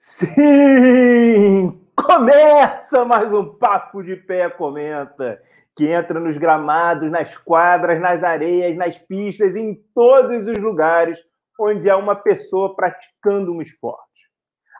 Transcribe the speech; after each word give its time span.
Sim! 0.00 1.76
Começa 1.96 3.04
mais 3.04 3.32
um 3.32 3.44
Papo 3.44 4.00
de 4.00 4.14
Pé 4.14 4.48
Comenta, 4.48 5.40
que 5.74 5.88
entra 5.88 6.20
nos 6.20 6.38
gramados, 6.38 7.10
nas 7.10 7.36
quadras, 7.36 8.00
nas 8.00 8.22
areias, 8.22 8.76
nas 8.76 8.96
pistas, 8.96 9.56
em 9.56 9.74
todos 9.92 10.46
os 10.46 10.56
lugares 10.56 11.18
onde 11.58 11.90
há 11.90 11.96
uma 11.96 12.14
pessoa 12.14 12.76
praticando 12.76 13.52
um 13.52 13.60
esporte. 13.60 14.06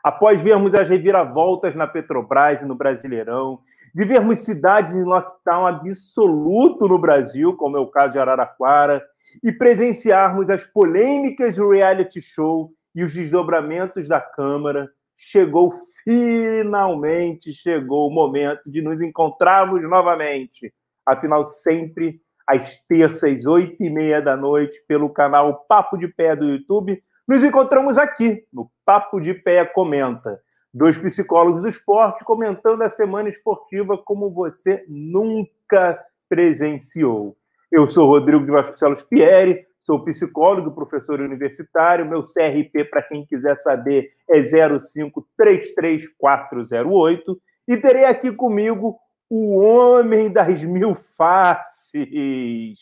Após 0.01 0.39
vermos 0.39 0.73
as 0.73 0.87
reviravoltas 0.87 1.75
na 1.75 1.85
Petrobras 1.85 2.61
e 2.61 2.65
no 2.65 2.75
Brasileirão, 2.75 3.59
de 3.93 4.05
vermos 4.05 4.45
cidades 4.45 4.95
em 4.95 5.03
lockdown 5.03 5.67
absoluto 5.67 6.87
no 6.87 6.97
Brasil, 6.97 7.57
como 7.57 7.75
é 7.75 7.79
o 7.81 7.91
caso 7.91 8.13
de 8.13 8.19
Araraquara, 8.19 9.03
e 9.43 9.51
presenciarmos 9.51 10.49
as 10.49 10.63
polêmicas 10.63 11.57
do 11.57 11.71
reality 11.71 12.21
show 12.21 12.71
e 12.95 13.03
os 13.03 13.13
desdobramentos 13.13 14.07
da 14.07 14.21
Câmara, 14.21 14.89
chegou 15.19 15.71
finalmente, 16.05 17.51
chegou 17.51 18.07
o 18.07 18.13
momento 18.13 18.71
de 18.71 18.81
nos 18.81 19.01
encontrarmos 19.01 19.81
novamente. 19.83 20.73
Afinal, 21.05 21.45
sempre 21.45 22.21
às 22.47 22.77
terças, 22.87 23.45
oito 23.45 23.83
e 23.83 23.89
meia 23.89 24.21
da 24.21 24.37
noite, 24.37 24.81
pelo 24.87 25.09
canal 25.09 25.65
Papo 25.67 25.97
de 25.97 26.07
Pé 26.07 26.35
do 26.37 26.45
YouTube, 26.45 27.03
nos 27.27 27.43
encontramos 27.43 27.97
aqui, 27.97 28.45
no 28.51 28.71
Papo 28.85 29.19
de 29.19 29.33
Pé 29.33 29.65
Comenta. 29.65 30.39
Dois 30.73 30.97
psicólogos 30.97 31.63
do 31.63 31.67
esporte 31.67 32.23
comentando 32.23 32.81
a 32.81 32.89
semana 32.89 33.27
esportiva 33.27 33.97
como 33.97 34.31
você 34.31 34.85
nunca 34.87 35.99
presenciou. 36.29 37.35
Eu 37.71 37.87
sou 37.87 38.07
Rodrigo 38.07 38.43
de 38.43 38.49
Vasconcelos 38.49 39.03
Pieri, 39.03 39.63
sou 39.77 40.03
psicólogo, 40.03 40.71
professor 40.71 41.21
universitário. 41.21 42.03
Meu 42.03 42.25
CRP, 42.25 42.85
para 42.85 43.03
quem 43.03 43.23
quiser 43.23 43.59
saber, 43.59 44.09
é 44.27 44.41
0533408. 44.41 47.37
E 47.67 47.77
terei 47.77 48.05
aqui 48.05 48.31
comigo 48.31 48.97
o 49.29 49.59
homem 49.59 50.33
das 50.33 50.63
mil 50.63 50.95
faces. 50.95 52.79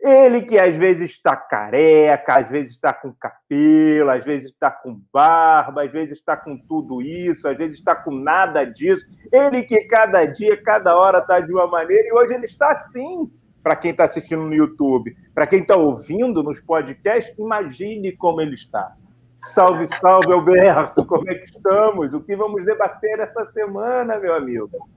Ele 0.00 0.42
que 0.42 0.58
às 0.58 0.74
vezes 0.74 1.12
está 1.12 1.36
careca, 1.36 2.40
às 2.40 2.50
vezes 2.50 2.72
está 2.72 2.92
com 2.92 3.12
cabelo, 3.12 4.10
às 4.10 4.24
vezes 4.24 4.50
está 4.50 4.72
com 4.72 5.00
barba, 5.12 5.84
às 5.84 5.92
vezes 5.92 6.18
está 6.18 6.36
com 6.36 6.58
tudo 6.58 7.00
isso, 7.00 7.46
às 7.46 7.56
vezes 7.56 7.78
está 7.78 7.94
com 7.94 8.10
nada 8.10 8.64
disso. 8.64 9.06
Ele 9.32 9.62
que 9.62 9.82
cada 9.82 10.24
dia, 10.24 10.60
cada 10.60 10.98
hora 10.98 11.18
está 11.18 11.38
de 11.38 11.52
uma 11.52 11.68
maneira 11.68 12.08
e 12.08 12.12
hoje 12.12 12.34
ele 12.34 12.46
está 12.46 12.72
assim 12.72 13.30
para 13.66 13.74
quem 13.74 13.90
está 13.90 14.04
assistindo 14.04 14.42
no 14.42 14.54
YouTube, 14.54 15.16
para 15.34 15.44
quem 15.44 15.58
está 15.58 15.74
ouvindo 15.74 16.40
nos 16.40 16.60
podcasts, 16.60 17.36
imagine 17.36 18.12
como 18.12 18.40
ele 18.40 18.54
está. 18.54 18.94
Salve, 19.36 19.88
salve, 19.88 20.32
Alberto! 20.32 21.04
Como 21.04 21.28
é 21.28 21.34
que 21.34 21.46
estamos? 21.46 22.14
O 22.14 22.20
que 22.20 22.36
vamos 22.36 22.64
debater 22.64 23.18
essa 23.18 23.44
semana, 23.50 24.20
meu 24.20 24.36
amigo? 24.36 24.88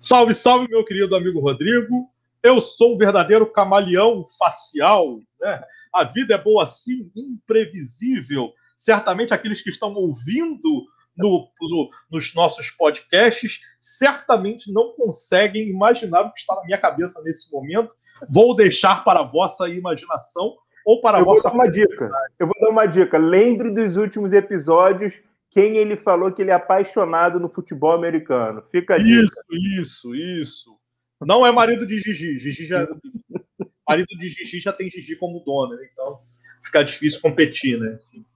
Salve, 0.00 0.34
salve, 0.34 0.66
meu 0.66 0.82
querido 0.82 1.14
amigo 1.14 1.40
Rodrigo. 1.40 2.08
Eu 2.42 2.58
sou 2.58 2.94
o 2.94 2.98
verdadeiro 2.98 3.52
camaleão 3.52 4.24
facial. 4.38 5.18
Né? 5.38 5.62
A 5.94 6.04
vida 6.04 6.36
é 6.36 6.38
boa 6.38 6.62
assim, 6.62 7.12
imprevisível. 7.14 8.50
Certamente 8.74 9.34
aqueles 9.34 9.60
que 9.60 9.68
estão 9.68 9.92
ouvindo 9.92 10.86
no, 11.16 11.48
no, 11.60 11.90
nos 12.10 12.34
nossos 12.34 12.70
podcasts, 12.70 13.60
certamente 13.80 14.72
não 14.72 14.92
conseguem 14.92 15.68
imaginar 15.68 16.22
o 16.22 16.32
que 16.32 16.40
está 16.40 16.54
na 16.56 16.64
minha 16.64 16.78
cabeça 16.78 17.22
nesse 17.22 17.52
momento. 17.52 17.94
Vou 18.28 18.54
deixar 18.54 19.04
para 19.04 19.20
a 19.20 19.24
vossa 19.24 19.68
imaginação 19.68 20.54
ou 20.84 21.00
para 21.00 21.18
a 21.18 21.20
Eu 21.20 21.24
vossa. 21.24 21.48
Vou 21.48 21.50
dar 21.50 21.64
uma 21.64 21.70
dica. 21.70 22.10
Eu 22.38 22.46
vou 22.46 22.56
dar 22.60 22.70
uma 22.70 22.86
dica. 22.86 23.18
Lembre 23.18 23.70
dos 23.70 23.96
últimos 23.96 24.32
episódios 24.32 25.20
quem 25.50 25.76
ele 25.76 25.96
falou 25.96 26.32
que 26.32 26.42
ele 26.42 26.50
é 26.50 26.54
apaixonado 26.54 27.38
no 27.38 27.48
futebol 27.48 27.92
americano. 27.92 28.62
Fica 28.72 28.94
a 28.94 28.98
dica. 28.98 29.40
Isso, 29.50 30.12
isso, 30.12 30.14
isso. 30.14 30.78
Não 31.20 31.46
é 31.46 31.52
marido 31.52 31.86
de 31.86 31.98
Gigi. 31.98 32.38
Gigi 32.40 32.66
já. 32.66 32.86
marido 33.88 34.08
de 34.18 34.28
Gigi 34.28 34.60
já 34.60 34.72
tem 34.72 34.90
Gigi 34.90 35.16
como 35.16 35.42
dono, 35.44 35.76
né? 35.76 35.88
então 35.92 36.20
fica 36.64 36.82
difícil 36.82 37.20
competir, 37.20 37.78
né? 37.78 37.98
Enfim. 38.00 38.26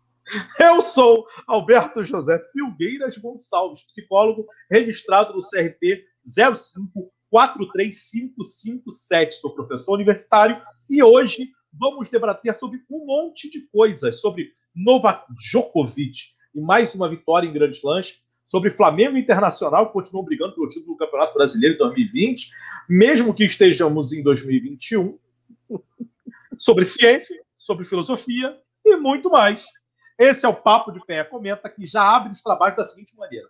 Eu 0.59 0.81
sou 0.81 1.27
Alberto 1.47 2.05
José 2.05 2.39
Filgueiras 2.53 3.17
Gonçalves, 3.17 3.85
psicólogo 3.85 4.47
registrado 4.71 5.35
no 5.35 5.41
CRP 5.41 6.05
0543557. 7.33 9.33
Sou 9.33 9.55
professor 9.55 9.95
universitário 9.95 10.61
e 10.89 11.03
hoje 11.03 11.51
vamos 11.73 12.11
debater 12.11 12.55
sobre 12.55 12.81
um 12.91 13.07
monte 13.07 13.51
de 13.51 13.63
coisas, 13.69 14.21
sobre 14.21 14.53
Novak 14.75 15.25
Djokovic 15.35 16.37
e 16.55 16.61
mais 16.61 16.95
uma 16.95 17.09
vitória 17.09 17.47
em 17.47 17.53
Grandes 17.53 17.83
Lanches, 17.83 18.23
sobre 18.47 18.71
Flamengo 18.71 19.17
Internacional, 19.17 19.87
que 19.87 19.93
continua 19.93 20.25
brigando 20.25 20.55
pelo 20.55 20.69
título 20.69 20.95
do 20.95 20.99
Campeonato 20.99 21.35
Brasileiro 21.35 21.75
em 21.75 21.79
2020, 21.79 22.51
mesmo 22.89 23.35
que 23.35 23.45
estejamos 23.45 24.13
em 24.13 24.23
2021, 24.23 25.19
sobre 26.57 26.85
ciência, 26.85 27.37
sobre 27.57 27.85
filosofia 27.85 28.57
e 28.85 28.97
muito 28.97 29.31
mais. 29.31 29.67
Esse 30.19 30.45
é 30.45 30.49
o 30.49 30.55
Papo 30.55 30.91
de 30.91 31.05
Pé 31.05 31.23
Comenta, 31.25 31.69
que 31.69 31.87
já 31.87 32.03
abre 32.03 32.33
os 32.33 32.43
trabalhos 32.43 32.77
da 32.77 32.85
seguinte 32.85 33.17
maneira. 33.17 33.49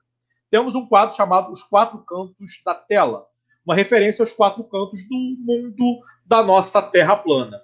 Temos 0.50 0.74
um 0.74 0.86
quadro 0.86 1.16
chamado 1.16 1.50
Os 1.50 1.62
Quatro 1.62 1.98
Cantos 2.04 2.62
da 2.64 2.74
Tela, 2.74 3.26
uma 3.64 3.74
referência 3.74 4.22
aos 4.22 4.32
quatro 4.32 4.64
cantos 4.64 5.06
do 5.08 5.36
mundo 5.38 6.00
da 6.24 6.42
nossa 6.42 6.80
Terra 6.80 7.16
plana. 7.16 7.62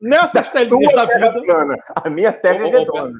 Nessas 0.00 0.50
telinhas 0.50 0.94
da 0.94 1.04
vida. 1.04 1.32
Plana. 1.32 1.76
A 1.96 2.08
minha 2.08 2.32
terra 2.32 2.68
é 2.68 2.70
redonda. 2.70 3.18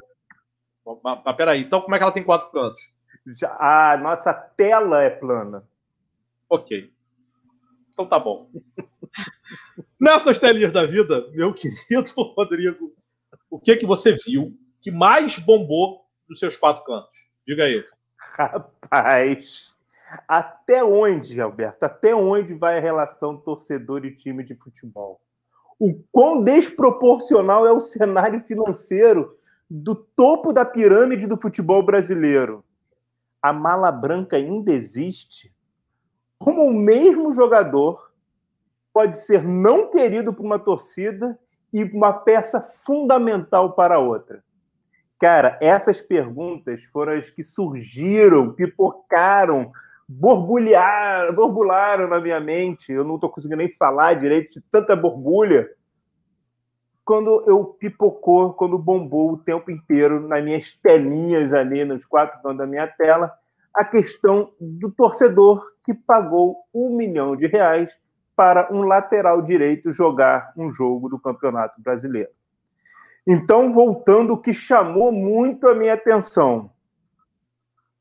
Mas 1.03 1.35
peraí, 1.35 1.61
então 1.61 1.81
como 1.81 1.93
é 1.93 1.97
que 1.97 2.03
ela 2.03 2.13
tem 2.13 2.23
quatro 2.23 2.49
cantos? 2.51 2.93
Já, 3.27 3.53
a 3.59 3.97
nossa 3.97 4.33
tela 4.33 5.03
é 5.03 5.09
plana. 5.09 5.67
Ok. 6.49 6.91
Então 7.91 8.05
tá 8.05 8.17
bom. 8.17 8.49
Nessas 9.99 10.39
telinhas 10.39 10.71
da 10.71 10.85
vida, 10.85 11.27
meu 11.31 11.53
querido 11.53 12.09
Rodrigo, 12.37 12.95
o 13.49 13.59
que 13.59 13.75
que 13.75 13.85
você 13.85 14.15
viu 14.25 14.55
que 14.81 14.91
mais 14.91 15.39
bombou 15.39 16.05
nos 16.27 16.39
seus 16.39 16.55
quatro 16.55 16.83
cantos? 16.83 17.27
Diga 17.45 17.63
aí. 17.63 17.83
Rapaz, 18.17 19.75
até 20.27 20.83
onde, 20.83 21.39
Alberto? 21.41 21.83
Até 21.83 22.15
onde 22.15 22.53
vai 22.53 22.77
a 22.77 22.81
relação 22.81 23.37
torcedor 23.37 24.05
e 24.05 24.15
time 24.15 24.43
de 24.43 24.55
futebol? 24.55 25.21
O 25.79 26.03
quão 26.11 26.43
desproporcional 26.43 27.65
é 27.65 27.71
o 27.71 27.79
cenário 27.79 28.41
financeiro 28.41 29.37
do 29.69 29.95
topo 29.95 30.51
da 30.51 30.65
pirâmide 30.65 31.25
do 31.27 31.39
futebol 31.39 31.81
brasileiro? 31.83 32.63
A 33.41 33.53
mala 33.53 33.91
branca 33.91 34.35
ainda 34.35 34.71
existe? 34.71 35.53
Como 36.37 36.63
o 36.63 36.73
mesmo 36.73 37.33
jogador 37.33 38.11
pode 38.93 39.19
ser 39.19 39.43
não 39.43 39.89
querido 39.89 40.33
por 40.33 40.45
uma 40.45 40.59
torcida 40.59 41.39
e 41.73 41.83
uma 41.83 42.13
peça 42.13 42.61
fundamental 42.61 43.73
para 43.73 43.95
a 43.95 43.99
outra? 43.99 44.43
Cara, 45.19 45.57
essas 45.61 45.99
perguntas 45.99 46.83
foram 46.85 47.13
as 47.13 47.29
que 47.29 47.43
surgiram, 47.43 48.53
pipocaram, 48.53 49.71
borbulharam, 50.07 51.35
borbulharam 51.35 52.07
na 52.07 52.19
minha 52.21 52.39
mente. 52.39 52.91
Eu 52.91 53.03
não 53.03 53.15
estou 53.15 53.29
conseguindo 53.29 53.57
nem 53.57 53.71
falar 53.71 54.13
direito 54.13 54.53
de 54.53 54.61
tanta 54.71 54.95
borbulha. 54.95 55.69
Quando 57.03 57.43
eu 57.47 57.65
pipocou, 57.65 58.53
quando 58.53 58.77
bombou 58.77 59.33
o 59.33 59.37
tempo 59.37 59.69
inteiro 59.69 60.25
nas 60.25 60.43
minhas 60.43 60.73
telinhas 60.75 61.53
ali, 61.53 61.83
nos 61.83 62.05
quatro 62.05 62.41
cantos 62.41 62.59
da 62.59 62.65
minha 62.65 62.87
tela, 62.87 63.31
a 63.73 63.83
questão 63.83 64.51
do 64.59 64.89
torcedor 64.89 65.65
que 65.85 65.93
pagou 65.93 66.57
um 66.73 66.95
milhão 66.95 67.35
de 67.35 67.47
reais 67.47 67.91
para 68.39 68.73
um 68.73 68.83
lateral 68.83 69.41
direito 69.41 69.91
jogar 69.91 70.53
um 70.55 70.69
jogo 70.69 71.09
do 71.09 71.19
Campeonato 71.19 71.81
Brasileiro. 71.81 72.29
Então, 73.27 73.69
voltando, 73.69 74.31
o 74.31 74.37
que 74.37 74.53
chamou 74.53 75.11
muito 75.11 75.67
a 75.67 75.75
minha 75.75 75.93
atenção: 75.93 76.71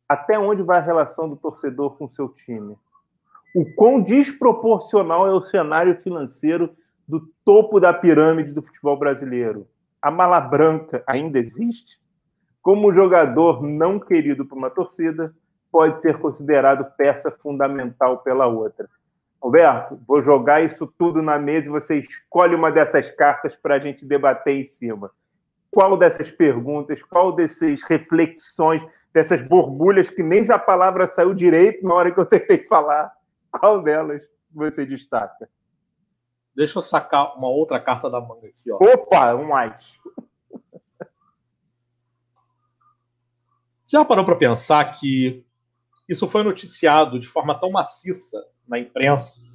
até 0.08 0.38
onde 0.38 0.62
vai 0.62 0.78
a 0.78 0.82
relação 0.82 1.28
do 1.28 1.34
torcedor 1.34 1.96
com 1.96 2.08
seu 2.08 2.28
time? 2.28 2.78
O 3.52 3.64
quão 3.74 4.00
desproporcional 4.00 5.26
é 5.26 5.32
o 5.32 5.42
cenário 5.42 6.00
financeiro 6.02 6.70
do 7.08 7.28
topo 7.44 7.80
da 7.80 7.92
pirâmide 7.92 8.52
do 8.52 8.62
futebol 8.62 8.96
brasileiro? 8.96 9.66
A 10.00 10.08
mala 10.08 10.40
branca 10.40 11.02
ainda 11.04 11.40
existe? 11.40 12.00
Como 12.62 12.94
jogador 12.94 13.60
não 13.60 13.98
querido 13.98 14.46
por 14.46 14.56
uma 14.56 14.70
torcida, 14.70 15.34
pode 15.68 16.00
ser 16.00 16.20
considerado 16.20 16.84
peça 16.96 17.28
fundamental 17.28 18.18
pela 18.18 18.46
outra. 18.46 18.88
Roberto, 19.40 20.00
vou 20.06 20.20
jogar 20.20 20.62
isso 20.62 20.86
tudo 20.98 21.22
na 21.22 21.38
mesa 21.38 21.68
e 21.68 21.72
você 21.72 21.98
escolhe 21.98 22.54
uma 22.54 22.72
dessas 22.72 23.08
cartas 23.08 23.54
para 23.54 23.76
a 23.76 23.78
gente 23.78 24.04
debater 24.04 24.56
em 24.56 24.64
cima. 24.64 25.12
Qual 25.70 25.96
dessas 25.96 26.30
perguntas, 26.30 27.02
qual 27.02 27.32
dessas 27.32 27.82
reflexões, 27.82 28.84
dessas 29.12 29.40
borbulhas 29.40 30.10
que 30.10 30.22
nem 30.22 30.50
a 30.50 30.58
palavra 30.58 31.06
saiu 31.06 31.32
direito 31.34 31.86
na 31.86 31.94
hora 31.94 32.10
que 32.10 32.18
eu 32.18 32.26
tentei 32.26 32.64
falar, 32.64 33.12
qual 33.50 33.80
delas 33.80 34.28
você 34.50 34.84
destaca? 34.84 35.48
Deixa 36.56 36.78
eu 36.78 36.82
sacar 36.82 37.36
uma 37.36 37.48
outra 37.48 37.78
carta 37.78 38.10
da 38.10 38.20
manga 38.20 38.48
aqui. 38.48 38.72
Ó. 38.72 38.78
Opa, 38.80 39.34
um 39.34 39.46
mais. 39.46 40.00
Já 43.84 44.04
parou 44.04 44.24
para 44.24 44.36
pensar 44.36 44.84
que 44.86 45.44
isso 46.08 46.28
foi 46.28 46.42
noticiado 46.42 47.20
de 47.20 47.28
forma 47.28 47.54
tão 47.54 47.70
maciça 47.70 48.44
na 48.68 48.78
imprensa 48.78 49.48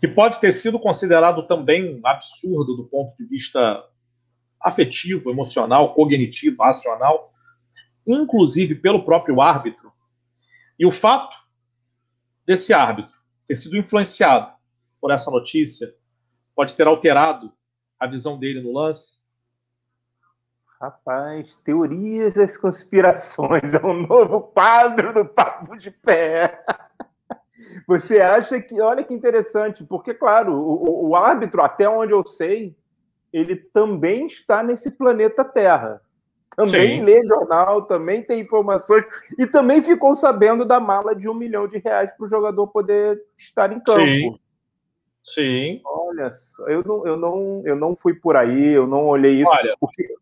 que 0.00 0.06
pode 0.06 0.40
ter 0.40 0.52
sido 0.52 0.78
considerado 0.78 1.46
também 1.46 2.00
absurdo 2.04 2.76
do 2.76 2.84
ponto 2.84 3.16
de 3.16 3.24
vista 3.24 3.84
afetivo, 4.60 5.30
emocional, 5.30 5.94
cognitivo, 5.94 6.62
racional, 6.62 7.32
inclusive 8.06 8.76
pelo 8.76 9.04
próprio 9.04 9.40
árbitro. 9.40 9.92
E 10.78 10.86
o 10.86 10.92
fato 10.92 11.36
desse 12.46 12.72
árbitro 12.72 13.14
ter 13.46 13.56
sido 13.56 13.76
influenciado 13.76 14.52
por 15.00 15.10
essa 15.10 15.30
notícia 15.30 15.94
pode 16.54 16.74
ter 16.74 16.86
alterado 16.86 17.52
a 17.98 18.06
visão 18.06 18.38
dele 18.38 18.60
no 18.60 18.72
lance. 18.72 19.18
Rapaz, 20.80 21.56
teorias 21.64 22.34
das 22.34 22.56
conspirações 22.56 23.74
é 23.74 23.84
um 23.84 24.06
novo 24.06 24.42
quadro 24.42 25.12
do 25.12 25.24
Papo 25.24 25.76
de 25.76 25.90
Pé. 25.90 26.62
Você 27.88 28.20
acha 28.20 28.60
que, 28.60 28.78
olha 28.82 29.02
que 29.02 29.14
interessante, 29.14 29.82
porque, 29.82 30.12
claro, 30.12 30.52
o, 30.52 31.08
o 31.08 31.16
árbitro, 31.16 31.62
até 31.62 31.88
onde 31.88 32.12
eu 32.12 32.22
sei, 32.26 32.76
ele 33.32 33.56
também 33.56 34.26
está 34.26 34.62
nesse 34.62 34.90
planeta 34.90 35.42
Terra. 35.42 36.02
Também 36.54 36.98
Sim. 36.98 37.02
lê 37.02 37.26
jornal, 37.26 37.86
também 37.86 38.22
tem 38.22 38.40
informações 38.40 39.06
e 39.38 39.46
também 39.46 39.80
ficou 39.80 40.14
sabendo 40.14 40.66
da 40.66 40.78
mala 40.78 41.14
de 41.14 41.30
um 41.30 41.34
milhão 41.34 41.66
de 41.66 41.78
reais 41.78 42.12
para 42.12 42.26
o 42.26 42.28
jogador 42.28 42.66
poder 42.66 43.22
estar 43.38 43.72
em 43.72 43.80
campo. 43.80 44.04
Sim. 44.04 44.38
Sim. 45.24 45.80
Olha, 45.82 46.28
eu 46.66 46.84
não, 46.84 47.06
eu 47.06 47.16
não, 47.16 47.62
eu 47.64 47.76
não 47.76 47.94
fui 47.94 48.12
por 48.12 48.36
aí, 48.36 48.68
eu 48.68 48.86
não 48.86 49.06
olhei 49.06 49.40
isso. 49.40 49.50
Olha, 49.50 49.74
porque 49.80 50.14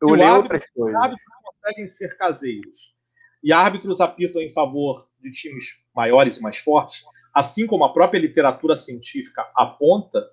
eu 0.00 0.08
olhei 0.10 0.28
outras 0.28 0.68
coisas. 0.70 1.02
Árbitros 1.02 1.34
conseguem 1.42 1.88
ser 1.88 2.16
caseiros 2.16 2.99
e 3.42 3.52
árbitros 3.52 4.00
apitam 4.00 4.40
em 4.40 4.50
favor 4.50 5.08
de 5.20 5.30
times 5.30 5.80
maiores 5.94 6.36
e 6.36 6.42
mais 6.42 6.58
fortes, 6.58 7.04
assim 7.34 7.66
como 7.66 7.84
a 7.84 7.92
própria 7.92 8.18
literatura 8.18 8.76
científica 8.76 9.46
aponta, 9.56 10.28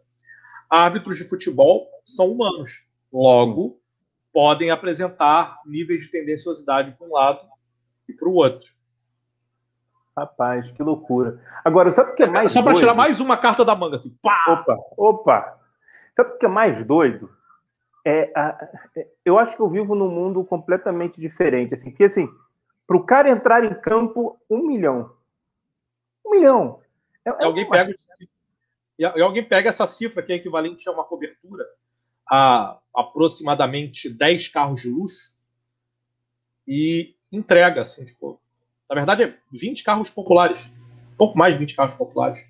árbitros 0.69 1.17
de 1.17 1.23
futebol 1.23 1.87
são 2.03 2.31
humanos. 2.31 2.85
Logo, 3.11 3.79
podem 4.33 4.69
apresentar 4.69 5.59
níveis 5.65 6.01
de 6.01 6.11
tendenciosidade 6.11 6.91
para 6.97 7.07
um 7.07 7.13
lado 7.13 7.41
e 8.07 8.13
para 8.13 8.27
o 8.27 8.33
outro. 8.33 8.71
Rapaz, 10.17 10.71
que 10.71 10.81
loucura. 10.81 11.39
Agora, 11.63 11.91
sabe 11.91 12.11
o 12.11 12.15
que 12.15 12.23
é 12.23 12.27
mais 12.27 12.51
Só 12.51 12.63
para 12.63 12.75
tirar 12.75 12.95
mais 12.95 13.19
uma 13.19 13.37
carta 13.37 13.63
da 13.63 13.75
manga, 13.75 13.97
assim. 13.97 14.17
Pá! 14.21 14.35
Opa, 14.47 14.77
opa. 14.97 15.59
Sabe 16.15 16.31
o 16.31 16.37
que 16.39 16.45
é 16.47 16.49
mais 16.49 16.83
doido? 16.83 17.29
É, 18.03 18.31
a, 18.35 18.67
é, 18.95 19.07
eu 19.23 19.37
acho 19.37 19.55
que 19.55 19.61
eu 19.61 19.69
vivo 19.69 19.93
num 19.93 20.09
mundo 20.09 20.43
completamente 20.43 21.21
diferente, 21.21 21.75
assim, 21.75 21.91
porque 21.91 22.05
assim, 22.05 22.27
para 22.87 22.97
o 22.97 23.05
cara 23.05 23.29
entrar 23.29 23.65
em 23.65 23.73
campo, 23.81 24.39
um 24.49 24.65
milhão. 24.65 25.13
Um 26.25 26.31
milhão. 26.31 26.79
É, 27.25 27.29
é 27.29 27.45
alguém 27.45 27.69
pega 27.69 27.93
e 28.97 29.05
alguém 29.05 29.43
pega 29.43 29.69
essa 29.69 29.85
cifra 29.85 30.23
que 30.23 30.33
é 30.33 30.37
equivalente 30.37 30.89
a 30.89 30.91
uma 30.91 31.03
cobertura 31.03 31.63
a 32.27 32.79
aproximadamente 32.95 34.09
10 34.09 34.47
carros 34.47 34.81
de 34.81 34.89
luxo 34.89 35.37
e 36.67 37.15
entrega, 37.31 37.83
assim, 37.83 38.05
tipo, 38.05 38.41
na 38.89 38.95
verdade 38.95 39.23
é 39.23 39.37
20 39.51 39.83
carros 39.83 40.09
populares, 40.09 40.65
um 41.13 41.15
pouco 41.15 41.37
mais 41.37 41.53
de 41.53 41.59
20 41.59 41.75
carros 41.75 41.95
populares. 41.95 42.43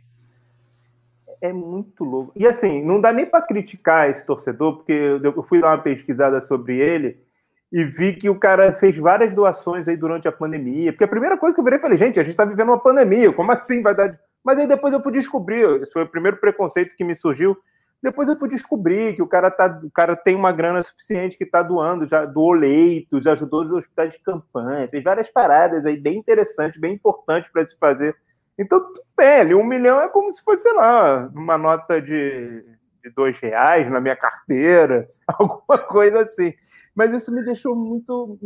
É 1.41 1.51
muito 1.51 2.03
louco. 2.05 2.31
E 2.35 2.47
assim, 2.47 2.81
não 2.81 3.01
dá 3.01 3.11
nem 3.11 3.25
para 3.25 3.45
criticar 3.45 4.09
esse 4.09 4.25
torcedor, 4.25 4.77
porque 4.77 4.93
eu 4.93 5.43
fui 5.43 5.59
dar 5.59 5.75
uma 5.75 5.83
pesquisada 5.83 6.39
sobre 6.39 6.77
ele 6.77 7.26
e 7.71 7.83
vi 7.83 8.13
que 8.13 8.29
o 8.29 8.39
cara 8.39 8.73
fez 8.73 8.97
várias 8.97 9.33
doações 9.33 9.87
aí 9.87 9.97
durante 9.97 10.27
a 10.27 10.31
pandemia. 10.31 10.91
Porque 10.93 11.03
a 11.03 11.07
primeira 11.07 11.37
coisa 11.37 11.53
que 11.53 11.59
eu 11.59 11.65
virei, 11.65 11.79
falei, 11.79 11.97
gente, 11.97 12.19
a 12.19 12.23
gente 12.23 12.31
está 12.31 12.45
vivendo 12.45 12.69
uma 12.69 12.79
pandemia, 12.79 13.31
como 13.33 13.51
assim 13.51 13.81
vai 13.81 13.93
dar. 13.93 14.17
Mas 14.43 14.57
aí 14.57 14.67
depois 14.67 14.93
eu 14.93 15.03
fui 15.03 15.11
descobrir, 15.11 15.81
esse 15.81 15.91
foi 15.91 16.03
o 16.03 16.09
primeiro 16.09 16.37
preconceito 16.37 16.95
que 16.95 17.03
me 17.03 17.15
surgiu. 17.15 17.57
Depois 18.01 18.29
eu 18.29 18.35
fui 18.35 18.47
descobrir 18.47 19.15
que 19.15 19.21
o 19.21 19.27
cara, 19.27 19.49
tá, 19.49 19.81
o 19.83 19.89
cara 19.89 20.15
tem 20.15 20.35
uma 20.35 20.51
grana 20.51 20.81
suficiente 20.83 21.37
que 21.37 21.43
está 21.43 21.63
doando, 21.63 22.05
já 22.05 22.25
doou 22.25 22.53
leito, 22.53 23.21
já 23.21 23.31
ajudou 23.31 23.65
os 23.65 23.71
hospitais 23.71 24.13
de 24.13 24.19
campanha, 24.19 24.87
fez 24.87 25.03
várias 25.03 25.29
paradas 25.29 25.85
aí 25.85 25.97
bem 25.97 26.17
interessantes, 26.17 26.79
bem 26.79 26.93
importantes 26.93 27.51
para 27.51 27.67
se 27.67 27.75
fazer. 27.77 28.15
Então, 28.57 28.85
bem, 29.15 29.53
um 29.55 29.63
milhão 29.63 29.99
é 29.99 30.07
como 30.07 30.31
se 30.31 30.43
fosse, 30.43 30.63
sei 30.63 30.73
lá, 30.73 31.29
uma 31.33 31.57
nota 31.57 31.99
de, 31.99 32.63
de 33.07 33.15
dois 33.15 33.37
reais 33.39 33.89
na 33.89 33.99
minha 33.99 34.15
carteira, 34.15 35.07
alguma 35.27 35.77
coisa 35.87 36.21
assim. 36.21 36.53
Mas 36.95 37.13
isso 37.13 37.31
me 37.31 37.43
deixou 37.43 37.75
muito. 37.75 38.39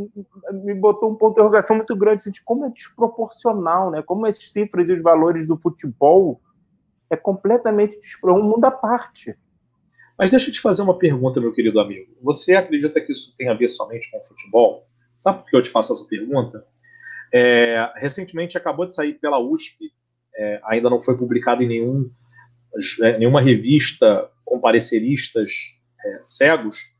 me 0.63 0.73
botou 0.73 1.11
um 1.11 1.15
ponto 1.15 1.35
de 1.35 1.39
interrogação 1.39 1.75
muito 1.75 1.95
grande 1.95 2.21
assim, 2.21 2.31
de 2.31 2.43
como 2.43 2.65
é 2.65 2.69
desproporcional, 2.69 3.91
né? 3.91 4.01
Como 4.01 4.25
as 4.25 4.37
cifras 4.37 4.87
e 4.87 4.91
os 4.91 5.01
valores 5.01 5.47
do 5.47 5.57
futebol 5.57 6.41
é 7.09 7.15
completamente 7.15 7.97
um 8.23 8.43
mundo 8.43 8.65
à 8.65 8.71
parte. 8.71 9.35
Mas 10.17 10.31
deixa 10.31 10.49
eu 10.49 10.53
te 10.53 10.61
fazer 10.61 10.81
uma 10.81 10.97
pergunta, 10.97 11.41
meu 11.41 11.51
querido 11.51 11.79
amigo. 11.79 12.15
Você 12.21 12.53
acredita 12.53 13.01
que 13.01 13.11
isso 13.11 13.35
tem 13.37 13.49
a 13.49 13.53
ver 13.53 13.69
somente 13.69 14.11
com 14.11 14.17
o 14.17 14.21
futebol? 14.21 14.87
Sabe 15.17 15.39
por 15.39 15.49
que 15.49 15.55
eu 15.55 15.61
te 15.61 15.69
faço 15.69 15.93
essa 15.93 16.05
pergunta? 16.05 16.65
É, 17.33 17.91
recentemente 17.95 18.57
acabou 18.57 18.85
de 18.85 18.93
sair 18.93 19.13
pela 19.13 19.39
USP, 19.39 19.91
é, 20.35 20.61
ainda 20.65 20.89
não 20.89 20.99
foi 20.99 21.17
publicado 21.17 21.63
em 21.63 21.67
nenhum, 21.67 22.11
é, 23.01 23.17
nenhuma 23.17 23.41
revista 23.41 24.29
com 24.51 24.59
pareceristas 24.59 25.79
é, 26.05 26.17
cegos, 26.19 26.91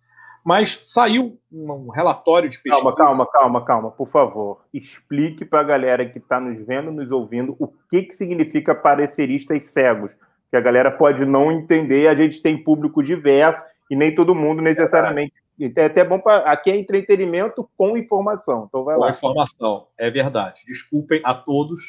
mas 0.44 0.80
saiu 0.84 1.38
um 1.52 1.90
relatório 1.90 2.50
de 2.50 2.58
pesquisa. 2.58 2.82
Calma, 2.82 2.96
calma, 2.96 3.28
calma, 3.28 3.66
calma, 3.66 3.92
por 3.92 4.08
favor. 4.08 4.64
Explique 4.74 5.44
para 5.44 5.60
a 5.60 5.66
galera 5.66 6.10
que 6.10 6.18
está 6.18 6.40
nos 6.40 6.66
vendo, 6.66 6.92
nos 6.92 7.12
ouvindo, 7.12 7.56
o 7.60 7.68
que, 7.90 8.04
que 8.04 8.16
significa 8.16 8.74
pareceristas 8.74 9.64
cegos. 9.66 10.14
Que 10.50 10.56
a 10.56 10.62
galera 10.62 10.90
pode 10.92 11.26
não 11.26 11.52
entender, 11.52 12.08
a 12.08 12.16
gente 12.16 12.42
tem 12.42 12.62
público 12.62 13.04
diverso 13.04 13.64
e 13.90 13.96
nem 13.96 14.16
todo 14.16 14.34
mundo 14.34 14.62
necessariamente. 14.62 15.34
É, 15.60 15.82
é 15.82 15.86
até 15.86 16.04
bom 16.06 16.20
para. 16.20 16.50
Aqui 16.52 16.72
é 16.72 16.78
entretenimento 16.78 17.70
com 17.78 17.98
informação. 17.98 18.66
Então 18.68 18.86
vai 18.86 18.96
com 18.96 19.02
lá. 19.02 19.08
Com 19.12 19.18
informação, 19.18 19.88
é 19.98 20.10
verdade. 20.10 20.62
Desculpem 20.66 21.22
a 21.24 21.34
todos 21.34 21.82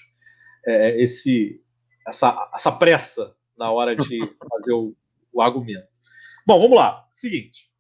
é, 0.67 1.01
esse, 1.03 1.61
essa, 2.07 2.51
essa 2.53 2.73
pressa 2.73 3.35
na 3.57 3.71
hora 3.71 3.97
de 3.97 4.19
fazer 4.51 4.73
o, 4.73 4.95
o 5.33 5.43
argumento. 5.43 5.89
Bom, 6.47 6.61
vamos 6.61 6.77
lá. 6.77 7.07
Seguinte 7.11 7.73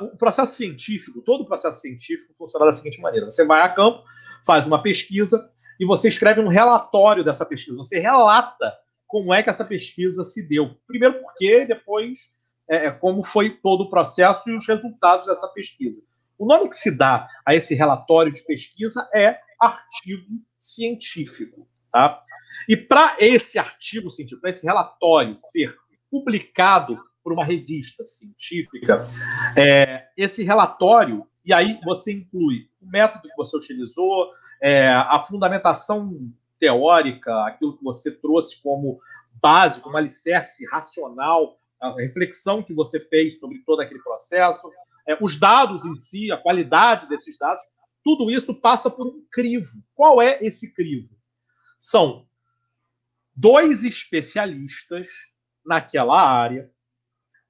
o 0.00 0.16
processo 0.16 0.54
científico, 0.54 1.22
todo 1.22 1.42
o 1.42 1.46
processo 1.46 1.80
científico 1.80 2.32
funciona 2.36 2.66
da 2.66 2.72
seguinte 2.72 3.00
maneira: 3.00 3.30
você 3.30 3.44
vai 3.44 3.62
a 3.62 3.68
campo, 3.68 4.02
faz 4.46 4.66
uma 4.66 4.80
pesquisa 4.80 5.50
e 5.80 5.84
você 5.84 6.08
escreve 6.08 6.40
um 6.40 6.48
relatório 6.48 7.24
dessa 7.24 7.44
pesquisa. 7.44 7.76
Você 7.76 7.98
relata 7.98 8.72
como 9.06 9.34
é 9.34 9.42
que 9.42 9.50
essa 9.50 9.64
pesquisa 9.64 10.22
se 10.22 10.46
deu. 10.46 10.76
Primeiro 10.86 11.20
porque, 11.20 11.66
depois 11.66 12.32
é, 12.70 12.86
é, 12.86 12.90
como 12.90 13.24
foi 13.24 13.50
todo 13.50 13.82
o 13.82 13.90
processo 13.90 14.48
e 14.48 14.56
os 14.56 14.66
resultados 14.66 15.26
dessa 15.26 15.48
pesquisa. 15.48 16.02
O 16.38 16.46
nome 16.46 16.68
que 16.68 16.76
se 16.76 16.96
dá 16.96 17.28
a 17.44 17.54
esse 17.54 17.74
relatório 17.74 18.32
de 18.32 18.42
pesquisa 18.44 19.08
é 19.12 19.38
artigo 19.60 20.26
científico. 20.56 21.68
Tá? 21.92 22.22
E 22.68 22.76
para 22.76 23.16
esse 23.18 23.58
artigo 23.58 24.10
científico, 24.10 24.40
para 24.40 24.50
esse 24.50 24.64
relatório 24.64 25.36
ser 25.36 25.76
publicado 26.12 27.02
por 27.24 27.32
uma 27.32 27.44
revista 27.44 28.04
científica, 28.04 29.08
é, 29.56 30.08
esse 30.14 30.42
relatório, 30.42 31.26
e 31.42 31.54
aí 31.54 31.80
você 31.82 32.12
inclui 32.12 32.68
o 32.82 32.86
método 32.86 33.30
que 33.30 33.36
você 33.36 33.56
utilizou, 33.56 34.30
é, 34.60 34.88
a 34.88 35.18
fundamentação 35.20 36.30
teórica, 36.58 37.46
aquilo 37.46 37.78
que 37.78 37.82
você 37.82 38.10
trouxe 38.10 38.60
como 38.60 39.00
básico, 39.40 39.88
um 39.88 39.96
alicerce 39.96 40.66
racional, 40.66 41.58
a 41.80 41.94
reflexão 41.94 42.62
que 42.62 42.74
você 42.74 43.00
fez 43.00 43.40
sobre 43.40 43.60
todo 43.60 43.80
aquele 43.80 44.02
processo, 44.02 44.70
é, 45.08 45.16
os 45.18 45.38
dados 45.38 45.86
em 45.86 45.96
si, 45.96 46.30
a 46.30 46.36
qualidade 46.36 47.08
desses 47.08 47.38
dados, 47.38 47.64
tudo 48.04 48.30
isso 48.30 48.54
passa 48.54 48.90
por 48.90 49.06
um 49.06 49.24
crivo. 49.32 49.82
Qual 49.94 50.20
é 50.20 50.38
esse 50.44 50.72
crivo? 50.74 51.16
São 51.78 52.26
dois 53.34 53.84
especialistas 53.84 55.08
naquela 55.64 56.20
área 56.20 56.70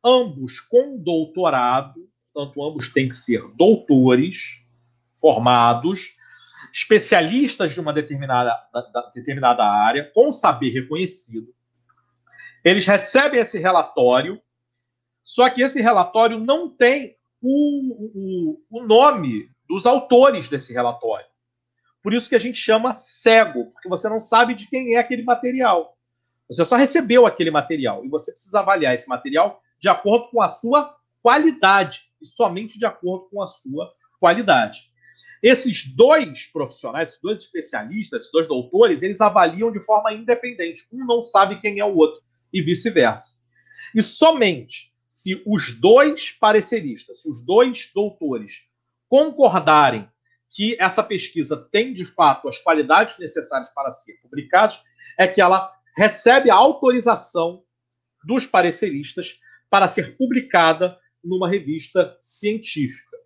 ambos 0.04 0.58
com 0.60 0.98
doutorado, 0.98 2.08
portanto, 2.32 2.62
ambos 2.64 2.92
têm 2.92 3.08
que 3.08 3.16
ser 3.16 3.42
doutores, 3.54 4.64
formados, 5.20 6.16
especialistas 6.72 7.72
de 7.72 7.80
uma 7.80 7.92
determinada, 7.92 8.58
da, 8.72 9.10
determinada 9.14 9.64
área, 9.64 10.10
com 10.12 10.32
saber 10.32 10.70
reconhecido. 10.70 11.54
Eles 12.64 12.86
recebem 12.86 13.40
esse 13.40 13.58
relatório, 13.58 14.40
só 15.22 15.48
que 15.48 15.62
esse 15.62 15.80
relatório 15.80 16.38
não 16.38 16.68
tem 16.68 17.16
o, 17.40 18.58
o, 18.60 18.62
o 18.70 18.86
nome 18.86 19.50
dos 19.68 19.86
autores 19.86 20.48
desse 20.48 20.72
relatório. 20.72 21.26
Por 22.02 22.12
isso 22.12 22.28
que 22.28 22.34
a 22.34 22.40
gente 22.40 22.58
chama 22.58 22.92
cego, 22.92 23.70
porque 23.72 23.88
você 23.88 24.08
não 24.08 24.20
sabe 24.20 24.54
de 24.54 24.68
quem 24.68 24.94
é 24.94 24.98
aquele 24.98 25.22
material. 25.22 25.91
Você 26.52 26.64
só 26.64 26.76
recebeu 26.76 27.26
aquele 27.26 27.50
material 27.50 28.04
e 28.04 28.08
você 28.08 28.30
precisa 28.30 28.60
avaliar 28.60 28.94
esse 28.94 29.08
material 29.08 29.62
de 29.80 29.88
acordo 29.88 30.28
com 30.28 30.42
a 30.42 30.48
sua 30.48 30.94
qualidade 31.22 32.02
e 32.20 32.26
somente 32.26 32.78
de 32.78 32.84
acordo 32.84 33.28
com 33.30 33.42
a 33.42 33.46
sua 33.46 33.92
qualidade. 34.20 34.92
Esses 35.42 35.94
dois 35.96 36.46
profissionais, 36.46 37.08
esses 37.08 37.22
dois 37.22 37.40
especialistas, 37.40 38.22
esses 38.22 38.32
dois 38.32 38.46
doutores, 38.46 39.02
eles 39.02 39.20
avaliam 39.20 39.72
de 39.72 39.80
forma 39.80 40.12
independente. 40.12 40.86
Um 40.92 41.04
não 41.04 41.22
sabe 41.22 41.60
quem 41.60 41.80
é 41.80 41.84
o 41.84 41.96
outro 41.96 42.20
e 42.52 42.62
vice-versa. 42.62 43.36
E 43.94 44.02
somente 44.02 44.92
se 45.08 45.42
os 45.46 45.78
dois 45.78 46.30
pareceristas, 46.30 47.22
se 47.22 47.28
os 47.28 47.44
dois 47.44 47.90
doutores 47.94 48.66
concordarem 49.08 50.08
que 50.50 50.76
essa 50.80 51.02
pesquisa 51.02 51.56
tem 51.70 51.92
de 51.92 52.04
fato 52.04 52.48
as 52.48 52.58
qualidades 52.58 53.18
necessárias 53.18 53.72
para 53.74 53.90
ser 53.90 54.14
publicada, 54.22 54.74
é 55.18 55.26
que 55.26 55.40
ela 55.40 55.70
recebe 55.96 56.50
a 56.50 56.54
autorização 56.54 57.62
dos 58.24 58.46
pareceristas 58.46 59.38
para 59.70 59.88
ser 59.88 60.16
publicada 60.16 60.98
numa 61.22 61.48
revista 61.48 62.16
científica. 62.22 63.16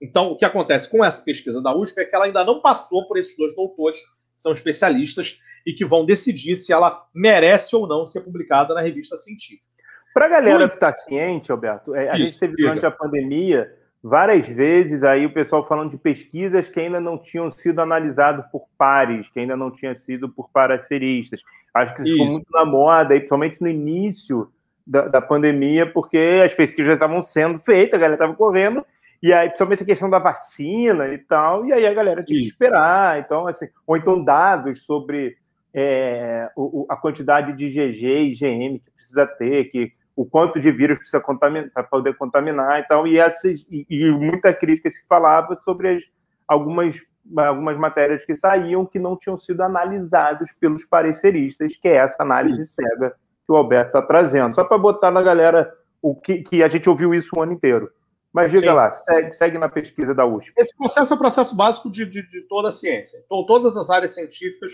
Então, 0.00 0.32
o 0.32 0.36
que 0.36 0.44
acontece 0.44 0.90
com 0.90 1.04
essa 1.04 1.22
pesquisa 1.22 1.62
da 1.62 1.74
USP 1.76 2.00
é 2.00 2.04
que 2.04 2.14
ela 2.14 2.24
ainda 2.24 2.44
não 2.44 2.60
passou 2.60 3.06
por 3.06 3.18
esses 3.18 3.36
dois 3.36 3.54
doutores, 3.54 4.00
que 4.00 4.42
são 4.42 4.52
especialistas, 4.52 5.38
e 5.64 5.72
que 5.72 5.84
vão 5.84 6.04
decidir 6.04 6.56
se 6.56 6.72
ela 6.72 7.06
merece 7.14 7.76
ou 7.76 7.86
não 7.86 8.04
ser 8.04 8.22
publicada 8.22 8.74
na 8.74 8.80
revista 8.80 9.16
científica. 9.16 9.64
Para 10.12 10.26
a 10.26 10.28
galera 10.28 10.68
que 10.68 10.74
está 10.74 10.92
ciente, 10.92 11.50
Alberto, 11.50 11.94
é, 11.94 12.10
a 12.10 12.14
Isso, 12.14 12.26
gente 12.26 12.38
teve 12.38 12.56
diga. 12.56 12.68
durante 12.68 12.86
a 12.86 12.90
pandemia 12.90 13.72
várias 14.02 14.48
vezes 14.48 15.04
aí 15.04 15.24
o 15.24 15.32
pessoal 15.32 15.62
falando 15.62 15.90
de 15.90 15.98
pesquisas 15.98 16.68
que 16.68 16.80
ainda 16.80 17.00
não 17.00 17.16
tinham 17.16 17.50
sido 17.50 17.80
analisadas 17.80 18.44
por 18.50 18.66
pares, 18.76 19.28
que 19.30 19.38
ainda 19.38 19.56
não 19.56 19.70
tinham 19.70 19.94
sido 19.94 20.28
por 20.28 20.50
parceristas. 20.50 21.40
Acho 21.72 21.94
que 21.94 22.02
isso, 22.02 22.10
isso. 22.10 22.18
ficou 22.18 22.32
muito 22.32 22.50
na 22.50 22.64
moda, 22.64 23.14
aí, 23.14 23.20
principalmente 23.20 23.62
no 23.62 23.68
início 23.68 24.50
da, 24.86 25.06
da 25.06 25.22
pandemia, 25.22 25.90
porque 25.90 26.42
as 26.44 26.52
pesquisas 26.52 26.94
estavam 26.94 27.22
sendo 27.22 27.58
feitas, 27.60 27.94
a 27.94 27.98
galera 27.98 28.14
estava 28.14 28.34
correndo, 28.34 28.84
e 29.22 29.32
aí, 29.32 29.48
principalmente 29.48 29.84
a 29.84 29.86
questão 29.86 30.10
da 30.10 30.18
vacina 30.18 31.08
e 31.08 31.18
tal, 31.18 31.64
e 31.64 31.72
aí 31.72 31.86
a 31.86 31.94
galera 31.94 32.24
tinha 32.24 32.40
que 32.40 32.48
esperar, 32.48 33.20
então, 33.20 33.46
assim, 33.46 33.68
ou 33.86 33.96
então 33.96 34.22
dados 34.22 34.82
sobre 34.82 35.36
é, 35.72 36.50
o, 36.56 36.84
a 36.88 36.96
quantidade 36.96 37.52
de 37.52 37.68
GG 37.70 38.04
e 38.04 38.30
GM 38.32 38.78
que 38.80 38.90
precisa 38.90 39.26
ter, 39.26 39.66
que 39.66 39.92
o 40.14 40.26
quanto 40.26 40.60
de 40.60 40.70
vírus 40.70 40.98
precisa 40.98 41.20
contaminar 41.20 41.70
para 41.72 41.84
poder 41.84 42.16
contaminar 42.16 42.80
e 42.80 42.82
tal, 42.84 43.06
e, 43.06 43.18
essas, 43.18 43.66
e, 43.70 43.86
e 43.88 44.10
muita 44.10 44.52
crítica 44.52 44.90
se 44.90 45.06
falava 45.06 45.58
sobre 45.64 45.96
as, 45.96 46.02
algumas, 46.46 47.00
algumas 47.36 47.76
matérias 47.76 48.24
que 48.24 48.36
saíam 48.36 48.84
que 48.84 48.98
não 48.98 49.16
tinham 49.16 49.38
sido 49.38 49.62
analisadas 49.62 50.52
pelos 50.52 50.84
pareceristas, 50.84 51.76
que 51.76 51.88
é 51.88 51.96
essa 51.96 52.22
análise 52.22 52.64
cega 52.64 53.14
que 53.46 53.52
o 53.52 53.56
Alberto 53.56 53.88
está 53.88 54.02
trazendo. 54.02 54.54
Só 54.54 54.64
para 54.64 54.78
botar 54.78 55.10
na 55.10 55.22
galera 55.22 55.72
o 56.00 56.14
que, 56.14 56.42
que 56.42 56.62
a 56.62 56.68
gente 56.68 56.88
ouviu 56.88 57.14
isso 57.14 57.30
o 57.36 57.42
ano 57.42 57.52
inteiro. 57.52 57.90
Mas 58.32 58.50
diga 58.50 58.68
Sim. 58.68 58.74
lá, 58.74 58.90
segue, 58.90 59.32
segue, 59.32 59.58
na 59.58 59.68
pesquisa 59.68 60.14
da 60.14 60.24
USP. 60.24 60.52
Esse 60.56 60.74
processo 60.74 61.12
é 61.12 61.16
o 61.16 61.18
processo 61.18 61.54
básico 61.54 61.90
de, 61.90 62.06
de, 62.06 62.26
de 62.28 62.40
toda 62.48 62.70
a 62.70 62.72
ciência. 62.72 63.22
Então, 63.24 63.44
todas 63.44 63.76
as 63.76 63.90
áreas 63.90 64.14
científicas 64.14 64.72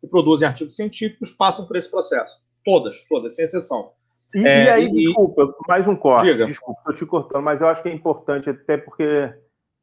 que 0.00 0.06
produzem 0.06 0.46
artigos 0.46 0.76
científicos 0.76 1.30
passam 1.30 1.66
por 1.66 1.76
esse 1.76 1.90
processo. 1.90 2.42
Todas, 2.64 2.96
todas, 3.08 3.34
sem 3.34 3.46
exceção. 3.46 3.92
E, 4.34 4.46
é, 4.46 4.64
e 4.64 4.68
aí, 4.70 4.84
e... 4.86 4.90
desculpa, 4.90 5.54
mais 5.66 5.86
um 5.86 5.96
corte. 5.96 6.32
Diga. 6.32 6.46
Desculpa, 6.46 6.80
estou 6.80 6.94
te 6.94 7.06
cortando, 7.06 7.42
mas 7.42 7.60
eu 7.60 7.68
acho 7.68 7.82
que 7.82 7.88
é 7.88 7.92
importante, 7.92 8.50
até 8.50 8.76
porque 8.76 9.32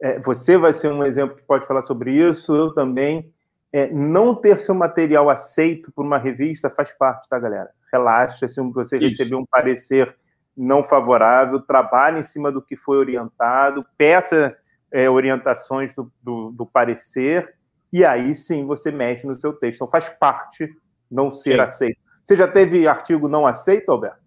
é, 0.01 0.19
você 0.19 0.57
vai 0.57 0.73
ser 0.73 0.91
um 0.91 1.05
exemplo 1.05 1.35
que 1.35 1.43
pode 1.43 1.65
falar 1.67 1.81
sobre 1.81 2.11
isso, 2.11 2.55
eu 2.55 2.73
também. 2.73 3.31
É, 3.73 3.91
não 3.91 4.33
ter 4.33 4.61
seu 4.61 4.73
material 4.73 5.29
aceito 5.29 5.91
por 5.91 6.05
uma 6.05 6.17
revista 6.17 6.69
faz 6.69 6.93
parte, 6.97 7.27
tá, 7.27 7.37
galera? 7.37 7.69
Relaxa, 7.91 8.47
se 8.47 8.61
você 8.61 8.95
isso. 8.95 9.09
receber 9.09 9.35
um 9.35 9.45
parecer 9.45 10.15
não 10.55 10.81
favorável, 10.81 11.59
trabalhe 11.59 12.19
em 12.19 12.23
cima 12.23 12.49
do 12.51 12.61
que 12.61 12.77
foi 12.77 12.97
orientado, 12.97 13.85
peça 13.97 14.55
é, 14.91 15.09
orientações 15.09 15.93
do, 15.93 16.09
do, 16.23 16.51
do, 16.51 16.65
parecer, 16.65 17.53
e 17.91 18.05
aí 18.05 18.33
sim 18.33 18.65
você 18.65 18.91
mexe 18.91 19.27
no 19.27 19.37
seu 19.37 19.51
texto. 19.51 19.77
Então 19.77 19.89
faz 19.89 20.07
parte 20.07 20.69
não 21.11 21.31
ser 21.31 21.55
sim. 21.55 21.59
aceito. 21.59 21.99
Você 22.25 22.37
já 22.37 22.47
teve 22.47 22.87
artigo 22.87 23.27
não 23.27 23.45
aceito, 23.45 23.91
Alberto? 23.91 24.24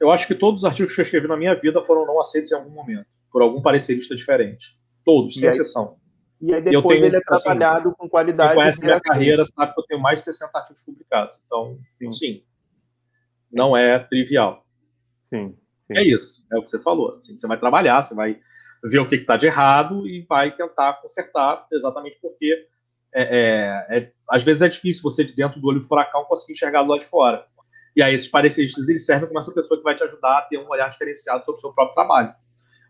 Eu 0.00 0.10
acho 0.10 0.26
que 0.26 0.34
todos 0.34 0.60
os 0.60 0.64
artigos 0.64 0.94
que 0.94 1.00
eu 1.00 1.04
escrevi 1.04 1.28
na 1.28 1.36
minha 1.36 1.54
vida 1.54 1.82
foram 1.84 2.06
não 2.06 2.20
aceitos 2.20 2.50
em 2.50 2.54
algum 2.54 2.70
momento, 2.70 3.06
por 3.30 3.42
algum 3.42 3.62
parecerista 3.62 4.14
diferente. 4.14 4.78
Todos, 5.04 5.34
sem 5.34 5.48
exceção. 5.48 5.96
E 6.40 6.52
aí 6.52 6.62
depois 6.62 6.98
tenho, 6.98 7.06
ele 7.06 7.16
é 7.16 7.20
assim, 7.26 7.44
trabalhado 7.44 7.88
assim, 7.88 7.98
com 7.98 8.08
qualidade. 8.08 8.50
Quem 8.50 8.58
conhece 8.58 8.80
minha 8.80 9.00
carreira 9.00 9.44
sabe 9.46 9.72
que 9.74 9.80
eu 9.80 9.84
tenho 9.84 10.00
mais 10.00 10.18
de 10.18 10.24
60 10.26 10.58
artigos 10.58 10.82
publicados. 10.84 11.42
Então, 11.46 11.78
sim, 11.98 12.12
sim 12.12 12.44
não 13.54 13.76
é 13.76 13.98
trivial. 14.00 14.66
Sim, 15.22 15.56
sim. 15.80 15.96
É 15.96 16.02
isso, 16.02 16.44
é 16.52 16.58
o 16.58 16.62
que 16.62 16.70
você 16.70 16.78
falou. 16.80 17.16
Assim, 17.16 17.36
você 17.36 17.46
vai 17.46 17.58
trabalhar, 17.58 18.04
você 18.04 18.14
vai 18.14 18.38
ver 18.82 18.98
o 18.98 19.08
que 19.08 19.14
está 19.14 19.36
de 19.36 19.46
errado 19.46 20.06
e 20.06 20.22
vai 20.22 20.50
tentar 20.54 20.94
consertar, 20.94 21.66
exatamente 21.72 22.18
porque 22.20 22.66
é, 23.14 23.22
é, 23.22 23.98
é, 23.98 24.12
às 24.28 24.42
vezes 24.42 24.60
é 24.60 24.68
difícil 24.68 25.02
você, 25.02 25.24
de 25.24 25.34
dentro 25.34 25.60
do 25.60 25.68
olho 25.68 25.78
do 25.78 25.86
furacão, 25.86 26.24
conseguir 26.24 26.52
enxergar 26.52 26.82
do 26.82 26.90
lado 26.90 27.00
de 27.00 27.06
fora. 27.06 27.46
E 27.96 28.02
aí 28.02 28.14
esses 28.14 28.28
pareceristas 28.28 28.88
eles 28.88 29.06
servem 29.06 29.28
como 29.28 29.38
essa 29.38 29.52
pessoa 29.52 29.78
que 29.78 29.84
vai 29.84 29.94
te 29.94 30.04
ajudar 30.04 30.38
a 30.38 30.42
ter 30.42 30.58
um 30.58 30.68
olhar 30.68 30.88
diferenciado 30.88 31.44
sobre 31.44 31.58
o 31.58 31.60
seu 31.60 31.72
próprio 31.72 31.94
trabalho. 31.94 32.34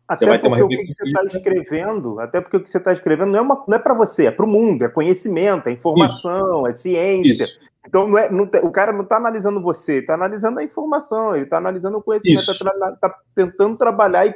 Até 0.06 0.18
você 0.18 0.26
vai 0.26 0.38
ter 0.38 0.46
uma 0.46 0.62
o 0.62 0.68
que 0.68 0.76
você 0.76 1.04
está 1.04 1.24
escrevendo, 1.24 2.20
até 2.20 2.40
porque 2.40 2.56
o 2.58 2.62
que 2.62 2.68
você 2.68 2.76
está 2.76 2.92
escrevendo 2.92 3.30
não 3.30 3.38
é, 3.38 3.42
uma, 3.42 3.64
não 3.66 3.76
é 3.76 3.78
para 3.78 3.94
você, 3.94 4.26
é 4.26 4.30
para 4.30 4.44
o 4.44 4.48
mundo, 4.48 4.84
é 4.84 4.88
conhecimento, 4.88 5.68
é 5.68 5.72
informação, 5.72 6.60
Isso. 6.60 6.66
é 6.68 6.72
ciência. 6.72 7.44
Isso. 7.44 7.58
Então, 7.86 8.06
não 8.06 8.18
é, 8.18 8.30
não, 8.30 8.44
o 8.44 8.70
cara 8.70 8.92
não 8.92 9.02
está 9.02 9.16
analisando 9.16 9.62
você, 9.62 9.98
está 9.98 10.14
analisando 10.14 10.58
a 10.58 10.64
informação, 10.64 11.34
ele 11.34 11.44
está 11.44 11.56
analisando 11.56 11.98
o 11.98 12.02
conhecimento, 12.02 12.40
está 12.40 12.92
tá 13.00 13.18
tentando 13.34 13.76
trabalhar 13.76 14.26
e 14.26 14.34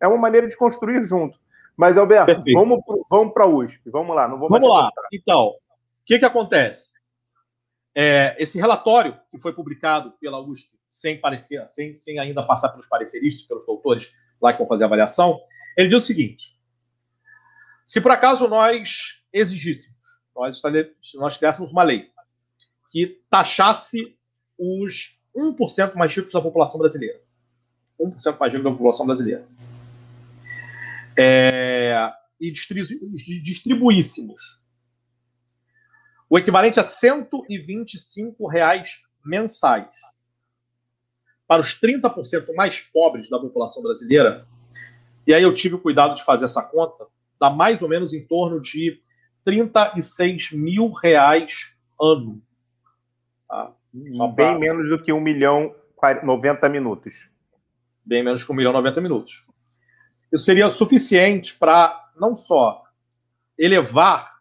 é 0.00 0.06
uma 0.06 0.16
maneira 0.16 0.46
de 0.46 0.56
construir 0.56 1.02
junto. 1.04 1.38
Mas, 1.76 1.96
Alberto, 1.96 2.26
Perfeito. 2.26 2.58
vamos, 2.58 2.80
vamos 3.08 3.32
para 3.32 3.44
a 3.44 3.48
USP, 3.48 3.90
vamos 3.90 4.14
lá. 4.14 4.28
Não 4.28 4.38
vou 4.38 4.48
vamos 4.48 4.68
lá. 4.68 4.90
Então, 5.12 5.46
o 5.46 5.54
que, 6.04 6.18
que 6.18 6.24
acontece? 6.24 6.92
É, 7.94 8.36
esse 8.38 8.58
relatório 8.58 9.18
que 9.30 9.40
foi 9.40 9.52
publicado 9.52 10.12
pela 10.20 10.40
USP, 10.40 10.78
sem, 10.90 11.20
parecer, 11.20 11.66
sem, 11.66 11.94
sem 11.94 12.18
ainda 12.18 12.42
passar 12.42 12.70
pelos 12.70 12.88
pareceristas, 12.88 13.46
pelos 13.46 13.66
doutores 13.66 14.14
lá 14.40 14.52
que 14.52 14.58
vão 14.58 14.68
fazer 14.68 14.84
a 14.84 14.86
avaliação, 14.86 15.40
ele 15.76 15.88
diz 15.88 16.02
o 16.02 16.06
seguinte: 16.06 16.58
se 17.84 18.00
por 18.00 18.10
acaso 18.10 18.48
nós 18.48 19.24
exigíssemos, 19.32 20.00
nós, 20.34 20.60
nós 21.14 21.34
tivéssemos 21.34 21.72
uma 21.72 21.82
lei 21.82 22.10
que 22.90 23.20
taxasse 23.30 24.16
os 24.58 25.20
1% 25.36 25.94
mais 25.94 26.14
ricos 26.14 26.32
da 26.32 26.40
população 26.40 26.78
brasileira. 26.78 27.20
1% 28.00 28.38
mais 28.38 28.52
ricos 28.52 28.64
da 28.64 28.70
população 28.70 29.06
brasileira. 29.06 29.46
É, 31.16 32.12
e 32.40 32.50
distribuíssemos 32.50 34.59
o 36.30 36.38
equivalente 36.38 36.78
a 36.78 36.84
125 36.84 38.46
reais 38.46 39.02
mensais 39.24 39.88
para 41.46 41.60
os 41.60 41.78
30% 41.78 42.54
mais 42.54 42.80
pobres 42.80 43.28
da 43.28 43.40
população 43.40 43.82
brasileira. 43.82 44.46
E 45.26 45.34
aí 45.34 45.42
eu 45.42 45.52
tive 45.52 45.74
o 45.74 45.80
cuidado 45.80 46.14
de 46.14 46.24
fazer 46.24 46.44
essa 46.44 46.62
conta, 46.62 47.06
dá 47.40 47.50
mais 47.50 47.82
ou 47.82 47.88
menos 47.88 48.14
em 48.14 48.24
torno 48.24 48.60
de 48.60 49.02
36 49.44 50.52
mil 50.52 50.92
reais 50.92 51.74
ano. 52.00 52.40
Tá? 53.48 53.74
Bem 53.92 54.56
menos 54.56 54.88
do 54.88 55.02
que 55.02 55.12
1 55.12 55.20
milhão 55.20 55.74
90 56.22 56.68
minutos. 56.68 57.28
Bem 58.04 58.22
menos 58.22 58.44
que 58.44 58.52
1 58.52 58.54
milhão 58.54 58.72
90 58.72 59.00
minutos. 59.00 59.44
Isso 60.32 60.44
seria 60.44 60.70
suficiente 60.70 61.58
para 61.58 62.08
não 62.16 62.36
só 62.36 62.84
elevar 63.58 64.39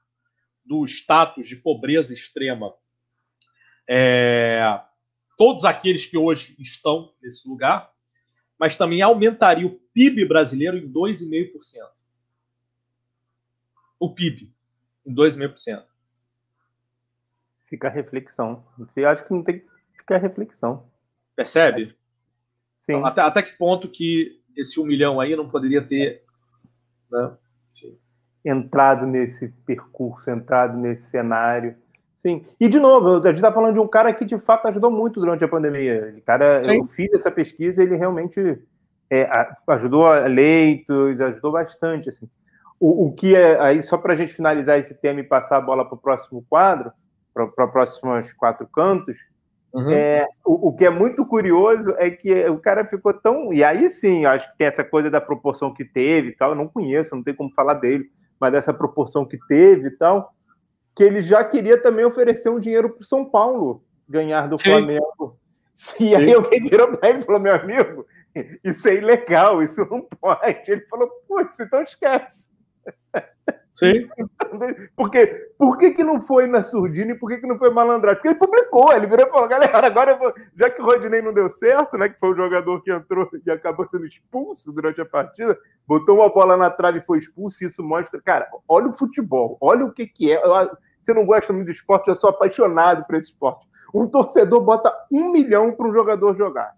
do 0.70 0.86
status 0.86 1.48
de 1.48 1.56
pobreza 1.56 2.14
extrema 2.14 2.76
é, 3.90 4.80
todos 5.36 5.66
aqueles 5.66 6.06
que 6.06 6.16
hoje 6.16 6.56
estão 6.60 7.12
nesse 7.20 7.50
lugar, 7.50 7.92
mas 8.60 8.78
também 8.78 9.02
aumentaria 9.02 9.66
o 9.66 9.80
PIB 9.92 10.26
brasileiro 10.26 10.78
em 10.78 10.88
2,5%. 10.88 11.50
O 14.00 14.14
PIB 14.14 14.54
em 15.04 15.16
2,5%. 15.16 15.84
Fica 17.66 17.88
a 17.88 17.92
reflexão. 17.92 18.64
Eu 18.96 19.10
acho 19.10 19.26
que 19.26 19.34
não 19.34 19.44
tem 19.44 19.60
que 19.60 19.68
ficar 19.94 20.18
a 20.18 20.20
reflexão. 20.20 20.88
Percebe? 21.36 21.98
Sim. 22.76 22.94
Então, 22.94 23.06
até, 23.08 23.22
até 23.22 23.42
que 23.42 23.58
ponto 23.58 23.90
que 23.90 24.40
esse 24.56 24.80
um 24.80 24.86
milhão 24.86 25.20
aí 25.20 25.36
não 25.36 25.50
poderia 25.50 25.82
ter. 25.82 26.24
Né? 27.10 27.38
Entrado 28.44 29.06
nesse 29.06 29.50
percurso, 29.66 30.30
entrado 30.30 30.78
nesse 30.78 31.10
cenário. 31.10 31.76
Sim. 32.18 32.46
E, 32.60 32.68
de 32.68 32.80
novo, 32.80 33.18
a 33.18 33.30
gente 33.30 33.36
está 33.36 33.52
falando 33.52 33.76
de 33.76 33.80
um 33.80 33.88
cara 33.88 34.14
que, 34.14 34.26
de 34.26 34.38
fato, 34.38 34.68
ajudou 34.68 34.92
muito 34.92 35.20
durante 35.20 35.44
a 35.44 35.48
pandemia. 35.48 36.14
O 36.18 36.22
cara, 36.22 36.62
Sim. 36.62 36.78
eu 36.78 36.84
fiz 36.84 37.14
essa 37.14 37.32
pesquisa 37.32 37.82
ele 37.82 37.96
realmente 37.96 38.62
é, 39.10 39.30
ajudou 39.68 40.06
a 40.06 40.28
leitos, 40.28 41.20
ajudou 41.22 41.54
bastante. 41.54 42.10
Assim. 42.10 42.30
O, 42.80 43.08
o 43.08 43.14
que 43.14 43.36
é, 43.36 43.60
aí, 43.60 43.82
só 43.82 43.98
para 43.98 44.14
a 44.14 44.16
gente 44.16 44.34
finalizar 44.34 44.78
esse 44.78 44.94
tema 44.94 45.22
e 45.22 45.24
passar 45.24 45.58
a 45.58 45.62
bola 45.62 45.86
para 45.86 45.96
o 45.96 46.02
próximo 46.02 46.46
quadro, 46.50 46.92
para 47.34 47.68
próximos 47.68 48.34
quatro 48.34 48.68
cantos. 48.68 49.18
Uhum. 49.74 49.90
É, 49.92 50.28
o, 50.44 50.70
o, 50.70 50.74
que 50.76 50.84
é 50.84 50.90
muito 50.90 51.26
curioso 51.26 51.94
é 51.98 52.10
que 52.10 52.34
o 52.50 52.58
cara 52.58 52.86
ficou 52.86 53.14
tão. 53.14 53.54
E 53.54 53.64
aí 53.64 53.90
sim, 53.90 54.26
acho 54.26 54.52
que 54.52 54.58
tem 54.58 54.68
essa 54.68 54.84
coisa 54.84 55.10
da 55.10 55.22
proporção 55.22 55.74
que 55.74 55.86
teve 55.86 56.30
e 56.30 56.36
tal. 56.36 56.50
Eu 56.50 56.56
não 56.56 56.68
conheço, 56.68 57.16
não 57.16 57.24
tem 57.24 57.34
como 57.34 57.54
falar 57.54 57.76
dele. 57.76 58.10
Mas 58.40 58.52
dessa 58.52 58.74
proporção 58.74 59.26
que 59.26 59.38
teve 59.48 59.88
e 59.88 59.92
tal, 59.92 60.34
que 60.96 61.04
ele 61.04 61.22
já 61.22 61.44
queria 61.44 61.82
também 61.82 62.06
oferecer 62.06 62.50
um 62.50 62.60
dinheiro 62.60 62.90
para 62.90 63.02
o 63.02 63.06
São 63.06 63.26
Paulo 63.26 63.84
ganhar 64.08 64.48
do 64.48 64.58
Sim. 64.58 64.70
Flamengo. 64.70 65.38
E 65.98 66.14
aí 66.14 66.34
alguém 66.34 66.62
virou 66.62 66.92
para 66.92 67.10
ele 67.10 67.20
e 67.20 67.22
falou: 67.22 67.40
meu 67.40 67.56
amigo, 67.56 68.06
isso 68.66 68.86
é 68.90 68.96
ilegal, 68.96 69.64
isso 69.64 69.88
não 69.90 70.02
pode. 70.02 70.70
Ele 70.70 70.82
falou: 70.90 71.10
putz, 71.26 71.58
então 71.58 71.82
esquece. 71.82 72.50
Sim. 73.72 74.10
Porque, 74.96 75.28
por 75.58 75.78
que, 75.78 75.92
que 75.92 76.04
não 76.04 76.20
foi 76.20 76.48
na 76.48 76.64
Surdina 76.64 77.12
e 77.12 77.16
por 77.16 77.30
que, 77.30 77.38
que 77.38 77.48
não 77.48 77.58
foi 77.58 77.70
malandragem? 77.70 78.18
Porque 78.18 78.30
ele 78.30 78.40
publicou, 78.40 78.92
ele 78.92 79.08
virou 79.08 79.28
e 79.28 79.30
falou: 79.30 79.48
galera, 79.48 79.86
agora 79.86 80.18
vou... 80.18 80.34
já 80.56 80.70
que 80.70 80.82
o 80.82 80.86
Rodinei 80.86 81.22
não 81.22 81.34
deu 81.34 81.48
certo, 81.50 81.98
né? 81.98 82.10
Que 82.10 82.20
foi 82.20 82.32
o 82.32 82.36
jogador 82.36 82.82
que 82.82 82.92
entrou 82.92 83.30
e 83.46 83.52
acabou 83.52 83.88
sendo 83.88 84.06
expulso 84.06 84.72
durante 84.72 85.00
a 85.00 85.06
partida, 85.06 85.58
botou 85.88 86.18
uma 86.18 86.30
bola 86.30 86.58
na 86.58 86.70
trave 86.70 87.00
e 87.00 87.04
foi 87.04 87.20
expulso, 87.20 87.64
e 87.64 87.68
isso 87.68 87.84
mostra, 87.84 88.22
cara, 88.22 88.48
olha 88.68 88.88
o 88.88 88.94
futebol, 88.94 89.58
olha 89.62 89.86
o 89.86 89.92
que, 89.92 90.08
que 90.08 90.32
é. 90.32 90.42
Você 91.00 91.14
não 91.14 91.26
gosta 91.26 91.54
muito 91.54 91.68
de 91.68 91.72
esporte, 91.72 92.10
eu 92.10 92.16
sou 92.16 92.30
apaixonado 92.30 93.06
por 93.06 93.16
esse 93.16 93.28
esporte. 93.28 93.66
Um 93.94 94.08
torcedor 94.08 94.62
bota 94.62 94.94
um 95.12 95.32
milhão 95.32 95.72
para 95.72 95.88
um 95.88 95.94
jogador 95.94 96.36
jogar. 96.36 96.76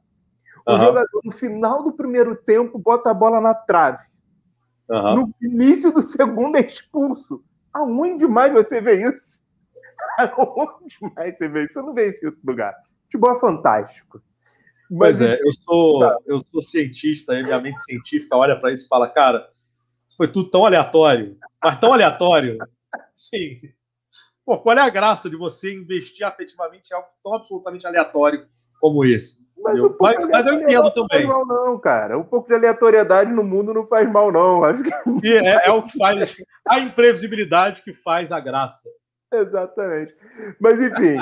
O 0.66 0.74
uhum. 0.74 0.80
jogador, 0.80 1.22
no 1.24 1.32
final 1.32 1.84
do 1.84 1.94
primeiro 1.94 2.36
tempo, 2.36 2.78
bota 2.78 3.10
a 3.10 3.14
bola 3.14 3.42
na 3.42 3.54
trave. 3.54 4.06
Uhum. 4.92 5.16
No 5.16 5.36
início 5.42 5.92
do 5.94 6.02
segundo 6.02 6.58
é 6.58 6.66
expulso. 6.66 7.42
Aonde 7.74 8.28
mais 8.28 8.52
você 8.52 8.82
vê 8.82 9.08
isso? 9.10 9.42
Aonde 10.20 10.98
mais 11.16 11.38
você 11.38 11.48
vê 11.48 11.64
isso? 11.64 11.74
Você 11.74 11.82
não 11.82 11.94
vê 11.94 12.10
isso 12.10 12.26
em 12.26 12.28
outro 12.28 12.42
lugar. 12.46 12.76
Futebol 13.06 13.38
é 13.38 13.40
fantástico. 13.40 14.22
Mas, 14.90 15.20
pois 15.20 15.22
é, 15.22 15.40
eu 15.42 15.54
sou, 15.54 16.00
tá. 16.02 16.18
eu 16.26 16.40
sou 16.42 16.62
cientista, 16.62 17.42
minha 17.42 17.62
mente 17.62 17.82
científica 17.82 18.36
olha 18.36 18.60
para 18.60 18.74
isso 18.74 18.86
e 18.86 18.88
fala, 18.90 19.08
cara, 19.08 19.50
isso 20.06 20.18
foi 20.18 20.28
tudo 20.28 20.50
tão 20.50 20.66
aleatório, 20.66 21.38
mas 21.64 21.80
tão 21.80 21.94
aleatório. 21.94 22.58
Sim. 23.16 23.62
Pô, 24.46 24.60
qual 24.60 24.78
é 24.78 24.82
a 24.82 24.90
graça 24.90 25.30
de 25.30 25.38
você 25.38 25.74
investir 25.74 26.28
afetivamente 26.28 26.92
em 26.92 26.96
algo 26.96 27.08
tão 27.24 27.34
absolutamente 27.34 27.88
aleatório 27.88 28.46
como 28.82 29.06
esse? 29.06 29.48
Mas, 29.63 29.80
um 29.84 29.96
mas, 30.00 30.30
mas, 30.30 30.48
eu 30.48 30.53
entendo 30.56 30.91
também. 30.91 31.27
Não, 31.27 31.46
não, 31.46 31.80
cara. 31.80 32.18
Um 32.18 32.24
pouco 32.24 32.48
de 32.48 32.53
aleatoriedade 32.53 33.32
no 33.32 33.44
mundo 33.44 33.74
não 33.74 33.86
faz 33.86 34.10
mal, 34.12 34.32
não. 34.32 34.63
Acho 34.65 34.84
que... 34.84 35.38
É, 35.38 35.68
é, 35.68 35.72
o 35.72 35.82
que 35.82 35.98
faz 35.98 36.38
a 36.68 36.80
imprevisibilidade 36.80 37.82
que 37.84 37.94
faz 37.94 38.32
a 38.32 38.39
graça. 38.39 38.89
Exatamente. 39.34 40.15
Mas, 40.60 40.82
enfim. 40.82 41.18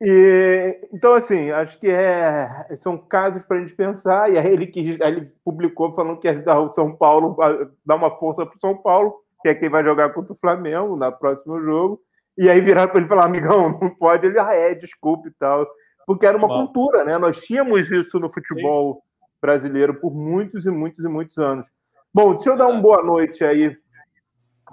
e, 0.00 0.80
então, 0.92 1.14
assim, 1.14 1.50
acho 1.50 1.78
que 1.78 1.88
é, 1.88 2.66
são 2.76 2.98
casos 2.98 3.44
para 3.44 3.58
a 3.58 3.60
gente 3.60 3.74
pensar. 3.74 4.32
E 4.32 4.38
aí 4.38 4.52
ele, 4.52 4.66
quis, 4.66 5.00
aí 5.00 5.12
ele 5.12 5.32
publicou 5.44 5.92
falando 5.92 6.18
que 6.18 6.26
ia 6.26 6.32
ajudar 6.32 6.60
o 6.60 6.72
São 6.72 6.94
Paulo, 6.96 7.36
dar 7.84 7.96
uma 7.96 8.16
força 8.16 8.44
para 8.44 8.56
o 8.56 8.60
São 8.60 8.76
Paulo, 8.76 9.14
que 9.40 9.48
é 9.48 9.54
quem 9.54 9.68
vai 9.68 9.84
jogar 9.84 10.10
contra 10.10 10.32
o 10.32 10.38
Flamengo 10.38 10.96
no 10.96 11.12
próximo 11.12 11.60
jogo. 11.60 12.00
E 12.36 12.50
aí 12.50 12.60
virar 12.60 12.88
para 12.88 12.98
ele 12.98 13.08
falar, 13.08 13.26
amigão, 13.26 13.78
não 13.80 13.90
pode. 13.90 14.26
Ele, 14.26 14.38
ah, 14.38 14.52
é, 14.52 14.74
desculpe 14.74 15.28
e 15.28 15.32
tal. 15.32 15.66
Porque 16.06 16.26
era 16.26 16.36
uma 16.36 16.48
Bom. 16.48 16.66
cultura, 16.66 17.04
né? 17.04 17.18
Nós 17.18 17.40
tínhamos 17.40 17.90
isso 17.90 18.18
no 18.18 18.30
futebol 18.30 18.94
Sim. 18.94 19.26
brasileiro 19.40 19.94
por 19.94 20.14
muitos 20.14 20.66
e 20.66 20.70
muitos 20.70 21.04
e 21.04 21.08
muitos 21.08 21.38
anos. 21.38 21.66
Bom, 22.12 22.34
deixa 22.34 22.50
eu 22.50 22.56
dar 22.56 22.68
uma 22.68 22.80
boa 22.80 23.02
noite 23.02 23.44
aí 23.44 23.76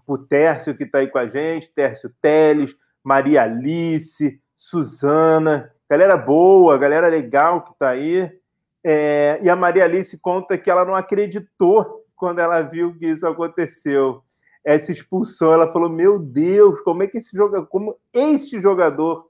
para 0.06 0.16
o 0.16 0.18
Tércio, 0.18 0.76
que 0.76 0.84
está 0.84 1.00
aí 1.00 1.08
com 1.08 1.18
a 1.18 1.28
gente, 1.28 1.72
Tércio 1.74 2.14
Teles, 2.22 2.76
Maria 3.04 3.44
Alice, 3.44 4.40
Suzana, 4.56 5.72
galera 5.90 6.16
boa, 6.16 6.78
galera 6.78 7.08
legal 7.08 7.64
que 7.64 7.72
está 7.72 7.90
aí. 7.90 8.32
É, 8.84 9.40
e 9.42 9.50
a 9.50 9.56
Maria 9.56 9.86
Alice 9.86 10.18
conta 10.18 10.58
que 10.58 10.70
ela 10.70 10.86
não 10.86 10.96
acreditou 10.96 12.06
quando 12.16 12.40
ela 12.40 12.62
viu 12.62 12.96
que 12.98 13.08
isso 13.08 13.28
aconteceu 13.28 14.22
essa 14.64 14.92
expulsão. 14.92 15.54
Ela 15.54 15.72
falou: 15.72 15.90
Meu 15.90 16.20
Deus, 16.20 16.80
como 16.82 17.04
é 17.04 17.08
que 17.08 17.18
esse 17.18 17.36
jogador, 17.36 17.66
como 17.68 17.98
esse 18.14 18.60
jogador 18.60 19.28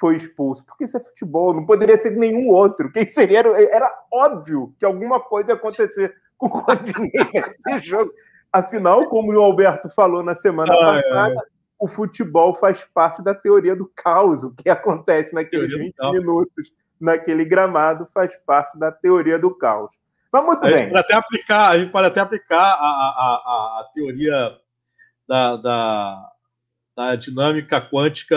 foi 0.00 0.16
expulso? 0.16 0.64
Porque 0.64 0.84
isso 0.84 0.96
é 0.96 1.00
futebol, 1.00 1.52
não 1.52 1.66
poderia 1.66 1.96
ser 1.98 2.12
nenhum 2.12 2.48
outro. 2.48 2.90
Quem 2.90 3.06
seria? 3.06 3.40
Era, 3.40 3.62
era 3.62 4.04
óbvio 4.10 4.74
que 4.78 4.84
alguma 4.86 5.20
coisa 5.20 5.52
ia 5.52 5.54
acontecer 5.54 6.14
com 6.38 6.46
o 6.46 6.48
Rodinei 6.48 7.10
nesse 7.34 7.78
jogo. 7.80 8.10
Afinal, 8.50 9.06
como 9.08 9.30
o 9.30 9.40
Alberto 9.40 9.90
falou 9.90 10.24
na 10.24 10.34
semana 10.34 10.72
ah, 10.72 10.94
passada, 10.94 11.34
é. 11.34 11.44
o 11.78 11.86
futebol 11.86 12.54
faz 12.54 12.82
parte 12.94 13.22
da 13.22 13.34
teoria 13.34 13.76
do 13.76 13.86
caos. 13.94 14.42
O 14.42 14.52
que 14.52 14.70
acontece 14.70 15.34
naqueles 15.34 15.72
20 15.76 15.94
minutos 16.12 16.72
naquele 16.98 17.44
gramado 17.44 18.06
faz 18.12 18.34
parte 18.44 18.78
da 18.78 18.90
teoria 18.90 19.38
do 19.38 19.54
caos. 19.54 19.90
Mas 20.32 20.44
muito 20.44 20.64
a 20.64 20.68
bem. 20.68 20.88
Pode 20.88 20.98
até 20.98 21.14
aplicar, 21.14 21.68
a 21.68 21.78
gente 21.78 21.92
pode 21.92 22.06
até 22.06 22.20
aplicar 22.20 22.56
a, 22.56 22.86
a, 22.86 23.42
a, 23.44 23.80
a 23.80 23.90
teoria 23.94 24.56
da, 25.28 25.56
da, 25.56 26.30
da 26.96 27.16
dinâmica 27.16 27.80
quântica 27.80 28.36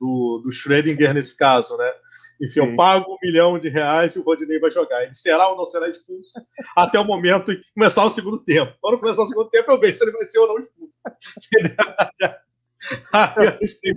do, 0.00 0.40
do 0.42 0.50
Schrödinger 0.50 1.12
nesse 1.14 1.36
caso, 1.36 1.76
né? 1.76 1.92
Enfim, 2.40 2.52
Sim. 2.52 2.70
eu 2.70 2.76
pago 2.76 3.14
um 3.14 3.18
milhão 3.22 3.58
de 3.58 3.68
reais 3.68 4.14
e 4.14 4.18
o 4.18 4.22
Rodinei 4.22 4.60
vai 4.60 4.70
jogar. 4.70 5.02
Ele 5.02 5.14
será 5.14 5.48
ou 5.48 5.56
não 5.56 5.66
será 5.66 5.88
expulso 5.88 6.38
até 6.76 6.98
o 6.98 7.04
momento 7.04 7.52
em 7.52 7.60
que 7.60 7.72
começar 7.72 8.04
o 8.04 8.10
segundo 8.10 8.38
tempo. 8.42 8.74
Quando 8.80 8.98
começar 8.98 9.22
o 9.22 9.26
segundo 9.26 9.48
tempo, 9.48 9.70
eu 9.70 9.80
vejo 9.80 9.94
se 9.94 10.04
ele 10.04 10.12
vai 10.12 10.24
ser 10.24 10.38
ou 10.38 10.48
não 10.48 10.58
expulso. 10.58 10.92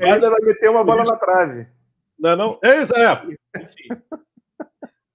Ainda 0.01 0.29
vai 0.29 0.39
meter 0.41 0.69
uma 0.69 0.83
bola 0.83 1.03
na 1.03 1.17
trave. 1.17 1.67
Não, 2.17 2.35
não. 2.35 2.59
É, 2.63 2.77
é. 2.79 3.61
Enfim. 3.61 3.87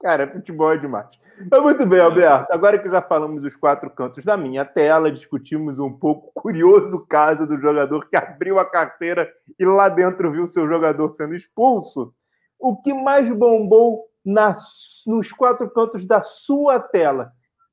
Cara, 0.04 0.30
futebol 0.30 0.70
é 0.70 0.76
demais. 0.76 1.06
Mas 1.50 1.62
muito 1.62 1.86
bem, 1.86 1.98
Alberto. 1.98 2.52
Agora 2.52 2.78
que 2.78 2.90
já 2.90 3.00
falamos 3.00 3.40
dos 3.40 3.56
quatro 3.56 3.88
cantos 3.88 4.22
da 4.22 4.36
minha 4.36 4.62
tela, 4.62 5.10
discutimos 5.10 5.78
um 5.78 5.90
pouco 5.90 6.30
o 6.34 6.42
curioso 6.42 7.06
caso 7.08 7.46
do 7.46 7.58
jogador 7.58 8.06
que 8.06 8.14
abriu 8.14 8.58
a 8.58 8.66
carteira 8.66 9.32
e 9.58 9.64
lá 9.64 9.88
dentro 9.88 10.30
viu 10.30 10.46
seu 10.46 10.68
jogador 10.68 11.10
sendo 11.12 11.34
expulso. 11.34 12.12
O 12.58 12.76
que 12.76 12.92
mais 12.92 13.30
bombou 13.30 14.04
nas, 14.22 15.02
nos 15.06 15.32
quatro 15.32 15.70
cantos 15.70 16.06
da 16.06 16.22
sua 16.22 16.78
tela? 16.78 17.32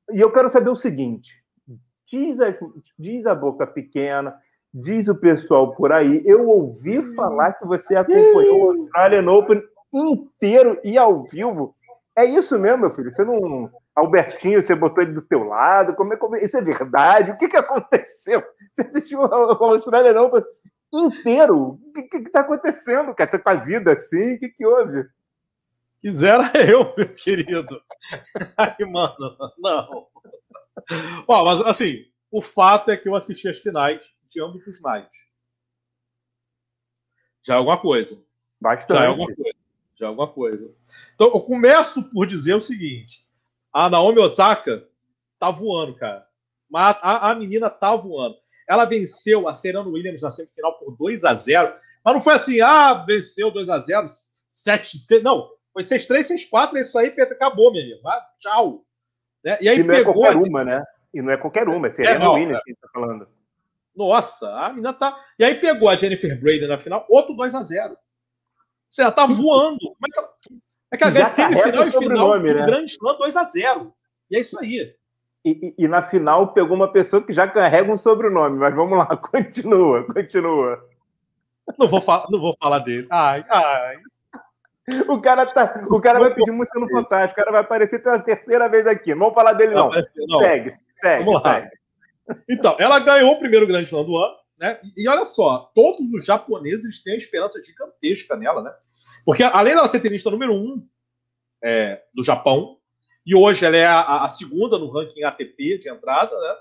E 0.09 0.21
eu 0.21 0.31
quero 0.31 0.47
saber 0.47 0.69
o 0.69 0.75
seguinte: 0.77 1.43
diz 2.09 2.39
a, 2.39 2.55
diz 2.97 3.25
a 3.25 3.35
boca 3.35 3.67
pequena, 3.67 4.33
diz 4.73 5.09
o 5.09 5.15
pessoal 5.19 5.75
por 5.75 5.91
aí. 5.91 6.23
Eu 6.25 6.47
ouvi 6.47 7.03
falar 7.13 7.51
que 7.55 7.67
você 7.67 7.93
acompanhou 7.93 8.67
o 8.67 8.81
Australian 8.83 9.29
Open 9.29 9.61
inteiro 9.93 10.79
e 10.81 10.97
ao 10.97 11.25
vivo. 11.25 11.75
É 12.21 12.25
isso 12.25 12.59
mesmo, 12.59 12.81
meu 12.81 12.91
filho. 12.91 13.11
Você 13.11 13.25
não. 13.25 13.71
Albertinho, 13.95 14.61
você 14.61 14.75
botou 14.75 15.03
ele 15.03 15.13
do 15.13 15.23
teu 15.23 15.43
lado. 15.43 15.95
Como 15.95 16.13
é, 16.13 16.17
como 16.17 16.35
é... 16.35 16.43
Isso 16.43 16.55
é 16.55 16.61
verdade? 16.61 17.31
O 17.31 17.37
que, 17.37 17.47
que 17.47 17.57
aconteceu? 17.57 18.43
Você 18.71 18.83
assistiu 18.83 19.23
a 19.23 19.35
Austrália 19.35 20.13
não 20.13 20.31
inteiro? 20.93 21.57
O 21.57 21.93
que 21.93 22.17
está 22.17 22.41
acontecendo, 22.41 23.15
cara? 23.15 23.31
Você 23.31 23.39
com 23.39 23.49
a 23.49 23.55
vida 23.55 23.93
assim? 23.93 24.35
O 24.35 24.39
que, 24.39 24.49
que 24.49 24.65
houve? 24.65 25.07
Quisera 25.99 26.51
eu, 26.69 26.93
meu 26.95 27.15
querido. 27.15 27.81
Ai, 28.55 28.77
mano, 28.85 29.37
não. 29.57 30.07
Ó, 31.27 31.45
mas 31.45 31.61
assim, 31.61 32.05
o 32.29 32.41
fato 32.41 32.91
é 32.91 32.97
que 32.97 33.09
eu 33.09 33.15
assisti 33.15 33.49
as 33.49 33.57
finais 33.57 34.01
de 34.29 34.41
ambos 34.41 34.67
os 34.67 34.81
nights. 34.81 35.27
Já 37.43 37.55
é 37.55 37.57
alguma 37.57 37.79
coisa. 37.79 38.15
Bastante. 38.59 38.97
Já 38.97 39.05
é 39.05 39.07
alguma 39.07 39.27
coisa 39.33 39.60
de 40.01 40.05
alguma 40.05 40.27
coisa. 40.27 40.73
Então, 41.13 41.27
eu 41.27 41.39
começo 41.39 42.03
por 42.09 42.25
dizer 42.25 42.55
o 42.55 42.61
seguinte: 42.61 43.27
a 43.71 43.89
Naomi 43.89 44.19
Osaka 44.19 44.87
tá 45.39 45.51
voando, 45.51 45.95
cara. 45.95 46.25
Mas 46.69 46.97
a, 47.01 47.31
a 47.31 47.35
menina 47.35 47.69
tá 47.69 47.95
voando. 47.95 48.35
Ela 48.67 48.85
venceu 48.85 49.47
a 49.47 49.53
Serena 49.53 49.87
Williams 49.87 50.21
na 50.21 50.29
semifinal 50.29 50.77
por 50.79 50.95
2 50.97 51.23
a 51.23 51.33
0 51.33 51.73
Mas 52.03 52.13
não 52.13 52.21
foi 52.21 52.33
assim, 52.33 52.61
ah, 52.61 52.93
venceu 52.93 53.51
2 53.51 53.69
a 53.69 53.79
0 53.79 54.09
7 54.47 54.97
6 54.97 55.23
Não, 55.23 55.49
foi 55.73 55.83
6-3, 55.83 56.49
6-4, 56.49 56.75
é 56.75 56.81
isso 56.81 56.97
aí, 56.97 57.07
acabou, 57.07 57.71
menino. 57.71 57.99
Ah, 58.07 58.25
tchau. 58.39 58.85
Né? 59.43 59.57
E 59.61 59.69
aí 59.69 59.79
e 59.79 59.83
não 59.83 59.93
é 59.93 59.97
pegou, 59.97 60.25
é 60.25 60.31
qualquer 60.31 60.49
uma, 60.49 60.63
né? 60.63 60.83
E 61.13 61.21
não 61.21 61.31
é 61.31 61.37
qualquer 61.37 61.67
uma, 61.67 61.87
é 61.87 61.91
Serena 61.91 62.15
é, 62.15 62.19
não, 62.19 62.33
Williams 62.33 62.63
que 62.63 62.69
a 62.69 62.73
gente 62.73 62.81
tá 62.81 62.89
falando. 62.93 63.27
Nossa, 63.95 64.49
a 64.49 64.69
menina 64.69 64.93
tá. 64.93 65.19
E 65.37 65.43
aí 65.43 65.55
pegou 65.55 65.89
a 65.89 65.97
Jennifer 65.97 66.39
Braden 66.39 66.67
na 66.67 66.79
final, 66.79 67.05
outro 67.09 67.35
2 67.35 67.53
a 67.53 67.63
0 67.63 67.97
você 68.91 69.03
já 69.03 69.11
tá 69.11 69.25
voando. 69.25 69.79
Como 69.79 69.97
é 70.03 70.09
que, 70.11 70.19
é 70.93 70.97
que 70.97 71.03
a 71.05 71.11
já 71.11 71.25
semifinal 71.27 71.87
e 71.87 71.91
final 71.91 72.39
de 72.39 72.53
né? 72.53 72.65
grande 72.65 72.91
slam 72.91 73.17
2x0. 73.17 73.93
E 74.29 74.35
é 74.35 74.39
isso 74.41 74.59
aí. 74.59 74.93
E, 75.43 75.49
e, 75.79 75.85
e, 75.85 75.87
na 75.87 76.03
final 76.03 76.53
pegou 76.53 76.75
uma 76.75 76.91
pessoa 76.91 77.23
que 77.23 77.33
já 77.33 77.47
carrega 77.47 77.91
um 77.91 77.97
sobrenome, 77.97 78.59
mas 78.59 78.75
vamos 78.75 78.95
lá, 78.95 79.07
continua, 79.17 80.05
continua. 80.05 80.79
Não 81.79 81.87
vou, 81.87 82.03
não 82.29 82.39
vou 82.39 82.55
falar 82.61 82.79
dele. 82.79 83.07
Ai, 83.09 83.43
ai. 83.49 83.97
O 85.07 85.19
cara, 85.19 85.45
tá, 85.47 85.83
o 85.89 86.01
cara 86.01 86.19
vai 86.19 86.33
pedir 86.33 86.51
música 86.51 86.79
no 86.79 86.89
Fantástico, 86.89 87.39
o 87.39 87.43
cara 87.43 87.51
vai 87.51 87.61
aparecer 87.61 88.03
pela 88.03 88.19
terceira 88.19 88.67
vez 88.67 88.85
aqui. 88.85 89.11
Não 89.11 89.19
vamos 89.19 89.35
falar 89.35 89.53
dele, 89.53 89.73
não. 89.73 89.89
não. 89.89 90.01
não. 90.27 90.39
Segue, 90.39 90.71
segue, 90.71 91.39
segue. 91.39 91.69
Então, 92.49 92.75
ela 92.77 92.99
ganhou 92.99 93.31
o 93.31 93.39
primeiro 93.39 93.65
grande 93.65 93.85
slam 93.85 94.03
do 94.03 94.17
ano. 94.17 94.35
Né? 94.61 94.79
E, 94.95 95.09
olha 95.09 95.25
só, 95.25 95.71
todos 95.73 96.13
os 96.13 96.23
japoneses 96.23 97.01
têm 97.01 97.15
a 97.15 97.17
esperança 97.17 97.59
gigantesca 97.63 98.35
nela, 98.35 98.61
né? 98.61 98.71
Porque 99.25 99.41
além 99.41 99.73
dela 99.73 99.89
ser 99.89 100.01
tenista 100.01 100.29
número 100.29 100.53
um 100.53 100.87
é, 101.63 102.03
do 102.13 102.23
Japão, 102.23 102.77
e 103.25 103.33
hoje 103.33 103.65
ela 103.65 103.75
é 103.75 103.87
a, 103.87 104.23
a, 104.23 104.27
segunda 104.27 104.77
no 104.77 104.91
ranking 104.91 105.23
ATP 105.23 105.79
de 105.79 105.89
entrada, 105.89 106.39
né? 106.39 106.55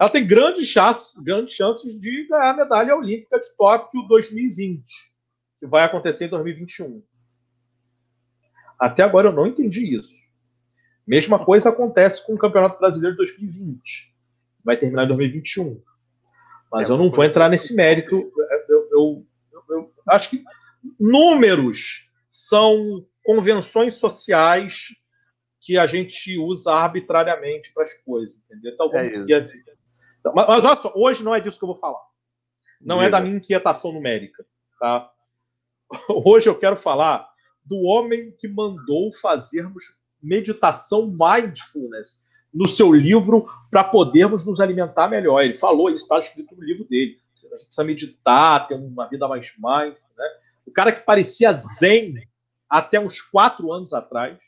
ela 0.00 0.08
tem 0.08 0.26
grandes 0.26 0.66
chances, 0.66 1.22
grandes 1.22 1.54
chances 1.54 2.00
de 2.00 2.26
ganhar 2.26 2.50
a 2.50 2.56
medalha 2.56 2.96
olímpica 2.96 3.38
de 3.38 3.54
Tóquio 3.54 4.02
2020, 4.08 4.82
que 5.60 5.66
vai 5.66 5.84
acontecer 5.84 6.24
em 6.24 6.30
2021. 6.30 7.02
Até 8.78 9.02
agora 9.02 9.28
eu 9.28 9.32
não 9.32 9.46
entendi 9.46 9.94
isso. 9.94 10.24
Mesma 11.06 11.44
coisa 11.44 11.68
acontece 11.68 12.26
com 12.26 12.32
o 12.32 12.38
Campeonato 12.38 12.78
Brasileiro 12.78 13.14
de 13.14 13.18
2020. 13.18 14.14
Vai 14.64 14.78
terminar 14.78 15.04
em 15.04 15.08
2021. 15.08 15.82
Mas 16.74 16.90
é, 16.90 16.92
eu 16.92 16.98
não 16.98 17.10
vou 17.10 17.24
entrar 17.24 17.48
nesse 17.48 17.74
mérito. 17.74 18.32
Eu, 18.68 18.88
eu, 18.92 19.26
eu, 19.68 19.92
acho 20.08 20.30
que 20.30 20.44
números 20.98 22.10
são 22.28 23.06
convenções 23.24 23.94
sociais 23.94 24.88
que 25.60 25.78
a 25.78 25.86
gente 25.86 26.36
usa 26.36 26.72
arbitrariamente 26.72 27.72
para 27.72 27.84
as 27.84 27.94
coisas, 28.02 28.42
entendeu? 28.44 28.72
Então 28.72 28.90
vamos 28.90 29.12
é 29.12 29.14
seguir 29.14 29.34
assim. 29.34 29.58
Mas, 30.34 30.46
mas 30.48 30.64
olha 30.64 30.76
só, 30.76 30.92
hoje 30.96 31.22
não 31.22 31.34
é 31.34 31.40
disso 31.40 31.58
que 31.58 31.64
eu 31.64 31.68
vou 31.68 31.78
falar. 31.78 32.02
Não 32.80 32.96
Diga. 32.96 33.06
é 33.06 33.10
da 33.10 33.20
minha 33.20 33.36
inquietação 33.36 33.92
numérica, 33.92 34.44
tá? 34.78 35.10
Hoje 36.26 36.48
eu 36.48 36.58
quero 36.58 36.76
falar 36.76 37.26
do 37.64 37.80
homem 37.82 38.34
que 38.38 38.48
mandou 38.48 39.12
fazermos 39.14 39.84
meditação 40.22 41.06
mindfulness 41.06 42.22
no 42.54 42.68
seu 42.68 42.92
livro 42.92 43.50
para 43.70 43.82
podermos 43.82 44.46
nos 44.46 44.60
alimentar 44.60 45.08
melhor. 45.08 45.42
Ele 45.42 45.54
falou, 45.54 45.90
isso 45.90 46.04
está 46.04 46.20
escrito 46.20 46.54
no 46.54 46.62
livro 46.62 46.84
dele. 46.84 47.20
A 47.32 47.36
gente 47.36 47.50
precisa 47.50 47.84
meditar, 47.84 48.68
ter 48.68 48.74
uma 48.74 49.08
vida 49.08 49.26
mais 49.26 49.52
mindful, 49.56 50.14
né? 50.16 50.24
O 50.64 50.70
cara 50.70 50.92
que 50.92 51.00
parecia 51.00 51.52
zen 51.52 52.14
até 52.68 53.00
uns 53.00 53.20
quatro 53.20 53.72
anos 53.72 53.92
atrás, 53.92 54.38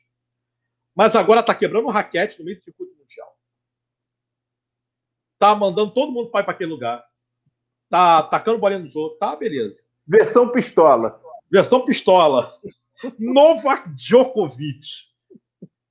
mas 0.95 1.17
agora 1.17 1.41
está 1.41 1.55
quebrando 1.55 1.89
raquete 1.89 2.39
no 2.39 2.45
meio 2.45 2.57
do 2.57 2.63
circuito 2.63 2.97
mundial. 2.97 3.37
Tá 5.39 5.55
mandando 5.55 5.93
todo 5.93 6.13
mundo 6.13 6.31
para 6.31 6.51
aquele 6.51 6.71
lugar. 6.71 7.05
Tá 7.91 8.19
atacando 8.19 8.59
bolinha 8.59 8.81
nos 8.81 8.97
outros. 8.97 9.19
Tá, 9.19 9.37
beleza. 9.37 9.83
Versão 10.07 10.49
pistola. 10.49 11.21
Versão 11.51 11.85
pistola. 11.85 12.57
Novak 13.19 13.91
Djokovic. 13.91 15.16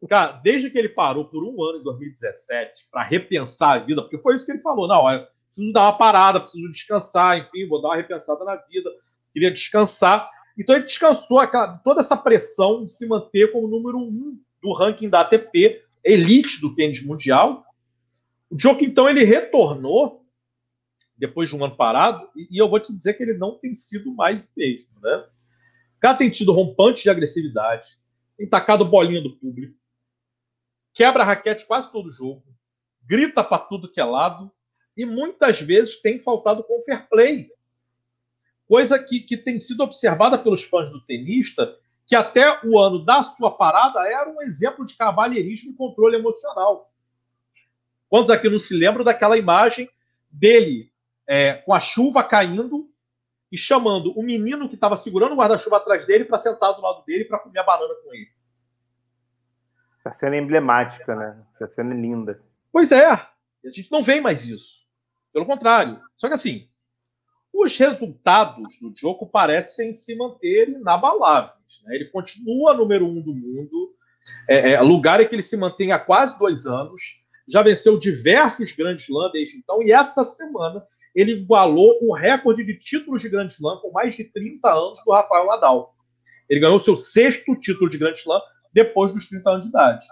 Cara, 0.07 0.33
desde 0.43 0.69
que 0.69 0.77
ele 0.77 0.89
parou 0.89 1.25
por 1.25 1.43
um 1.43 1.63
ano 1.63 1.79
em 1.79 1.83
2017 1.83 2.87
para 2.91 3.03
repensar 3.03 3.75
a 3.75 3.77
vida, 3.79 4.01
porque 4.01 4.17
foi 4.17 4.35
isso 4.35 4.45
que 4.45 4.51
ele 4.51 4.61
falou: 4.61 4.87
não, 4.87 5.03
olha, 5.03 5.27
preciso 5.47 5.73
dar 5.73 5.83
uma 5.83 5.97
parada, 5.97 6.39
preciso 6.39 6.71
descansar, 6.71 7.37
enfim, 7.37 7.67
vou 7.67 7.81
dar 7.81 7.89
uma 7.89 7.95
repensada 7.95 8.43
na 8.43 8.55
vida, 8.55 8.89
queria 9.33 9.51
descansar. 9.51 10.29
Então 10.57 10.75
ele 10.75 10.85
descansou 10.85 11.39
aquela, 11.39 11.77
toda 11.77 12.01
essa 12.01 12.15
pressão 12.15 12.85
de 12.85 12.91
se 12.91 13.07
manter 13.07 13.51
como 13.51 13.67
número 13.67 13.97
um 13.97 14.39
do 14.61 14.73
ranking 14.73 15.09
da 15.09 15.21
ATP, 15.21 15.81
elite 16.03 16.61
do 16.61 16.73
tênis 16.73 17.05
mundial. 17.05 17.63
O 18.49 18.55
Djokovic, 18.55 18.85
então, 18.85 19.09
ele 19.09 19.23
retornou 19.23 20.25
depois 21.17 21.49
de 21.49 21.55
um 21.55 21.63
ano 21.63 21.75
parado, 21.75 22.27
e, 22.35 22.59
eu 22.59 22.69
vou 22.69 22.79
te 22.79 22.95
dizer 22.95 23.13
que 23.13 23.23
ele 23.23 23.37
não 23.37 23.57
tem 23.57 23.73
sido 23.73 24.13
mais 24.13 24.39
o 24.39 24.47
mesmo, 24.55 24.99
né? 25.01 25.25
O 25.97 25.99
cara 25.99 26.17
tem 26.17 26.29
tido 26.29 26.51
rompante 26.51 27.03
de 27.03 27.09
agressividade, 27.09 27.87
tem 28.37 28.47
tacado 28.47 28.85
bolinha 28.85 29.21
do 29.21 29.35
público, 29.37 29.73
quebra 30.95 31.25
raquete 31.25 31.67
quase 31.67 31.91
todo 31.91 32.09
jogo, 32.09 32.41
grita 33.03 33.43
para 33.43 33.59
tudo 33.59 33.91
que 33.91 33.99
é 33.99 34.03
lado, 34.05 34.49
e 34.97 35.05
muitas 35.05 35.61
vezes 35.61 36.01
tem 36.01 36.19
faltado 36.19 36.63
com 36.63 36.81
fair 36.81 37.07
play. 37.09 37.51
Coisa 38.65 38.97
que, 38.97 39.19
que 39.19 39.35
tem 39.35 39.59
sido 39.59 39.83
observada 39.83 40.37
pelos 40.37 40.63
fãs 40.63 40.89
do 40.89 41.05
tenista, 41.05 41.77
que 42.07 42.15
até 42.15 42.59
o 42.65 42.79
ano 42.79 43.03
da 43.03 43.21
sua 43.21 43.51
parada 43.51 44.07
era 44.07 44.29
um 44.29 44.41
exemplo 44.41 44.85
de 44.85 44.95
cavalheirismo 44.95 45.71
e 45.71 45.75
controle 45.75 46.15
emocional. 46.15 46.89
Quantos 48.07 48.31
aqui 48.31 48.49
não 48.49 48.59
se 48.59 48.75
lembram 48.75 49.03
daquela 49.03 49.37
imagem 49.37 49.89
dele 50.31 50.91
é, 51.27 51.53
com 51.53 51.73
a 51.73 51.79
chuva 51.79 52.23
caindo 52.23 52.89
e 53.51 53.57
chamando 53.57 54.17
o 54.17 54.23
menino 54.23 54.69
que 54.69 54.75
estava 54.75 54.95
segurando 54.95 55.33
o 55.33 55.35
guarda-chuva 55.35 55.77
atrás 55.77 56.05
dele 56.05 56.23
para 56.23 56.39
sentar 56.39 56.73
do 56.73 56.81
lado 56.81 57.03
dele 57.05 57.25
para 57.25 57.39
comer 57.39 57.59
a 57.59 57.63
banana 57.63 57.93
com 58.03 58.13
ele? 58.13 58.34
Essa 60.05 60.19
cena 60.19 60.35
é 60.35 60.39
emblemática, 60.39 61.15
né? 61.15 61.43
Essa 61.51 61.67
cena 61.67 61.93
é 61.93 61.97
linda. 61.97 62.39
Pois 62.71 62.91
é. 62.91 63.09
A 63.09 63.71
gente 63.71 63.91
não 63.91 64.03
vê 64.03 64.21
mais 64.21 64.45
isso. 64.45 64.85
Pelo 65.33 65.47
contrário. 65.47 65.99
Só 66.15 66.27
que 66.27 66.35
assim, 66.35 66.67
os 67.51 67.75
resultados 67.75 68.67
do 68.79 68.93
Joko 68.95 69.25
parecem 69.25 69.93
se 69.93 70.15
manter 70.15 70.69
inabaláveis. 70.69 71.81
Né? 71.83 71.95
Ele 71.95 72.05
continua 72.05 72.75
número 72.75 73.07
um 73.07 73.19
do 73.19 73.33
mundo, 73.33 73.95
é, 74.47 74.73
é, 74.73 74.81
lugar 74.81 75.19
em 75.19 75.27
que 75.27 75.33
ele 75.33 75.41
se 75.41 75.57
mantém 75.57 75.91
há 75.91 75.97
quase 75.97 76.37
dois 76.37 76.67
anos, 76.67 77.23
já 77.47 77.63
venceu 77.63 77.97
diversos 77.97 78.75
grandes 78.75 79.07
Slam 79.07 79.31
desde 79.31 79.57
então, 79.57 79.81
e 79.81 79.91
essa 79.91 80.23
semana 80.23 80.85
ele 81.15 81.31
igualou 81.31 81.97
o 82.01 82.13
recorde 82.13 82.63
de 82.63 82.77
títulos 82.77 83.21
de 83.21 83.29
Grand 83.29 83.47
Slam 83.47 83.79
com 83.81 83.91
mais 83.91 84.15
de 84.15 84.25
30 84.25 84.69
anos 84.69 85.01
do 85.05 85.11
Rafael 85.11 85.45
Nadal. 85.45 85.95
Ele 86.49 86.59
ganhou 86.59 86.79
seu 86.79 86.97
sexto 86.97 87.55
título 87.55 87.89
de 87.89 87.97
Grand 87.97 88.13
Slam 88.13 88.41
depois 88.75 89.13
dos 89.13 89.27
30 89.29 89.49
anos 89.49 89.63
de 89.63 89.69
idade. 89.69 90.05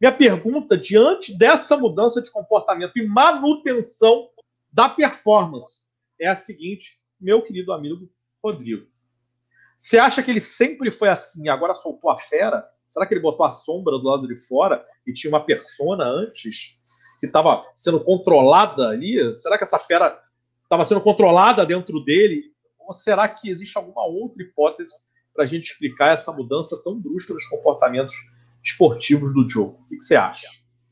Minha 0.00 0.12
pergunta, 0.12 0.78
diante 0.78 1.36
dessa 1.36 1.76
mudança 1.76 2.22
de 2.22 2.30
comportamento 2.30 2.96
e 2.96 3.06
manutenção 3.06 4.30
da 4.72 4.88
performance, 4.88 5.82
é 6.18 6.26
a 6.26 6.34
seguinte, 6.34 6.98
meu 7.20 7.42
querido 7.42 7.72
amigo 7.72 8.10
Rodrigo. 8.42 8.86
Você 9.76 9.98
acha 9.98 10.22
que 10.22 10.30
ele 10.30 10.40
sempre 10.40 10.90
foi 10.90 11.10
assim 11.10 11.44
e 11.44 11.48
agora 11.50 11.74
soltou 11.74 12.10
a 12.10 12.16
fera? 12.16 12.66
Será 12.88 13.04
que 13.04 13.12
ele 13.12 13.20
botou 13.20 13.44
a 13.44 13.50
sombra 13.50 13.98
do 13.98 14.08
lado 14.08 14.26
de 14.26 14.36
fora 14.36 14.82
e 15.06 15.12
tinha 15.12 15.30
uma 15.30 15.44
persona 15.44 16.04
antes 16.04 16.78
que 17.20 17.26
estava 17.26 17.62
sendo 17.74 18.02
controlada 18.02 18.88
ali? 18.88 19.36
Será 19.36 19.58
que 19.58 19.64
essa 19.64 19.78
fera 19.78 20.18
estava 20.62 20.84
sendo 20.84 21.02
controlada 21.02 21.66
dentro 21.66 22.02
dele? 22.02 22.54
Ou 22.78 22.94
será 22.94 23.28
que 23.28 23.50
existe 23.50 23.76
alguma 23.76 24.06
outra 24.06 24.42
hipótese 24.42 24.94
para 25.38 25.44
a 25.44 25.48
gente 25.48 25.70
explicar 25.70 26.08
essa 26.08 26.32
mudança 26.32 26.76
tão 26.82 26.98
brusca 26.98 27.32
nos 27.32 27.46
comportamentos 27.46 28.28
esportivos 28.60 29.32
do 29.32 29.48
jogo. 29.48 29.78
O 29.82 29.88
que, 29.88 29.98
que 29.98 30.04
você 30.04 30.16
acha? 30.16 30.48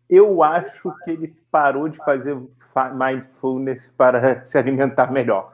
Eu 0.09 0.41
acho 0.41 0.95
que 1.03 1.11
ele 1.11 1.37
parou 1.51 1.89
de 1.89 1.97
fazer 1.97 2.37
mindfulness 2.95 3.91
para 3.97 4.45
se 4.47 4.57
alimentar 4.57 5.11
melhor. 5.11 5.51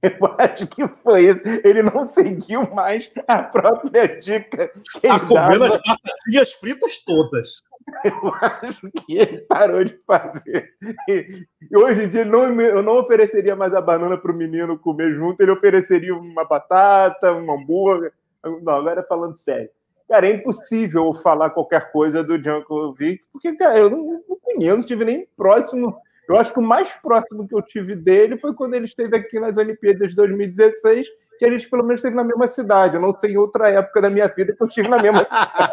Eu 0.00 0.34
acho 0.38 0.66
que 0.66 0.88
foi 0.88 1.26
isso. 1.26 1.44
Ele 1.62 1.82
não 1.82 2.08
seguiu 2.08 2.62
mais 2.74 3.10
a 3.28 3.42
própria 3.42 4.18
dica 4.18 4.68
que 4.68 5.06
ele 5.06 5.20
comendo 5.20 5.64
as 5.64 5.80
batatinhas 5.82 6.52
fritas 6.54 7.04
todas. 7.04 7.62
Eu 8.04 8.32
acho 8.40 8.90
que 8.90 9.18
ele 9.18 9.38
parou 9.42 9.84
de 9.84 9.96
fazer. 10.06 10.70
E 11.06 11.76
hoje 11.76 12.04
em 12.04 12.08
dia 12.08 12.24
não, 12.24 12.60
eu 12.60 12.82
não 12.82 12.98
ofereceria 12.98 13.54
mais 13.54 13.74
a 13.74 13.80
banana 13.80 14.16
para 14.16 14.32
o 14.32 14.36
menino 14.36 14.78
comer 14.78 15.14
junto, 15.14 15.40
ele 15.40 15.52
ofereceria 15.52 16.14
uma 16.14 16.44
batata, 16.44 17.32
um 17.32 17.52
hambúrguer. 17.52 18.12
Não, 18.44 18.74
agora 18.74 19.02
falando 19.02 19.36
sério. 19.36 19.70
Cara, 20.08 20.28
é 20.28 20.34
impossível 20.34 21.14
falar 21.14 21.50
qualquer 21.50 21.90
coisa 21.90 22.22
do 22.22 22.38
Djokovic, 22.38 23.22
porque, 23.32 23.54
cara, 23.56 23.78
eu 23.78 23.90
não, 23.90 24.22
não 24.28 24.38
conheço, 24.42 24.72
não 24.72 24.80
estive 24.80 25.04
nem 25.04 25.26
próximo. 25.36 25.96
Eu 26.28 26.36
acho 26.36 26.52
que 26.52 26.58
o 26.58 26.62
mais 26.62 26.88
próximo 27.02 27.48
que 27.48 27.54
eu 27.54 27.62
tive 27.62 27.94
dele 27.94 28.36
foi 28.36 28.54
quando 28.54 28.74
ele 28.74 28.84
esteve 28.84 29.16
aqui 29.16 29.40
nas 29.40 29.56
Olimpíadas 29.56 30.10
de 30.10 30.16
2016, 30.16 31.08
que 31.38 31.44
a 31.44 31.50
gente 31.50 31.68
pelo 31.68 31.82
menos 31.82 32.00
esteve 32.00 32.14
na 32.14 32.24
mesma 32.24 32.46
cidade. 32.46 32.94
Eu 32.94 33.00
não 33.00 33.18
sei 33.18 33.32
em 33.32 33.36
outra 33.36 33.68
época 33.70 34.02
da 34.02 34.10
minha 34.10 34.28
vida 34.28 34.54
que 34.54 34.62
eu 34.62 34.66
estive 34.66 34.88
na 34.88 35.00
mesma 35.00 35.20
cidade. 35.24 35.72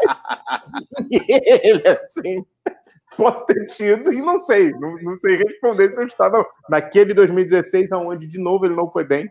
e 1.12 1.68
ele, 1.68 1.88
assim, 1.88 2.46
posso 3.18 3.46
ter 3.46 3.66
tido 3.68 4.14
e 4.14 4.22
não 4.22 4.40
sei. 4.40 4.72
Não, 4.72 4.96
não 5.02 5.16
sei 5.16 5.36
responder 5.36 5.92
se 5.92 6.00
eu 6.00 6.08
estava 6.08 6.46
naquele 6.70 7.14
2016, 7.14 7.92
onde, 7.92 8.26
de 8.26 8.40
novo, 8.40 8.66
ele 8.66 8.76
não 8.76 8.90
foi 8.90 9.04
bem 9.04 9.30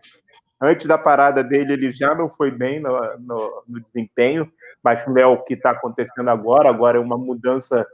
antes 0.61 0.87
da 0.87 0.97
parada 0.97 1.43
dele, 1.43 1.73
ele 1.73 1.91
já 1.91 2.13
não 2.13 2.29
foi 2.29 2.51
bem 2.51 2.79
no, 2.79 2.91
no, 3.19 3.63
no 3.67 3.79
desempenho, 3.79 4.51
mas 4.83 5.05
não 5.07 5.17
é 5.17 5.25
o 5.25 5.41
que 5.43 5.53
está 5.53 5.71
acontecendo 5.71 6.29
agora. 6.29 6.69
Agora 6.69 6.97
é 6.97 7.01
uma 7.01 7.17
mudança 7.17 7.85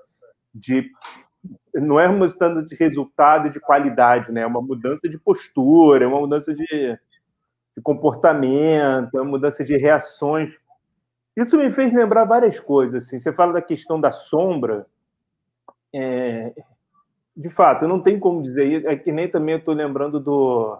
de. 0.54 0.89
Não 1.73 1.99
é 1.99 2.08
uma 2.08 2.17
mudança 2.17 2.63
de 2.63 2.75
resultado 2.75 3.47
e 3.47 3.51
de 3.51 3.60
qualidade, 3.60 4.32
né? 4.32 4.41
É 4.41 4.47
uma 4.47 4.62
mudança 4.62 5.08
de 5.08 5.17
postura, 5.17 6.06
é 6.06 6.08
uma 6.08 6.19
mudança 6.19 6.54
de, 6.54 6.65
de 7.75 7.82
comportamento, 7.84 9.15
é 9.15 9.21
uma 9.21 9.32
mudança 9.32 9.63
de 9.63 9.78
reações. 9.78 10.58
Isso 11.38 11.58
me 11.58 11.69
fez 11.69 11.93
lembrar 11.93 12.23
várias 12.23 12.60
coisas. 12.60 13.06
Assim. 13.06 13.19
Você 13.19 13.32
fala 13.34 13.54
da 13.54 13.62
questão 13.62 13.99
da 13.99 14.12
sombra. 14.12 14.88
É... 15.93 16.54
De 17.38 17.49
fato, 17.49 17.88
não 17.88 18.01
tenho 18.01 18.19
como 18.19 18.41
dizer. 18.41 18.86
É 18.86 18.95
que 18.95 19.12
nem 19.12 19.30
também 19.30 19.56
eu 19.56 19.60
estou 19.60 19.73
lembrando 19.73 20.19
do 20.19 20.80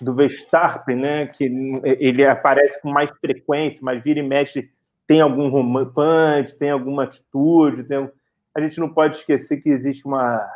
do 0.00 0.14
Verstappen, 0.14 0.96
né? 0.96 1.26
Que 1.26 1.44
ele 1.84 2.24
aparece 2.24 2.80
com 2.80 2.90
mais 2.90 3.10
frequência, 3.20 3.80
mas 3.82 4.02
vira 4.02 4.20
e 4.20 4.22
mexe, 4.22 4.70
tem 5.06 5.20
algum 5.20 5.48
rompante, 5.48 6.56
tem 6.56 6.70
alguma 6.70 7.04
atitude, 7.04 7.84
tem... 7.84 8.08
a 8.54 8.60
gente 8.60 8.80
não 8.80 8.88
pode 8.88 9.16
esquecer 9.16 9.58
que 9.58 9.68
existe 9.68 10.06
uma, 10.06 10.46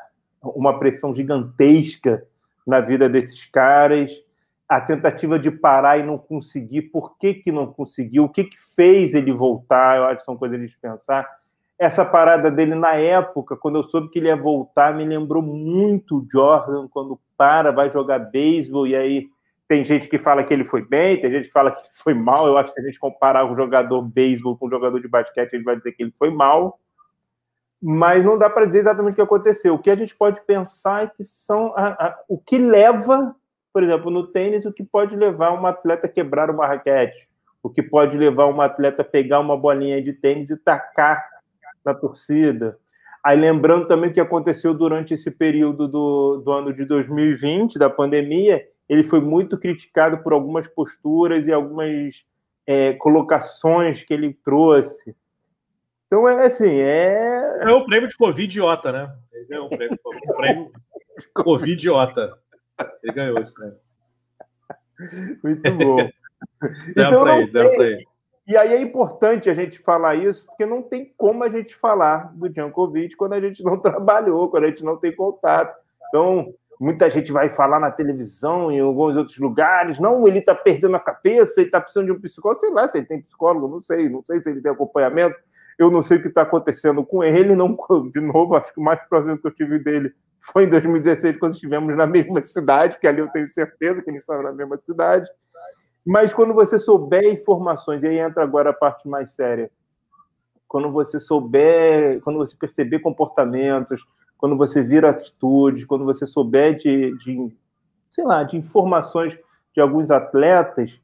uma 0.42 0.78
pressão 0.78 1.14
gigantesca 1.14 2.22
na 2.66 2.80
vida 2.80 3.08
desses 3.08 3.44
caras. 3.46 4.12
A 4.68 4.80
tentativa 4.80 5.38
de 5.38 5.50
parar 5.50 5.98
e 5.98 6.04
não 6.04 6.18
conseguir, 6.18 6.82
por 6.82 7.16
que, 7.16 7.34
que 7.34 7.50
não 7.50 7.66
conseguiu? 7.66 8.24
O 8.24 8.28
que, 8.28 8.44
que 8.44 8.56
fez 8.76 9.14
ele 9.14 9.32
voltar? 9.32 9.96
Eu 9.96 10.04
acho 10.04 10.18
que 10.18 10.24
são 10.24 10.36
coisas 10.36 10.60
de 10.60 10.76
pensar. 10.78 11.26
Essa 11.78 12.04
parada 12.04 12.50
dele 12.50 12.74
na 12.74 12.94
época, 12.94 13.56
quando 13.56 13.76
eu 13.76 13.84
soube 13.84 14.08
que 14.08 14.18
ele 14.18 14.26
ia 14.26 14.36
voltar, 14.36 14.94
me 14.94 15.04
lembrou 15.04 15.42
muito 15.42 16.18
o 16.18 16.26
Jordan 16.30 16.88
quando 16.88 17.20
para, 17.36 17.70
vai 17.70 17.88
jogar 17.90 18.18
beisebol, 18.18 18.86
e 18.86 18.96
aí 18.96 19.28
tem 19.68 19.84
gente 19.84 20.08
que 20.08 20.18
fala 20.18 20.42
que 20.42 20.52
ele 20.52 20.64
foi 20.64 20.82
bem, 20.82 21.20
tem 21.20 21.30
gente 21.30 21.46
que 21.46 21.52
fala 21.52 21.70
que 21.70 21.82
foi 21.92 22.14
mal. 22.14 22.46
Eu 22.46 22.56
acho 22.56 22.68
que 22.68 22.74
se 22.74 22.80
a 22.80 22.84
gente 22.84 22.98
comparar 22.98 23.44
um 23.44 23.54
jogador 23.54 24.00
beisebol 24.02 24.56
com 24.56 24.66
um 24.66 24.70
jogador 24.70 24.98
de 24.98 25.06
basquete, 25.06 25.52
ele 25.52 25.62
vai 25.62 25.76
dizer 25.76 25.92
que 25.92 26.02
ele 26.02 26.12
foi 26.18 26.30
mal. 26.30 26.80
Mas 27.80 28.24
não 28.24 28.36
dá 28.36 28.48
para 28.50 28.64
dizer 28.64 28.80
exatamente 28.80 29.12
o 29.12 29.16
que 29.16 29.22
aconteceu. 29.22 29.74
O 29.74 29.78
que 29.78 29.90
a 29.90 29.94
gente 29.94 30.16
pode 30.16 30.40
pensar 30.40 31.04
é 31.04 31.06
que 31.06 31.22
são 31.22 31.74
a, 31.76 31.88
a, 31.90 32.18
o 32.28 32.38
que 32.38 32.56
leva, 32.56 33.36
por 33.72 33.84
exemplo, 33.84 34.10
no 34.10 34.26
tênis, 34.26 34.64
o 34.64 34.72
que 34.72 34.82
pode 34.82 35.14
levar 35.14 35.52
um 35.52 35.66
atleta 35.66 36.06
a 36.06 36.10
quebrar 36.10 36.50
uma 36.50 36.66
raquete, 36.66 37.28
o 37.62 37.68
que 37.68 37.82
pode 37.82 38.16
levar 38.16 38.46
um 38.46 38.60
atleta 38.62 39.02
a 39.02 39.04
pegar 39.04 39.38
uma 39.38 39.56
bolinha 39.56 40.02
de 40.02 40.14
tênis 40.14 40.48
e 40.50 40.56
tacar 40.56 41.22
na 41.88 41.94
torcida. 41.94 42.78
Aí 43.24 43.38
lembrando 43.38 43.88
também 43.88 44.10
o 44.10 44.12
que 44.12 44.20
aconteceu 44.20 44.72
durante 44.72 45.14
esse 45.14 45.30
período 45.30 45.88
do, 45.88 46.42
do 46.44 46.52
ano 46.52 46.72
de 46.72 46.84
2020, 46.84 47.78
da 47.78 47.90
pandemia, 47.90 48.64
ele 48.88 49.04
foi 49.04 49.20
muito 49.20 49.58
criticado 49.58 50.18
por 50.22 50.32
algumas 50.32 50.66
posturas 50.68 51.46
e 51.46 51.52
algumas 51.52 52.24
é, 52.66 52.94
colocações 52.94 54.04
que 54.04 54.14
ele 54.14 54.32
trouxe. 54.44 55.16
Então, 56.06 56.26
é 56.26 56.46
assim, 56.46 56.78
é... 56.78 57.60
É 57.62 57.70
o 57.72 57.84
prêmio 57.84 58.08
de 58.08 58.16
Covid-idiota, 58.16 58.92
né? 58.92 59.14
Ele 59.32 59.46
ganhou 59.46 59.66
um 59.66 59.68
prêmio, 59.68 59.98
um 60.06 60.36
prêmio 60.36 60.72
Covid-idiota. 61.34 62.38
Ele 63.02 63.12
ganhou 63.12 63.38
esse 63.40 63.52
prêmio. 63.52 63.76
Muito 65.42 65.70
bom. 65.72 66.10
então, 66.88 67.22
pra 67.22 67.38
ele, 67.38 67.50
zero 67.50 67.74
pra 67.74 67.86
ele. 67.86 68.06
E 68.48 68.56
aí 68.56 68.72
é 68.72 68.80
importante 68.80 69.50
a 69.50 69.52
gente 69.52 69.78
falar 69.78 70.14
isso, 70.14 70.46
porque 70.46 70.64
não 70.64 70.80
tem 70.82 71.12
como 71.18 71.44
a 71.44 71.50
gente 71.50 71.76
falar 71.76 72.32
do 72.34 72.48
Djankovic 72.48 73.14
quando 73.14 73.34
a 73.34 73.40
gente 73.40 73.62
não 73.62 73.76
trabalhou, 73.78 74.48
quando 74.48 74.64
a 74.64 74.68
gente 74.68 74.82
não 74.82 74.96
tem 74.96 75.14
contato. 75.14 75.76
Então, 76.08 76.54
muita 76.80 77.10
gente 77.10 77.30
vai 77.30 77.50
falar 77.50 77.78
na 77.78 77.90
televisão, 77.90 78.72
em 78.72 78.80
alguns 78.80 79.16
outros 79.18 79.36
lugares, 79.36 79.98
não, 79.98 80.26
ele 80.26 80.38
está 80.38 80.54
perdendo 80.54 80.96
a 80.96 81.00
cabeça, 81.00 81.60
ele 81.60 81.68
está 81.68 81.78
precisando 81.78 82.06
de 82.06 82.12
um 82.12 82.20
psicólogo, 82.20 82.60
sei 82.62 82.70
lá 82.70 82.88
se 82.88 82.96
ele 82.96 83.06
tem 83.06 83.20
psicólogo, 83.20 83.68
não 83.68 83.82
sei, 83.82 84.08
não 84.08 84.24
sei 84.24 84.40
se 84.40 84.48
ele 84.48 84.62
tem 84.62 84.72
acompanhamento, 84.72 85.36
eu 85.78 85.90
não 85.90 86.02
sei 86.02 86.16
o 86.16 86.22
que 86.22 86.28
está 86.28 86.40
acontecendo 86.40 87.04
com 87.04 87.22
ele, 87.22 87.54
não, 87.54 87.76
de 88.10 88.20
novo, 88.20 88.56
acho 88.56 88.72
que 88.72 88.80
o 88.80 88.82
mais 88.82 88.98
próximo 89.10 89.36
que 89.36 89.46
eu 89.46 89.54
tive 89.54 89.78
dele 89.78 90.10
foi 90.40 90.64
em 90.64 90.70
2016, 90.70 91.38
quando 91.38 91.54
estivemos 91.54 91.94
na 91.94 92.06
mesma 92.06 92.40
cidade, 92.40 92.98
que 92.98 93.06
ali 93.06 93.18
eu 93.18 93.28
tenho 93.28 93.46
certeza 93.46 94.00
que 94.00 94.08
ele 94.08 94.20
estava 94.20 94.42
na 94.42 94.52
mesma 94.52 94.80
cidade, 94.80 95.28
mas 96.08 96.32
quando 96.32 96.54
você 96.54 96.78
souber 96.78 97.22
informações, 97.30 98.02
e 98.02 98.06
aí 98.06 98.18
entra 98.18 98.42
agora 98.42 98.70
a 98.70 98.72
parte 98.72 99.06
mais 99.06 99.32
séria, 99.32 99.70
quando 100.66 100.90
você 100.90 101.20
souber, 101.20 102.22
quando 102.22 102.38
você 102.38 102.56
perceber 102.56 103.00
comportamentos, 103.00 104.02
quando 104.38 104.56
você 104.56 104.82
vira 104.82 105.10
atitudes, 105.10 105.84
quando 105.84 106.06
você 106.06 106.26
souber 106.26 106.78
de, 106.78 107.14
de, 107.18 107.54
sei 108.10 108.24
lá, 108.24 108.42
de 108.42 108.56
informações 108.56 109.38
de 109.74 109.82
alguns 109.82 110.10
atletas, 110.10 110.98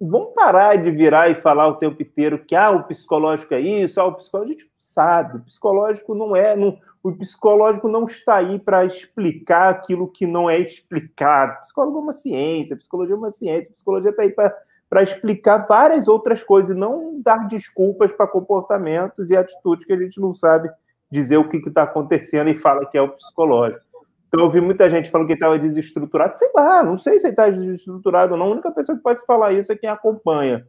vamos 0.00 0.34
parar 0.34 0.76
de 0.76 0.90
virar 0.90 1.30
e 1.30 1.34
falar 1.34 1.68
o 1.68 1.76
tempo 1.76 2.02
inteiro 2.02 2.44
que 2.44 2.54
ah, 2.54 2.70
o 2.70 2.84
psicológico 2.84 3.54
é 3.54 3.60
isso, 3.60 4.00
ah, 4.00 4.06
o 4.06 4.14
psicológico, 4.14 4.50
a 4.50 4.60
gente 4.60 4.72
sabe, 4.78 5.36
o 5.38 5.40
psicológico 5.40 6.14
não 6.14 6.34
é, 6.34 6.56
não, 6.56 6.76
o 7.02 7.12
psicológico 7.12 7.88
não 7.88 8.04
está 8.04 8.36
aí 8.36 8.58
para 8.58 8.84
explicar 8.84 9.70
aquilo 9.70 10.08
que 10.08 10.26
não 10.26 10.50
é 10.50 10.58
explicado. 10.58 11.54
O 11.54 11.60
psicólogo 11.60 11.98
é 11.98 12.00
uma 12.02 12.12
ciência, 12.12 12.76
psicologia 12.76 13.14
é 13.14 13.18
uma 13.18 13.30
ciência, 13.30 13.72
psicologia 13.72 14.10
está 14.10 14.22
aí 14.22 14.30
para 14.32 15.02
explicar 15.02 15.66
várias 15.66 16.08
outras 16.08 16.42
coisas, 16.42 16.74
e 16.74 16.78
não 16.78 17.20
dar 17.22 17.46
desculpas 17.48 18.10
para 18.12 18.26
comportamentos 18.26 19.30
e 19.30 19.36
atitudes 19.36 19.84
que 19.84 19.92
a 19.92 19.98
gente 19.98 20.20
não 20.20 20.34
sabe 20.34 20.70
dizer 21.10 21.36
o 21.36 21.48
que 21.48 21.58
está 21.58 21.82
acontecendo 21.82 22.48
e 22.50 22.58
fala 22.58 22.86
que 22.86 22.98
é 22.98 23.02
o 23.02 23.10
psicológico. 23.10 23.91
Então, 24.32 24.40
eu 24.40 24.44
ouvi 24.46 24.62
muita 24.62 24.88
gente 24.88 25.10
falando 25.10 25.26
que 25.26 25.34
estava 25.34 25.58
desestruturado. 25.58 26.38
Sei 26.38 26.50
lá, 26.54 26.82
não 26.82 26.96
sei 26.96 27.18
se 27.18 27.26
ele 27.26 27.34
está 27.34 27.50
desestruturado 27.50 28.32
ou 28.32 28.38
não. 28.38 28.46
A 28.46 28.50
única 28.52 28.70
pessoa 28.70 28.96
que 28.96 29.02
pode 29.02 29.22
falar 29.26 29.52
isso 29.52 29.70
é 29.70 29.76
quem 29.76 29.90
acompanha. 29.90 30.66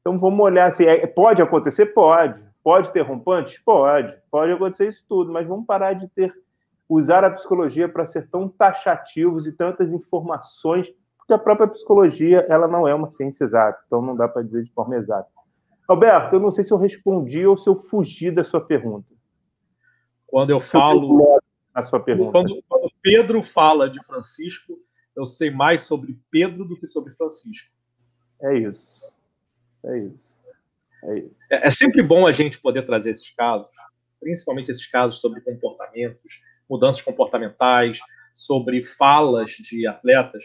Então, 0.00 0.18
vamos 0.18 0.38
olhar 0.40 0.70
se 0.70 0.86
é, 0.86 1.06
pode 1.06 1.40
acontecer? 1.40 1.86
Pode. 1.86 2.38
Pode 2.62 2.92
ter 2.92 3.00
rompantes? 3.00 3.58
Pode. 3.58 4.14
Pode 4.30 4.52
acontecer 4.52 4.88
isso 4.88 5.02
tudo, 5.08 5.32
mas 5.32 5.46
vamos 5.46 5.64
parar 5.64 5.94
de 5.94 6.08
ter 6.08 6.34
usar 6.86 7.24
a 7.24 7.30
psicologia 7.30 7.88
para 7.88 8.06
ser 8.06 8.28
tão 8.28 8.48
taxativos 8.48 9.46
e 9.46 9.52
tantas 9.52 9.92
informações, 9.92 10.86
porque 11.16 11.32
a 11.32 11.38
própria 11.38 11.66
psicologia 11.66 12.46
ela 12.48 12.68
não 12.68 12.86
é 12.86 12.94
uma 12.94 13.10
ciência 13.10 13.44
exata, 13.44 13.82
então 13.86 14.02
não 14.02 14.14
dá 14.14 14.28
para 14.28 14.42
dizer 14.42 14.62
de 14.62 14.70
forma 14.72 14.96
exata. 14.96 15.28
Alberto, 15.88 16.36
eu 16.36 16.40
não 16.40 16.52
sei 16.52 16.64
se 16.64 16.72
eu 16.72 16.78
respondi 16.78 17.46
ou 17.46 17.56
se 17.56 17.68
eu 17.68 17.76
fugi 17.76 18.30
da 18.30 18.44
sua 18.44 18.60
pergunta. 18.60 19.12
Quando 20.26 20.50
eu 20.50 20.60
falo. 20.60 21.40
A 21.74 21.82
sua 21.82 21.98
pergunta. 21.98 22.30
Quando 22.30 22.62
Pedro 23.04 23.42
fala 23.42 23.88
de 23.88 24.02
Francisco, 24.02 24.78
eu 25.14 25.26
sei 25.26 25.50
mais 25.50 25.82
sobre 25.82 26.18
Pedro 26.30 26.64
do 26.64 26.74
que 26.74 26.86
sobre 26.86 27.12
Francisco. 27.12 27.70
É 28.42 28.58
isso. 28.58 29.14
É 29.84 29.98
isso. 29.98 30.42
É, 31.04 31.18
isso. 31.18 31.36
é, 31.52 31.66
é 31.68 31.70
sempre 31.70 32.02
bom 32.02 32.26
a 32.26 32.32
gente 32.32 32.58
poder 32.58 32.86
trazer 32.86 33.10
esses 33.10 33.30
casos, 33.30 33.70
principalmente 34.18 34.70
esses 34.70 34.86
casos 34.86 35.20
sobre 35.20 35.42
comportamentos, 35.42 36.42
mudanças 36.68 37.02
comportamentais, 37.02 37.98
sobre 38.34 38.82
falas 38.82 39.50
de 39.50 39.86
atletas, 39.86 40.42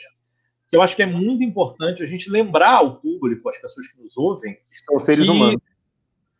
que 0.67 0.75
eu 0.75 0.81
acho 0.81 0.97
que 0.97 1.01
é 1.01 1.05
muito 1.05 1.41
importante 1.41 2.03
a 2.03 2.05
gente 2.05 2.29
lembrar 2.29 2.75
ao 2.75 2.99
público, 2.99 3.47
as 3.47 3.57
pessoas 3.57 3.87
que 3.87 4.01
nos 4.01 4.17
ouvem, 4.17 4.55
que 4.55 4.77
são 4.85 4.99
seres 4.99 5.23
que, 5.23 5.31
humanos. 5.31 5.61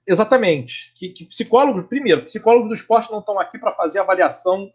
Exatamente. 0.05 0.93
Que, 0.95 1.09
que 1.09 1.25
psicólogos, 1.25 1.85
primeiro, 1.85 2.25
psicólogos 2.25 2.67
do 2.67 2.75
esporte 2.75 3.09
não 3.09 3.19
estão 3.19 3.39
aqui 3.39 3.57
para 3.57 3.73
fazer 3.73 3.99
avaliação 3.99 4.69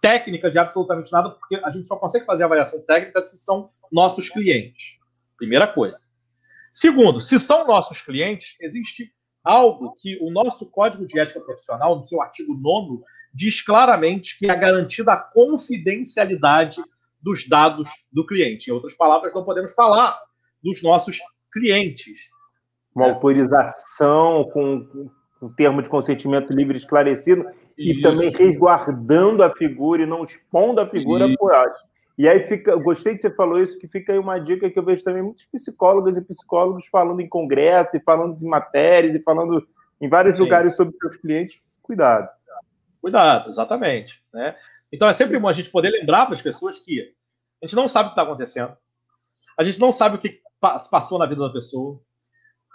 técnica 0.00 0.50
de 0.50 0.58
absolutamente 0.58 1.12
nada, 1.12 1.30
porque 1.30 1.56
a 1.56 1.70
gente 1.70 1.86
só 1.86 1.96
consegue 1.96 2.24
fazer 2.24 2.44
avaliação 2.44 2.80
técnica 2.82 3.22
se 3.22 3.38
são 3.38 3.70
nossos 3.90 4.28
clientes. 4.28 4.98
Primeira 5.36 5.66
coisa. 5.66 5.96
Segundo, 6.70 7.20
se 7.20 7.40
são 7.40 7.66
nossos 7.66 8.00
clientes, 8.02 8.56
existe 8.60 9.12
algo 9.42 9.94
que 9.98 10.18
o 10.20 10.30
nosso 10.30 10.66
Código 10.70 11.06
de 11.06 11.18
Ética 11.18 11.40
Profissional, 11.40 11.96
no 11.96 12.02
seu 12.02 12.20
artigo 12.20 12.54
9, 12.54 13.02
diz 13.32 13.62
claramente 13.62 14.38
que 14.38 14.50
é 14.50 14.54
garantida 14.54 15.12
a 15.12 15.16
confidencialidade 15.16 16.82
dos 17.20 17.48
dados 17.48 17.88
do 18.12 18.26
cliente. 18.26 18.68
Em 18.68 18.74
outras 18.74 18.94
palavras, 18.94 19.32
não 19.32 19.44
podemos 19.44 19.72
falar 19.74 20.20
dos 20.62 20.82
nossos 20.82 21.18
clientes 21.52 22.30
uma 22.98 23.10
autorização 23.10 24.44
com, 24.50 25.10
um 25.40 25.48
termo 25.48 25.82
de 25.82 25.88
consentimento 25.88 26.52
livre 26.52 26.76
e 26.76 26.80
esclarecido 26.80 27.46
Isso. 27.76 27.98
e 27.98 28.02
também 28.02 28.30
resguardando 28.30 29.42
a 29.42 29.50
figura 29.50 30.02
e 30.02 30.06
não 30.06 30.24
expondo 30.24 30.80
a 30.80 30.88
figura 30.88 31.26
Isso. 31.26 31.36
por 31.38 31.52
acho. 31.52 31.88
E 32.18 32.28
aí 32.28 32.48
fica, 32.48 32.74
gostei 32.74 33.14
que 33.14 33.22
você 33.22 33.30
falou 33.30 33.62
isso, 33.62 33.78
que 33.78 33.86
fica 33.86 34.12
aí 34.12 34.18
uma 34.18 34.40
dica 34.40 34.68
que 34.68 34.76
eu 34.76 34.84
vejo 34.84 35.04
também 35.04 35.22
muitos 35.22 35.44
psicólogos 35.44 36.16
e 36.16 36.20
psicólogos 36.20 36.84
falando 36.90 37.20
em 37.20 37.28
congresso, 37.28 37.96
e 37.96 38.00
falando 38.00 38.36
em 38.36 38.48
matérias, 38.48 39.14
e 39.14 39.22
falando 39.22 39.64
em 40.00 40.08
vários 40.08 40.36
Sim. 40.36 40.42
lugares 40.42 40.74
sobre 40.74 40.98
seus 40.98 41.14
clientes. 41.14 41.60
Cuidado. 41.80 42.28
Cuidado, 43.00 43.48
exatamente. 43.48 44.20
Né? 44.34 44.56
Então 44.90 45.08
é 45.08 45.12
sempre 45.12 45.38
bom 45.38 45.46
a 45.46 45.52
gente 45.52 45.70
poder 45.70 45.90
lembrar 45.90 46.26
para 46.26 46.34
as 46.34 46.42
pessoas 46.42 46.80
que 46.80 47.14
a 47.62 47.66
gente 47.66 47.76
não 47.76 47.86
sabe 47.86 48.06
o 48.06 48.10
que 48.10 48.20
está 48.20 48.22
acontecendo, 48.22 48.76
a 49.56 49.62
gente 49.62 49.80
não 49.80 49.92
sabe 49.92 50.16
o 50.16 50.18
que 50.18 50.40
passou 50.60 51.20
na 51.20 51.26
vida 51.26 51.42
da 51.42 51.52
pessoa, 51.52 52.00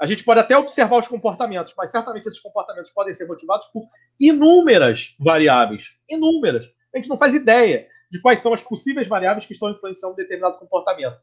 a 0.02 0.06
gente 0.06 0.24
pode 0.24 0.40
até 0.40 0.58
observar 0.58 0.98
os 0.98 1.08
comportamentos, 1.08 1.74
mas 1.78 1.92
certamente 1.92 2.28
esses 2.28 2.40
comportamentos 2.40 2.92
podem 2.92 3.14
ser 3.14 3.28
motivados 3.28 3.68
por 3.68 3.84
inúmeras 4.20 5.16
variáveis. 5.20 5.96
Inúmeras. 6.10 6.66
A 6.94 6.98
gente 6.98 7.10
não 7.10 7.18
faz 7.18 7.34
ideia 7.34 7.88
de 8.12 8.22
quais 8.22 8.40
são 8.40 8.54
as 8.54 8.64
possíveis 8.64 9.08
variáveis 9.08 9.46
que 9.46 9.54
estão 9.54 9.70
influenciando 9.70 10.14
um 10.14 10.18
determinado 10.18 10.58
comportamento. 10.58 11.18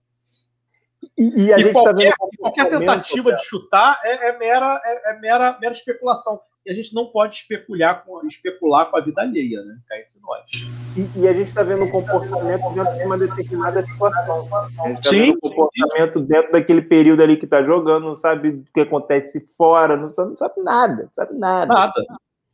E, 1.17 1.23
e, 1.23 1.53
e 1.53 1.73
qualquer, 1.73 2.11
tá 2.11 2.27
qualquer, 2.39 2.69
tentativa 2.71 3.35
de 3.35 3.45
chutar 3.45 4.01
é, 4.05 4.29
é 4.29 4.39
mera, 4.39 4.81
é, 4.85 5.11
é, 5.11 5.21
mera, 5.21 5.59
mera 5.61 5.73
especulação. 5.73 6.41
E 6.64 6.70
a 6.70 6.75
gente 6.75 6.94
não 6.94 7.07
pode 7.07 7.37
especular 7.37 8.05
com, 8.05 8.27
especular 8.27 8.90
com 8.90 8.96
a 8.96 9.01
vida 9.01 9.23
alheia, 9.23 9.62
né? 9.62 9.79
Cá 9.88 9.99
entre 9.99 10.20
nós. 10.20 10.51
E, 10.94 11.20
e 11.20 11.29
a 11.29 11.33
gente 11.33 11.49
está 11.49 11.62
vendo 11.62 11.85
um 11.85 11.90
comportamento 11.90 12.75
dentro 12.75 12.96
de 12.96 13.05
uma 13.05 13.16
determinada 13.16 13.83
situação. 13.83 14.49
A 14.85 14.88
gente 14.88 14.99
está 14.99 15.11
vendo 15.11 15.37
um 15.37 15.40
comportamento 15.40 16.18
sim. 16.18 16.25
dentro 16.27 16.53
daquele 16.53 16.83
período 16.83 17.23
ali 17.23 17.38
que 17.38 17.46
está 17.46 17.62
jogando, 17.62 18.05
não 18.05 18.16
sabe 18.16 18.49
o 18.49 18.64
que 18.75 18.81
acontece 18.81 19.40
fora, 19.57 19.96
não 19.96 20.11
sabe, 20.11 20.31
não 20.31 20.37
sabe 20.37 20.55
nada, 20.62 21.03
não 21.03 21.12
sabe 21.12 21.38
nada. 21.38 21.75
Nada. 21.75 22.05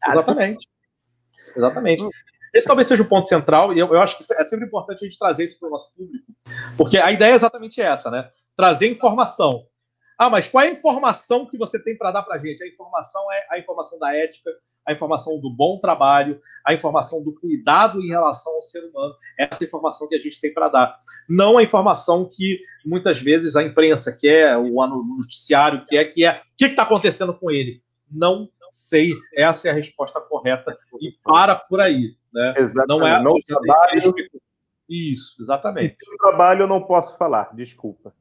Exatamente. 0.09 0.69
Exatamente. 1.57 2.09
Esse 2.55 2.67
talvez 2.67 2.89
seja 2.89 3.03
o 3.03 3.09
ponto 3.09 3.27
central, 3.27 3.73
e 3.73 3.79
eu, 3.79 3.93
eu 3.93 4.01
acho 4.01 4.17
que 4.17 4.25
é 4.33 4.45
sempre 4.45 4.67
importante 4.67 5.05
a 5.05 5.09
gente 5.09 5.19
trazer 5.19 5.45
isso 5.45 5.59
para 5.59 5.69
o 5.69 5.73
nosso 5.73 5.93
público, 5.95 6.25
porque 6.77 6.97
a 6.97 7.13
ideia 7.13 7.33
é 7.33 7.35
exatamente 7.35 7.81
essa, 7.83 8.11
né? 8.11 8.31
Trazer 8.57 8.91
informação. 8.91 9.67
Ah, 10.19 10.31
mas 10.31 10.49
qual 10.49 10.65
é 10.65 10.69
a 10.69 10.73
informação 10.73 11.47
que 11.47 11.59
você 11.59 11.83
tem 11.83 11.97
para 11.97 12.11
dar 12.11 12.23
para 12.23 12.37
a 12.37 12.39
gente? 12.39 12.63
A 12.63 12.69
informação 12.69 13.31
é 13.33 13.47
a 13.51 13.59
informação 13.59 13.99
da 13.99 14.15
ética, 14.15 14.51
a 14.87 14.93
informação 14.93 15.39
do 15.41 15.51
bom 15.51 15.79
trabalho, 15.79 16.41
a 16.65 16.73
informação 16.73 17.23
do 17.23 17.35
cuidado 17.35 18.01
em 18.01 18.09
relação 18.09 18.55
ao 18.55 18.63
ser 18.63 18.85
humano. 18.85 19.15
Essa 19.39 19.65
é 19.65 19.67
informação 19.67 20.09
que 20.09 20.15
a 20.15 20.21
gente 20.21 20.41
tem 20.41 20.55
para 20.55 20.69
dar. 20.69 20.99
Não 21.29 21.59
a 21.59 21.63
informação 21.63 22.29
que 22.31 22.61
muitas 22.85 23.21
vezes 23.21 23.57
a 23.57 23.63
imprensa 23.63 24.11
quer, 24.11 24.57
o 24.57 24.73
noticiário 25.17 25.85
quer, 25.85 26.05
que 26.07 26.25
é 26.25 26.41
o 26.41 26.57
que 26.57 26.67
está 26.67 26.85
acontecendo 26.85 27.35
com 27.35 27.51
ele. 27.51 27.83
Não 28.11 28.49
sei, 28.71 29.13
essa 29.35 29.69
é 29.69 29.71
a 29.71 29.75
resposta 29.75 30.21
correta 30.21 30.77
e 31.01 31.13
para 31.23 31.55
por 31.55 31.81
aí. 31.81 32.17
Né? 32.33 32.55
Exatamente. 32.57 32.89
Não 32.89 33.07
é 33.07 33.23
não 33.23 33.35
trabalho... 33.47 34.15
Isso, 34.89 35.43
exatamente. 35.43 35.87
E 35.87 35.89
se 35.89 36.17
trabalho, 36.17 36.63
eu 36.63 36.69
não 36.69 36.81
posso 36.81 37.17
falar, 37.19 37.53
desculpa. 37.55 38.15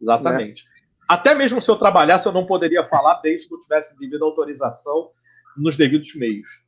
Exatamente. 0.00 0.64
Né? 0.64 0.73
Até 1.08 1.34
mesmo 1.34 1.60
se 1.60 1.70
eu 1.70 1.76
trabalhasse, 1.76 2.26
eu 2.26 2.32
não 2.32 2.46
poderia 2.46 2.84
falar 2.84 3.20
desde 3.22 3.48
que 3.48 3.54
eu 3.54 3.60
tivesse 3.60 3.98
devido 3.98 4.24
autorização 4.24 5.10
nos 5.56 5.76
devidos 5.76 6.14
meios. 6.14 6.62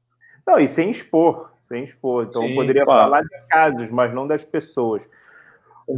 Não, 0.47 0.59
e 0.59 0.69
sem 0.69 0.91
expor, 0.91 1.53
sem 1.69 1.83
expor. 1.83 2.27
Então 2.29 2.43
Sim, 2.43 2.51
eu 2.51 2.55
poderia 2.55 2.85
claro. 2.85 3.03
falar 3.03 3.23
de 3.23 3.49
casos, 3.49 3.91
mas 3.91 4.15
não 4.15 4.27
das 4.27 4.45
pessoas. 4.45 5.03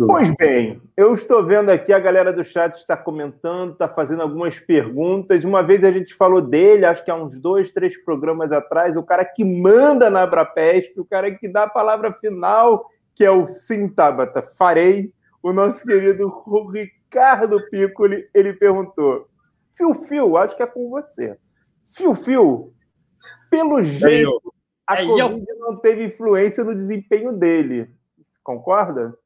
Pois 0.07 0.31
bem, 0.37 0.83
eu 0.95 1.15
estou 1.15 1.43
vendo 1.43 1.71
aqui 1.71 1.95
a 1.95 1.99
galera 1.99 2.31
do 2.31 2.45
chat 2.45 2.75
está 2.75 2.95
comentando, 2.95 3.73
está 3.73 3.89
fazendo 3.89 4.21
algumas 4.21 4.59
perguntas. 4.59 5.45
Uma 5.45 5.63
vez 5.63 5.83
a 5.83 5.91
gente 5.91 6.15
falou 6.15 6.43
dele, 6.43 6.85
acho 6.85 7.03
que 7.03 7.11
há 7.11 7.15
uns 7.15 7.39
dois, 7.39 7.73
três 7.73 7.97
programas 7.97 8.53
atrás, 8.53 8.99
o 8.99 9.03
cara 9.03 9.25
que 9.25 9.43
manda 9.43 10.11
na 10.11 10.25
Abrapesp, 10.25 11.01
o 11.01 11.07
cara 11.07 11.35
que 11.35 11.49
dá 11.49 11.63
a 11.63 11.71
palavra 11.71 12.13
final, 12.13 12.85
que 13.15 13.25
é 13.25 13.31
o 13.31 13.49
Sim 13.49 13.89
Tabata, 13.89 14.43
farei. 14.43 15.11
O 15.43 15.53
nosso 15.55 15.87
querido 15.87 16.29
Ricardo 17.09 17.59
Piccoli, 17.71 18.29
ele 18.35 18.53
perguntou: 18.53 19.29
Fio 19.75 19.95
Fio, 19.95 20.37
acho 20.37 20.55
que 20.55 20.63
é 20.63 20.67
com 20.67 20.91
você. 20.91 21.39
Fio 21.97 22.15
Fio, 22.15 22.75
pelo 23.51 23.83
jeito, 23.83 24.55
a 24.87 24.97
Covid 24.97 25.47
não 25.59 25.77
teve 25.77 26.05
influência 26.05 26.63
no 26.63 26.75
desempenho 26.75 27.33
dele. 27.33 27.91
Concorda? 28.45 29.17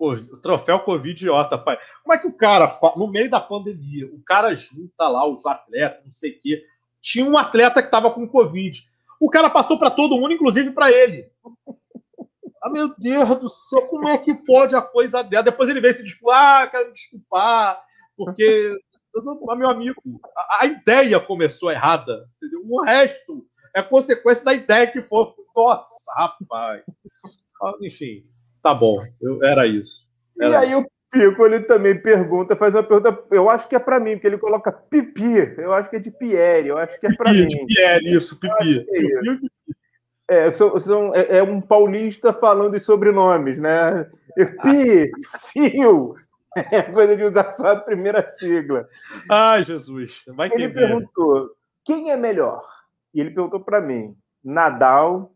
o 0.00 0.36
troféu 0.36 0.78
Covidiota, 0.78 1.58
pai. 1.58 1.76
Como 2.04 2.14
é 2.14 2.18
que 2.18 2.28
o 2.28 2.32
cara, 2.32 2.66
no 2.96 3.10
meio 3.10 3.28
da 3.28 3.40
pandemia, 3.40 4.06
o 4.06 4.22
cara 4.22 4.54
junta 4.54 5.08
lá 5.08 5.26
os 5.26 5.44
atletas, 5.44 6.04
não 6.04 6.12
sei 6.12 6.30
o 6.30 6.38
quê. 6.38 6.62
Tinha 7.00 7.24
um 7.24 7.36
atleta 7.36 7.82
que 7.82 7.88
estava 7.88 8.08
com 8.12 8.28
Covid. 8.28 8.88
O 9.18 9.28
cara 9.28 9.50
passou 9.50 9.76
para 9.76 9.90
todo 9.90 10.16
mundo, 10.16 10.32
inclusive 10.34 10.70
para 10.70 10.92
ele. 10.92 11.28
Ah, 12.62 12.70
meu 12.70 12.94
Deus 12.96 13.28
do 13.38 13.48
céu, 13.48 13.82
como 13.82 14.08
é 14.08 14.18
que 14.18 14.34
pode 14.34 14.74
a 14.74 14.82
coisa 14.82 15.22
dela? 15.22 15.44
Depois 15.44 15.68
ele 15.70 15.80
veio 15.80 15.94
se 15.94 16.02
desculpar, 16.02 16.62
ah, 16.62 16.66
quero 16.66 16.86
me 16.86 16.92
desculpar, 16.92 17.82
porque, 18.16 18.78
meu 19.56 19.68
amigo, 19.68 20.00
a, 20.36 20.64
a, 20.64 20.66
ideia 20.66 21.20
começou 21.20 21.70
errada, 21.70 22.28
entendeu? 22.36 22.62
O 22.68 22.82
resto 22.82 23.46
é 23.74 23.82
consequência 23.82 24.44
da 24.44 24.54
ideia 24.54 24.86
que 24.86 25.02
foi. 25.02 25.26
Nossa, 25.54 26.12
rapaz. 26.16 26.82
Ah, 27.62 27.74
enfim, 27.80 28.24
Tá 28.62 28.74
bom, 28.74 29.02
eu, 29.20 29.42
era 29.42 29.66
isso. 29.66 30.06
Era... 30.40 30.50
E 30.50 30.54
aí 30.56 30.74
o 30.74 30.86
Pico 31.10 31.46
ele 31.46 31.60
também 31.60 32.00
pergunta, 32.00 32.54
faz 32.54 32.74
uma 32.74 32.82
pergunta, 32.82 33.18
eu 33.30 33.48
acho 33.48 33.66
que 33.66 33.74
é 33.74 33.78
para 33.78 33.98
mim, 33.98 34.12
porque 34.12 34.26
ele 34.26 34.36
coloca 34.36 34.70
pipi, 34.70 35.54
eu 35.56 35.72
acho 35.72 35.88
que 35.88 35.96
é 35.96 35.98
de 35.98 36.10
Pierre, 36.10 36.68
eu 36.68 36.76
acho 36.76 37.00
que 37.00 37.06
é 37.06 37.16
para 37.16 37.32
mim. 37.32 37.48
De 37.48 37.64
Pierre, 37.64 38.12
isso, 38.12 38.38
pipi. 38.38 38.84
É, 38.86 39.30
isso. 39.30 39.46
É, 40.28 40.52
são, 40.52 40.78
são, 40.78 41.14
é, 41.14 41.38
é, 41.38 41.42
um 41.42 41.60
paulista 41.60 42.32
falando 42.32 42.72
de 42.72 42.80
sobrenomes, 42.80 43.58
né? 43.58 44.08
Pi, 44.62 45.10
fio, 45.52 46.14
é 46.54 46.82
coisa 46.82 47.16
de 47.16 47.24
usar 47.24 47.50
só 47.50 47.68
a 47.68 47.76
primeira 47.76 48.26
sigla. 48.26 48.86
Ai, 49.30 49.64
Jesus, 49.64 50.22
vai 50.28 50.50
Ele 50.52 50.68
perguntou, 50.68 51.50
quem 51.84 52.10
é 52.10 52.16
melhor? 52.16 52.62
E 53.14 53.20
ele 53.20 53.30
perguntou 53.30 53.60
para 53.60 53.80
mim, 53.80 54.14
Nadal, 54.44 55.32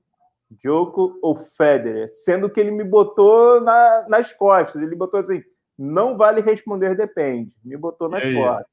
Djoko 0.51 1.19
ou 1.23 1.37
Federer, 1.37 2.11
sendo 2.13 2.51
que 2.51 2.61
ele 2.61 2.71
me 2.71 2.85
botou 2.85 3.61
na, 3.61 4.07
nas 4.09 4.33
costas. 4.33 4.83
Ele 4.83 4.95
botou 4.95 5.21
assim: 5.21 5.43
não 5.79 6.17
vale 6.17 6.41
responder, 6.41 6.97
depende. 6.97 7.57
Me 7.65 7.77
botou 7.77 8.09
nas 8.09 8.23
costas. 8.25 8.67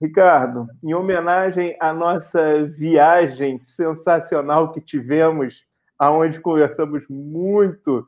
Ricardo, 0.00 0.66
em 0.82 0.94
homenagem 0.94 1.76
à 1.80 1.92
nossa 1.92 2.64
viagem 2.64 3.62
sensacional 3.62 4.72
que 4.72 4.80
tivemos, 4.80 5.64
aonde 5.98 6.40
conversamos 6.40 7.04
muito 7.08 8.06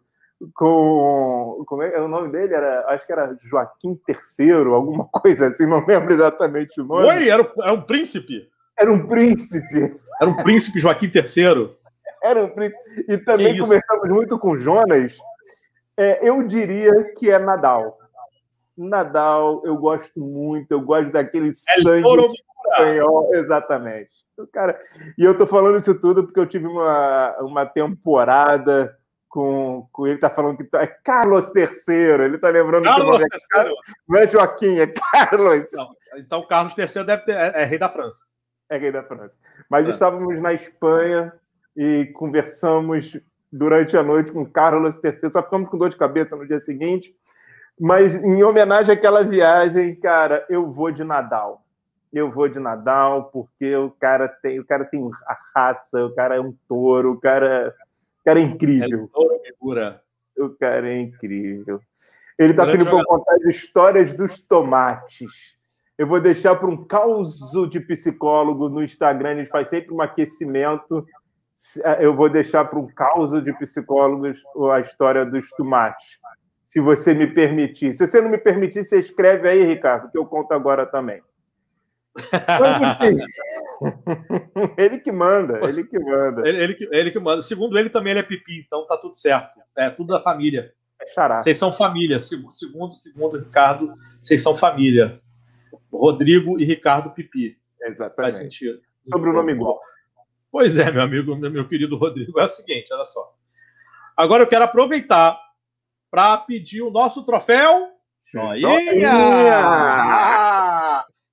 com. 0.55 1.64
Como 1.66 1.83
é, 1.83 2.01
o 2.01 2.09
nome 2.09 2.31
dele? 2.31 2.55
Era, 2.55 2.87
acho 2.88 3.07
que 3.07 3.12
era 3.12 3.37
Joaquim 3.40 3.99
III, 4.09 4.53
alguma 4.72 5.05
coisa 5.12 5.46
assim, 5.46 5.66
não 5.66 5.85
lembro 5.85 6.12
exatamente 6.12 6.81
o 6.81 6.85
nome. 6.85 7.07
Oi, 7.09 7.29
era, 7.29 7.51
era 7.62 7.72
um 7.72 7.83
príncipe. 7.83 8.49
Era 8.79 8.92
um 8.92 9.07
príncipe. 9.07 9.96
Era 10.20 10.31
um 10.31 10.37
príncipe 10.37 10.79
Joaquim 10.79 11.07
III. 11.07 11.75
Era 12.22 12.44
um 12.44 12.49
príncipe. 12.49 13.05
E 13.09 13.18
também 13.18 13.59
conversamos 13.59 14.09
muito 14.09 14.38
com 14.38 14.57
Jonas. 14.57 15.16
É, 15.96 16.29
eu 16.29 16.42
diria 16.42 17.14
que 17.14 17.31
é 17.31 17.38
Nadal. 17.38 17.99
Nadal, 18.76 19.62
eu 19.64 19.76
gosto 19.76 20.20
muito, 20.20 20.70
eu 20.70 20.80
gosto 20.80 21.10
daquele 21.10 21.48
é 21.48 21.52
sangue 21.52 22.06
espanhol, 22.66 23.30
exatamente. 23.34 24.10
Cara, 24.52 24.78
e 25.16 25.24
eu 25.24 25.36
tô 25.36 25.46
falando 25.46 25.78
isso 25.78 25.94
tudo 25.94 26.24
porque 26.24 26.40
eu 26.40 26.46
tive 26.46 26.66
uma, 26.66 27.36
uma 27.40 27.66
temporada 27.66 28.96
com, 29.28 29.88
com 29.92 30.06
ele, 30.06 30.18
tá 30.18 30.30
falando 30.30 30.56
que 30.56 30.64
tá, 30.64 30.82
é 30.82 30.86
Carlos 30.86 31.54
III, 31.54 32.24
ele 32.24 32.38
tá 32.38 32.48
lembrando 32.48 32.84
Carlos 32.84 33.18
que 33.18 33.58
é, 33.58 33.70
não 34.08 34.18
é 34.18 34.26
Joaquim, 34.26 34.78
é 34.78 34.86
Carlos. 34.86 35.66
Não, 35.72 35.88
então 36.16 36.46
Carlos 36.46 36.74
III 36.76 37.04
deve 37.04 37.24
ter, 37.24 37.36
é, 37.36 37.62
é, 37.62 37.64
rei 37.64 37.78
da 37.78 37.88
França. 37.88 38.26
É 38.68 38.76
rei 38.76 38.90
da 38.90 39.02
França. 39.02 39.38
Mas 39.70 39.86
é. 39.86 39.90
estávamos 39.90 40.40
na 40.40 40.52
Espanha, 40.52 41.32
e 41.76 42.06
conversamos 42.14 43.20
durante 43.52 43.96
a 43.96 44.02
noite 44.02 44.32
com 44.32 44.46
Carlos 44.46 44.96
III. 44.96 45.30
Só 45.30 45.42
ficamos 45.42 45.68
com 45.68 45.76
dor 45.76 45.90
de 45.90 45.96
cabeça 45.96 46.34
no 46.34 46.46
dia 46.46 46.58
seguinte. 46.58 47.14
Mas 47.78 48.14
em 48.14 48.42
homenagem 48.42 48.94
àquela 48.94 49.22
viagem, 49.22 49.94
cara, 49.96 50.44
eu 50.48 50.70
vou 50.70 50.90
de 50.90 51.04
Nadal. 51.04 51.62
Eu 52.12 52.30
vou 52.30 52.48
de 52.48 52.58
Nadal 52.58 53.24
porque 53.24 53.74
o 53.76 53.90
cara 53.90 54.28
tem, 54.28 54.58
o 54.58 54.64
cara 54.64 54.84
tem 54.84 55.10
a 55.26 55.36
raça, 55.54 56.04
o 56.04 56.14
cara 56.14 56.36
é 56.36 56.40
um 56.40 56.54
touro, 56.68 57.12
o 57.12 57.20
cara, 57.20 57.74
o 58.20 58.24
cara 58.24 58.40
é 58.40 58.42
incrível. 58.42 59.04
É 59.04 59.14
touro 59.14 59.40
figura. 59.44 60.02
O 60.38 60.50
cara 60.50 60.88
é 60.88 60.98
incrível. 60.98 61.80
Ele 62.38 62.52
está 62.52 62.66
pedindo 62.66 62.90
para 62.90 63.04
contar 63.04 63.34
as 63.34 63.44
histórias 63.44 64.14
dos 64.14 64.40
tomates. 64.40 65.56
Eu 65.98 66.06
vou 66.06 66.20
deixar 66.20 66.54
para 66.56 66.68
um 66.68 66.84
caos 66.84 67.38
de 67.70 67.80
psicólogo 67.80 68.68
no 68.68 68.82
Instagram. 68.82 69.30
A 69.30 69.34
gente 69.36 69.48
faz 69.50 69.68
sempre 69.70 69.94
um 69.94 70.02
aquecimento 70.02 71.06
é, 71.82 72.04
eu 72.04 72.14
vou 72.14 72.28
deixar 72.28 72.66
para 72.66 72.78
um 72.78 72.86
caos 72.86 73.32
de 73.42 73.52
psicólogos 73.54 74.42
a 74.74 74.80
história 74.80 75.24
dos 75.24 75.48
tomates. 75.50 76.18
Se 76.66 76.81
você 76.81 77.14
me 77.14 77.29
permitir. 77.29 77.94
Se 77.94 78.05
você 78.05 78.20
não 78.20 78.29
me 78.29 78.38
permitir, 78.38 78.83
você 78.83 78.98
escreve 78.98 79.48
aí, 79.48 79.64
Ricardo, 79.64 80.11
que 80.11 80.18
eu 80.18 80.26
conto 80.26 80.52
agora 80.52 80.85
também. 80.85 81.22
ele 84.76 84.98
que 84.98 85.12
manda, 85.12 85.61
ele 85.68 85.85
que 85.85 85.96
manda. 85.98 86.48
Ele, 86.48 86.64
ele, 86.64 86.88
ele, 86.90 87.11
que 87.12 87.20
manda. 87.20 87.40
Segundo 87.42 87.79
ele, 87.79 87.88
também 87.88 88.11
ele 88.11 88.20
é 88.20 88.24
pipi, 88.24 88.64
então 88.66 88.85
tá 88.85 88.96
tudo 88.96 89.14
certo. 89.14 89.61
É 89.76 89.90
tudo 89.90 90.09
da 90.09 90.18
família. 90.20 90.72
É 91.00 91.07
xará. 91.07 91.38
Vocês 91.38 91.57
são 91.57 91.72
família. 91.72 92.18
Segundo, 92.18 92.94
segundo 92.94 93.38
Ricardo, 93.38 93.94
vocês 94.20 94.42
são 94.42 94.57
família. 94.57 95.20
Rodrigo 95.92 96.59
e 96.59 96.64
Ricardo 96.64 97.11
Pipi. 97.11 97.57
Exatamente. 97.81 98.16
Faz 98.16 98.37
sentido. 98.42 98.81
Sobre 99.09 99.31
o 99.31 99.33
nome 99.33 99.52
igual. 99.52 99.81
Pois 100.50 100.76
é, 100.79 100.90
meu 100.90 101.02
amigo, 101.02 101.37
meu 101.37 101.68
querido 101.68 101.96
Rodrigo, 101.96 102.40
é 102.40 102.44
o 102.44 102.48
seguinte, 102.48 102.92
olha 102.92 103.05
só. 103.05 103.37
Agora 104.16 104.42
eu 104.42 104.48
quero 104.48 104.64
aproveitar 104.64 105.45
para 106.11 106.37
pedir 106.38 106.83
o 106.83 106.90
nosso 106.90 107.25
troféu. 107.25 107.88
Joinha! 108.25 109.53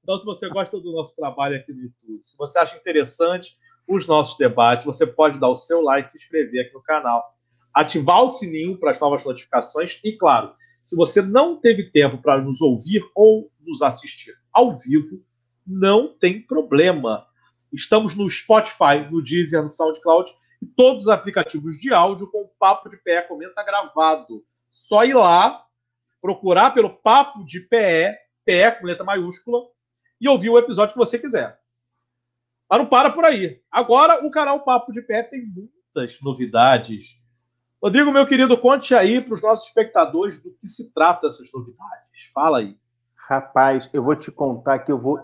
Então, 0.02 0.20
se 0.20 0.26
você 0.26 0.50
gosta 0.50 0.80
do 0.80 0.92
nosso 0.92 1.16
trabalho 1.16 1.56
aqui 1.56 1.72
no 1.72 1.82
YouTube, 1.82 2.24
se 2.24 2.38
você 2.38 2.60
acha 2.60 2.76
interessante 2.76 3.58
os 3.88 4.06
nossos 4.06 4.38
debates, 4.38 4.86
você 4.86 5.08
pode 5.08 5.40
dar 5.40 5.50
o 5.50 5.56
seu 5.56 5.82
like, 5.82 6.12
se 6.12 6.18
inscrever 6.18 6.66
aqui 6.66 6.74
no 6.74 6.84
canal, 6.84 7.36
ativar 7.74 8.24
o 8.24 8.30
sininho 8.30 8.78
para 8.78 8.92
as 8.92 9.00
novas 9.00 9.24
notificações 9.24 10.00
e, 10.04 10.18
claro, 10.18 10.54
se 10.84 10.96
você 10.96 11.22
não 11.22 11.56
teve 11.56 11.90
tempo 11.92 12.18
para 12.18 12.42
nos 12.42 12.62
ouvir 12.62 13.02
ou 13.16 13.50
nos 13.62 13.82
assistir 13.82 14.36
ao 14.52 14.78
vivo, 14.78 15.24
não 15.66 16.10
tem 16.10 16.42
problema. 16.42 17.26
Estamos 17.71 18.15
no 18.15 18.30
Spotify, 18.30 19.10
no 19.10 19.24
Deezer, 19.24 19.63
no 19.63 19.69
SoundCloud 19.69 20.32
e 20.62 20.65
todos 20.65 21.04
os 21.04 21.10
aplicativos 21.10 21.78
de 21.78 21.94
áudio 21.94 22.30
com 22.30 22.42
o 22.42 22.52
Papo 22.60 22.90
de 22.90 22.98
Pé 22.98 23.21
Comenta 23.21 23.63
gravado. 23.63 24.44
Só 24.74 25.06
ir 25.06 25.13
lá, 25.13 25.63
procurar 26.19 26.71
pelo 26.71 26.90
Papo 26.90 27.46
de 27.46 27.60
Pé, 27.60 28.19
Pé 28.44 28.71
com 28.71 28.88
letra 28.88 29.04
maiúscula, 29.04 29.60
e 30.19 30.28
ouvir 30.28 30.50
o 30.50 30.58
episódio 30.58 30.94
que 30.94 30.98
você 30.98 31.19
quiser. 31.19 31.60
Mas 32.67 32.80
não 32.80 32.88
para 32.88 33.12
por 33.12 33.24
aí. 33.24 33.62
Agora 33.69 34.26
o 34.26 34.32
canal 34.32 34.63
Papo 34.63 34.92
de 34.92 35.04
Pé 35.04 35.21
tem 35.21 35.46
muitas 35.46 36.19
novidades. 36.21 37.15
Rodrigo, 37.80 38.12
meu 38.12 38.26
querido, 38.26 38.58
conte 38.58 38.96
aí 38.96 39.21
para 39.21 39.36
os 39.36 39.44
nossos 39.44 39.67
espectadores 39.67 40.42
do 40.42 40.52
que 40.56 40.65
se 40.65 40.92
trata 40.92 41.28
essas 41.28 41.52
novidades. 41.54 42.32
Fala 42.34 42.58
aí. 42.58 42.76
Rapaz, 43.30 43.88
eu 43.94 44.02
vou 44.02 44.15
te 44.15 44.32
contar 44.32 44.80
que 44.80 44.92
eu 44.92 45.00
vou 45.00 45.19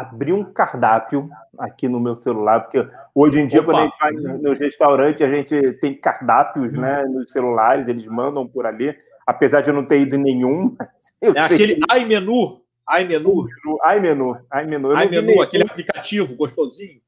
abrir 0.00 0.32
um 0.32 0.44
cardápio 0.44 1.28
aqui 1.58 1.88
no 1.88 2.00
meu 2.00 2.18
celular, 2.18 2.60
porque 2.60 2.86
hoje 3.14 3.40
em 3.40 3.46
dia, 3.46 3.60
Opa. 3.60 3.72
quando 3.72 3.92
a 4.00 4.12
gente 4.12 4.22
vai 4.22 4.38
nos 4.38 4.58
restaurantes, 4.58 5.22
a 5.22 5.30
gente 5.30 5.72
tem 5.74 5.94
cardápios 5.94 6.72
hum. 6.72 6.80
né, 6.80 7.04
nos 7.04 7.30
celulares, 7.30 7.88
eles 7.88 8.06
mandam 8.06 8.46
por 8.46 8.66
ali, 8.66 8.96
apesar 9.26 9.60
de 9.60 9.70
eu 9.70 9.74
não 9.74 9.84
ter 9.84 10.00
ido 10.00 10.16
nenhum. 10.16 10.76
é 11.20 11.40
aquele 11.40 11.76
que... 11.76 11.98
iMenu. 11.98 12.62
iMenu. 13.00 13.48
iMenu. 13.96 14.38
iMenu, 14.62 15.02
iMenu 15.02 15.42
aquele 15.42 15.64
aplicativo 15.64 16.36
gostosinho. 16.36 17.00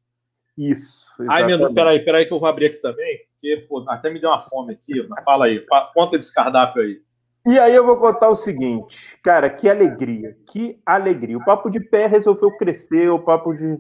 Isso. 0.57 1.07
iMenu, 1.23 1.73
peraí, 1.73 2.01
peraí 2.01 2.27
que 2.27 2.33
eu 2.33 2.41
vou 2.41 2.49
abrir 2.49 2.67
aqui 2.67 2.79
também, 2.79 3.21
porque 3.33 3.67
pô, 3.69 3.85
até 3.89 4.11
me 4.11 4.21
deu 4.21 4.31
uma 4.31 4.41
fome 4.41 4.73
aqui, 4.73 5.07
mas 5.09 5.23
fala 5.23 5.47
aí, 5.47 5.65
conta 5.95 6.19
desse 6.19 6.35
cardápio 6.35 6.83
aí. 6.83 7.01
E 7.49 7.59
aí 7.59 7.75
eu 7.75 7.87
vou 7.87 7.97
contar 7.97 8.29
o 8.29 8.37
seguinte, 8.37 9.19
cara, 9.23 9.49
que 9.49 9.71
alegria, 9.71 10.37
que 10.47 10.79
alegria. 10.85 11.39
O 11.39 11.45
Papo 11.47 11.71
de 11.71 11.81
Pé 11.81 12.07
resolveu 12.07 12.55
crescer, 12.59 13.09
o 13.09 13.21
Papo 13.21 13.55
de 13.55 13.75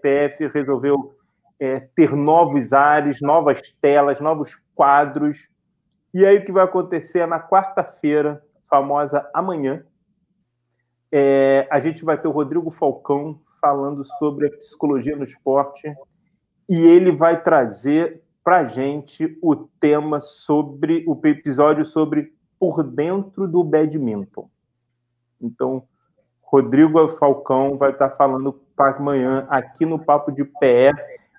PF 0.00 0.46
resolveu 0.46 1.14
é, 1.60 1.78
ter 1.94 2.16
novos 2.16 2.72
ares, 2.72 3.20
novas 3.20 3.60
telas, 3.82 4.18
novos 4.18 4.58
quadros. 4.74 5.46
E 6.14 6.24
aí 6.24 6.38
o 6.38 6.44
que 6.46 6.50
vai 6.50 6.64
acontecer 6.64 7.18
é 7.18 7.26
na 7.26 7.38
quarta-feira, 7.38 8.42
famosa 8.66 9.28
amanhã, 9.34 9.84
é, 11.12 11.68
a 11.70 11.78
gente 11.80 12.06
vai 12.06 12.16
ter 12.16 12.28
o 12.28 12.32
Rodrigo 12.32 12.70
Falcão 12.70 13.42
falando 13.60 14.02
sobre 14.02 14.46
a 14.46 14.56
psicologia 14.56 15.14
no 15.14 15.24
esporte 15.24 15.94
e 16.66 16.80
ele 16.80 17.12
vai 17.12 17.42
trazer 17.42 18.22
para 18.42 18.64
gente 18.64 19.38
o 19.42 19.54
tema 19.54 20.18
sobre 20.18 21.04
o 21.06 21.20
episódio 21.26 21.84
sobre 21.84 22.32
por 22.62 22.84
dentro 22.84 23.48
do 23.48 23.64
badminton. 23.64 24.48
Então, 25.40 25.82
Rodrigo 26.40 27.08
Falcão 27.08 27.76
vai 27.76 27.90
estar 27.90 28.10
falando 28.10 28.52
para 28.76 28.98
amanhã 28.98 29.44
aqui 29.50 29.84
no 29.84 29.98
Papo 29.98 30.30
de 30.30 30.44
Pé, 30.44 30.92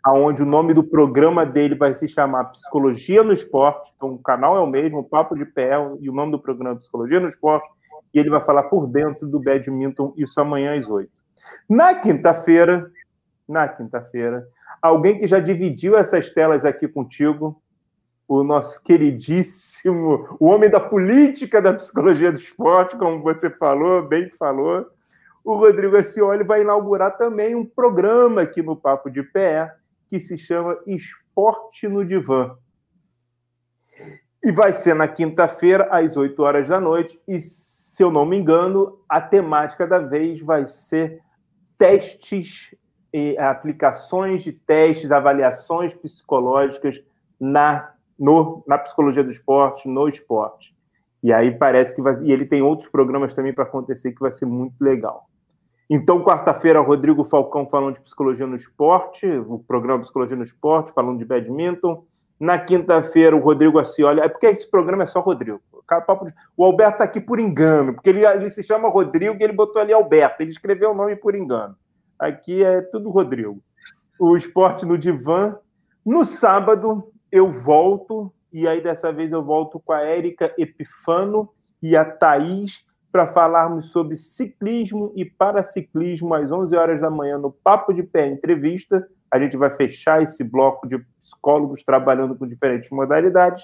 aonde 0.03 0.43
o 0.43 0.45
nome 0.45 0.73
do 0.73 0.83
programa 0.83 1.45
dele 1.45 1.75
vai 1.75 1.95
se 1.95 2.09
chamar 2.09 2.51
Psicologia 2.51 3.23
no 3.23 3.31
Esporte. 3.31 3.93
Então, 3.95 4.15
o 4.15 4.19
canal 4.19 4.57
é 4.57 4.59
o 4.59 4.67
mesmo, 4.67 5.01
Papo 5.01 5.33
de 5.33 5.45
Pé, 5.45 5.71
e 6.01 6.09
o 6.09 6.13
nome 6.13 6.33
do 6.33 6.39
programa 6.39 6.75
é 6.75 6.79
Psicologia 6.79 7.21
no 7.21 7.27
Esporte. 7.27 7.69
E 8.13 8.19
ele 8.19 8.29
vai 8.29 8.41
falar 8.41 8.63
por 8.63 8.85
dentro 8.85 9.25
do 9.25 9.39
badminton, 9.39 10.13
isso 10.17 10.41
amanhã 10.41 10.75
às 10.75 10.89
oito. 10.89 11.13
Na 11.69 11.95
quinta-feira, 11.95 12.91
na 13.47 13.65
quinta-feira, 13.69 14.45
alguém 14.81 15.19
que 15.19 15.27
já 15.27 15.39
dividiu 15.39 15.97
essas 15.97 16.33
telas 16.33 16.65
aqui 16.65 16.85
contigo, 16.85 17.62
o 18.27 18.43
nosso 18.43 18.81
queridíssimo, 18.83 20.37
o 20.39 20.47
homem 20.47 20.69
da 20.69 20.79
política 20.79 21.61
da 21.61 21.73
psicologia 21.73 22.31
do 22.31 22.39
esporte, 22.39 22.97
como 22.97 23.21
você 23.21 23.49
falou, 23.49 24.01
bem 24.01 24.29
falou, 24.29 24.87
o 25.43 25.55
Rodrigo 25.55 25.97
Acioli 25.97 26.43
vai 26.43 26.61
inaugurar 26.61 27.17
também 27.17 27.53
um 27.53 27.65
programa 27.65 28.41
aqui 28.41 28.61
no 28.61 28.75
Papo 28.75 29.09
de 29.09 29.21
Pé, 29.21 29.75
que 30.07 30.19
se 30.19 30.37
chama 30.37 30.77
Esporte 30.87 31.87
no 31.87 32.05
Divã. 32.05 32.55
E 34.41 34.51
vai 34.51 34.71
ser 34.71 34.95
na 34.95 35.07
quinta-feira, 35.07 35.87
às 35.91 36.15
8 36.15 36.41
horas 36.41 36.69
da 36.69 36.79
noite, 36.79 37.19
e 37.27 37.39
se 37.41 38.01
eu 38.01 38.09
não 38.09 38.25
me 38.25 38.37
engano, 38.37 38.99
a 39.07 39.21
temática 39.21 39.85
da 39.85 39.99
vez 39.99 40.41
vai 40.41 40.65
ser 40.65 41.21
testes, 41.77 42.73
aplicações 43.37 44.43
de 44.43 44.51
testes, 44.51 45.11
avaliações 45.11 45.93
psicológicas 45.93 47.03
na 47.39 47.92
no, 48.23 48.63
na 48.65 48.77
psicologia 48.77 49.21
do 49.21 49.29
esporte, 49.29 49.85
no 49.85 50.07
esporte. 50.07 50.73
E 51.21 51.33
aí 51.33 51.51
parece 51.51 51.93
que 51.93 52.01
vai. 52.01 52.13
E 52.23 52.31
ele 52.31 52.45
tem 52.45 52.61
outros 52.61 52.87
programas 52.87 53.33
também 53.33 53.53
para 53.53 53.65
acontecer 53.65 54.13
que 54.13 54.21
vai 54.21 54.31
ser 54.31 54.45
muito 54.45 54.81
legal. 54.81 55.27
Então, 55.89 56.23
quarta-feira, 56.23 56.79
Rodrigo 56.79 57.25
Falcão 57.25 57.67
falando 57.67 57.95
de 57.95 58.01
psicologia 58.01 58.47
no 58.47 58.55
esporte, 58.55 59.27
o 59.27 59.59
programa 59.59 59.99
Psicologia 59.99 60.37
no 60.37 60.43
Esporte, 60.43 60.93
falando 60.93 61.19
de 61.19 61.25
badminton. 61.25 62.05
Na 62.39 62.57
quinta-feira, 62.57 63.35
o 63.35 63.39
Rodrigo 63.39 63.77
Acioli. 63.77 64.21
É 64.21 64.29
porque 64.29 64.47
esse 64.47 64.71
programa 64.71 65.03
é 65.03 65.05
só 65.05 65.19
Rodrigo. 65.19 65.61
O 66.55 66.63
Alberto 66.63 66.93
está 66.93 67.03
aqui 67.03 67.19
por 67.19 67.39
engano, 67.39 67.93
porque 67.93 68.09
ele, 68.09 68.25
ele 68.25 68.49
se 68.49 68.63
chama 68.63 68.89
Rodrigo 68.89 69.35
e 69.37 69.43
ele 69.43 69.53
botou 69.53 69.81
ali 69.81 69.91
Alberto. 69.91 70.41
Ele 70.41 70.49
escreveu 70.49 70.91
o 70.91 70.95
nome 70.95 71.17
por 71.17 71.35
engano. 71.35 71.75
Aqui 72.17 72.63
é 72.63 72.81
tudo 72.81 73.09
Rodrigo. 73.09 73.59
O 74.17 74.37
esporte 74.37 74.85
no 74.85 74.97
divã. 74.97 75.57
No 76.05 76.25
sábado, 76.25 77.12
eu 77.33 77.51
volto, 77.51 78.31
e 78.53 78.67
aí 78.67 78.79
dessa 78.79 79.11
vez 79.11 79.31
eu 79.31 79.43
volto 79.43 79.79
com 79.79 79.91
a 79.91 80.01
Érica 80.01 80.53
Epifano 80.55 81.49
e 81.81 81.97
a 81.97 82.05
Thaís 82.05 82.85
para 83.11 83.25
falarmos 83.25 83.89
sobre 83.89 84.15
ciclismo 84.15 85.11
e 85.15 85.25
paraciclismo 85.25 86.31
às 86.35 86.51
11 86.51 86.75
horas 86.75 87.01
da 87.01 87.09
manhã 87.09 87.39
no 87.39 87.51
Papo 87.51 87.91
de 87.91 88.03
Pé 88.03 88.27
Entrevista. 88.27 89.07
A 89.31 89.39
gente 89.39 89.57
vai 89.57 89.73
fechar 89.73 90.21
esse 90.21 90.43
bloco 90.43 90.87
de 90.87 90.99
psicólogos 91.19 91.83
trabalhando 91.83 92.35
com 92.35 92.47
diferentes 92.47 92.91
modalidades. 92.91 93.63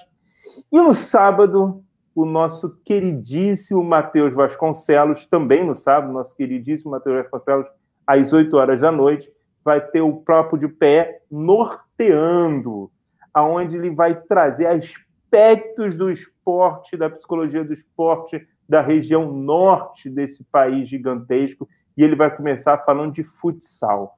E 0.72 0.76
no 0.76 0.92
sábado, 0.92 1.80
o 2.12 2.24
nosso 2.24 2.76
queridíssimo 2.84 3.84
Matheus 3.84 4.34
Vasconcelos, 4.34 5.24
também 5.26 5.64
no 5.64 5.76
sábado, 5.76 6.12
nosso 6.12 6.36
queridíssimo 6.36 6.90
Matheus 6.90 7.18
Vasconcelos, 7.18 7.66
às 8.04 8.32
8 8.32 8.56
horas 8.56 8.80
da 8.80 8.90
noite, 8.90 9.32
vai 9.64 9.80
ter 9.80 10.00
o 10.00 10.16
Papo 10.16 10.58
de 10.58 10.66
Pé 10.66 11.20
norteando 11.30 12.90
aonde 13.32 13.76
ele 13.76 13.90
vai 13.90 14.14
trazer 14.14 14.66
aspectos 14.66 15.96
do 15.96 16.10
esporte, 16.10 16.96
da 16.96 17.08
psicologia 17.08 17.64
do 17.64 17.72
esporte 17.72 18.46
da 18.68 18.80
região 18.80 19.32
norte 19.32 20.08
desse 20.08 20.44
país 20.44 20.88
gigantesco, 20.88 21.68
e 21.96 22.02
ele 22.02 22.14
vai 22.14 22.34
começar 22.34 22.78
falando 22.78 23.12
de 23.12 23.24
futsal. 23.24 24.16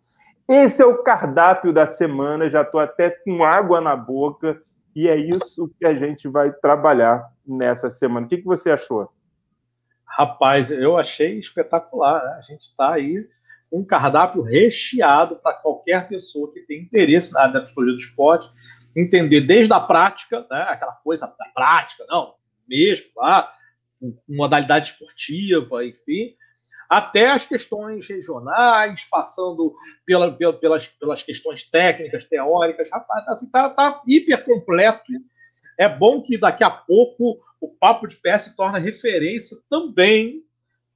Esse 0.49 0.83
é 0.83 0.87
o 0.87 1.03
cardápio 1.03 1.73
da 1.73 1.87
semana, 1.87 2.51
já 2.51 2.63
estou 2.63 2.81
até 2.81 3.11
com 3.11 3.43
água 3.43 3.81
na 3.81 3.97
boca, 3.97 4.61
e 4.95 5.09
é 5.09 5.17
isso 5.17 5.73
que 5.79 5.87
a 5.87 5.95
gente 5.95 6.29
vai 6.29 6.53
trabalhar 6.53 7.27
nessa 7.47 7.91
semana. 7.91 8.27
O 8.27 8.29
que, 8.29 8.39
que 8.39 8.45
você 8.45 8.71
achou? 8.71 9.11
Rapaz, 10.05 10.71
eu 10.71 10.99
achei 10.99 11.39
espetacular. 11.39 12.23
Né? 12.23 12.37
A 12.39 12.43
gente 12.43 12.63
está 12.63 12.93
aí 12.93 13.27
com 13.71 13.81
um 13.81 13.85
cardápio 13.85 14.43
recheado 14.43 15.37
para 15.37 15.55
qualquer 15.55 16.07
pessoa 16.07 16.53
que 16.53 16.61
tem 16.61 16.83
interesse 16.83 17.33
na 17.33 17.49
psicologia 17.63 17.97
do 17.97 18.01
esporte 18.01 18.51
entender 18.95 19.41
desde 19.43 19.73
a 19.73 19.81
prática, 19.81 20.47
né, 20.51 20.67
aquela 20.69 20.93
coisa 20.93 21.27
da 21.27 21.47
prática, 21.55 22.05
não, 22.09 22.35
mesmo 22.69 23.11
lá, 23.17 23.53
modalidade 24.29 24.93
esportiva, 24.93 25.85
enfim, 25.85 26.35
até 26.89 27.31
as 27.31 27.47
questões 27.47 28.07
regionais, 28.07 29.07
passando 29.11 29.75
pela, 30.05 30.31
pela, 30.31 30.53
pelas, 30.53 30.89
pelas 30.89 31.23
questões 31.23 31.69
técnicas, 31.69 32.29
teóricas, 32.29 32.91
rapaz, 32.91 33.27
assim, 33.29 33.51
tá, 33.51 33.71
tá 33.71 34.03
hiper 34.07 34.45
completo. 34.45 35.11
É 35.79 35.89
bom 35.89 36.21
que 36.23 36.37
daqui 36.37 36.63
a 36.63 36.71
pouco 36.71 37.41
o 37.59 37.69
Papo 37.69 38.07
de 38.07 38.17
Pé 38.17 38.39
se 38.39 38.55
torna 38.55 38.79
referência 38.79 39.57
também 39.71 40.45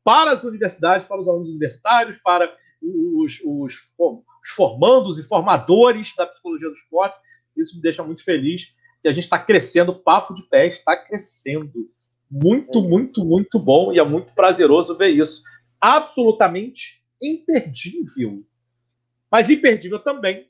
para 0.04 0.32
as 0.32 0.44
universidades, 0.44 1.06
para 1.06 1.20
os 1.20 1.28
alunos 1.28 1.48
universitários, 1.48 2.18
para 2.18 2.54
os, 2.82 3.40
os, 3.42 3.94
os 3.98 4.50
formandos 4.54 5.18
e 5.18 5.24
formadores 5.24 6.14
da 6.14 6.26
psicologia 6.26 6.68
do 6.68 6.74
esporte, 6.74 7.16
isso 7.60 7.76
me 7.76 7.82
deixa 7.82 8.02
muito 8.02 8.24
feliz 8.24 8.74
que 9.02 9.08
a 9.08 9.12
gente 9.12 9.24
está 9.24 9.38
crescendo, 9.38 9.92
o 9.92 9.98
papo 9.98 10.34
de 10.34 10.42
pé 10.42 10.66
está 10.66 10.96
crescendo. 10.96 11.90
Muito, 12.28 12.82
muito, 12.82 13.24
muito 13.24 13.58
bom 13.58 13.92
e 13.92 14.00
é 14.00 14.04
muito 14.04 14.34
prazeroso 14.34 14.96
ver 14.96 15.10
isso. 15.10 15.42
Absolutamente 15.80 17.04
imperdível. 17.22 18.44
Mas 19.30 19.48
imperdível 19.48 20.00
também 20.00 20.48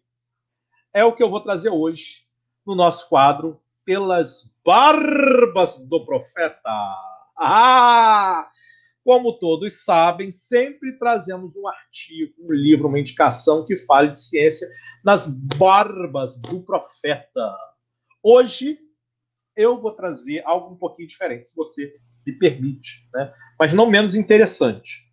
é 0.95 1.05
o 1.05 1.13
que 1.13 1.23
eu 1.23 1.29
vou 1.29 1.41
trazer 1.41 1.69
hoje 1.69 2.27
no 2.67 2.75
nosso 2.75 3.09
quadro 3.09 3.61
Pelas 3.85 4.51
Barbas 4.65 5.79
do 5.87 6.05
Profeta. 6.05 6.71
Ah! 7.39 8.51
Como 9.07 9.39
todos 9.39 9.85
sabem, 9.85 10.33
sempre 10.33 10.99
trazemos 10.99 11.55
um 11.55 11.69
artigo, 11.69 12.35
um 12.41 12.53
livro, 12.53 12.89
uma 12.89 12.99
indicação 12.99 13.65
que 13.65 13.77
fale 13.77 14.11
de 14.11 14.21
ciência 14.21 14.67
nas 15.05 15.29
barbas 15.57 16.37
do 16.41 16.61
profeta. 16.65 17.57
Hoje 18.21 18.81
eu 19.55 19.81
vou 19.81 19.93
trazer 19.93 20.43
algo 20.45 20.75
um 20.75 20.77
pouquinho 20.77 21.07
diferente, 21.07 21.49
se 21.49 21.55
você 21.55 21.95
me 22.27 22.37
permite, 22.37 23.09
né? 23.15 23.33
mas 23.57 23.73
não 23.73 23.89
menos 23.89 24.17
interessante. 24.17 25.09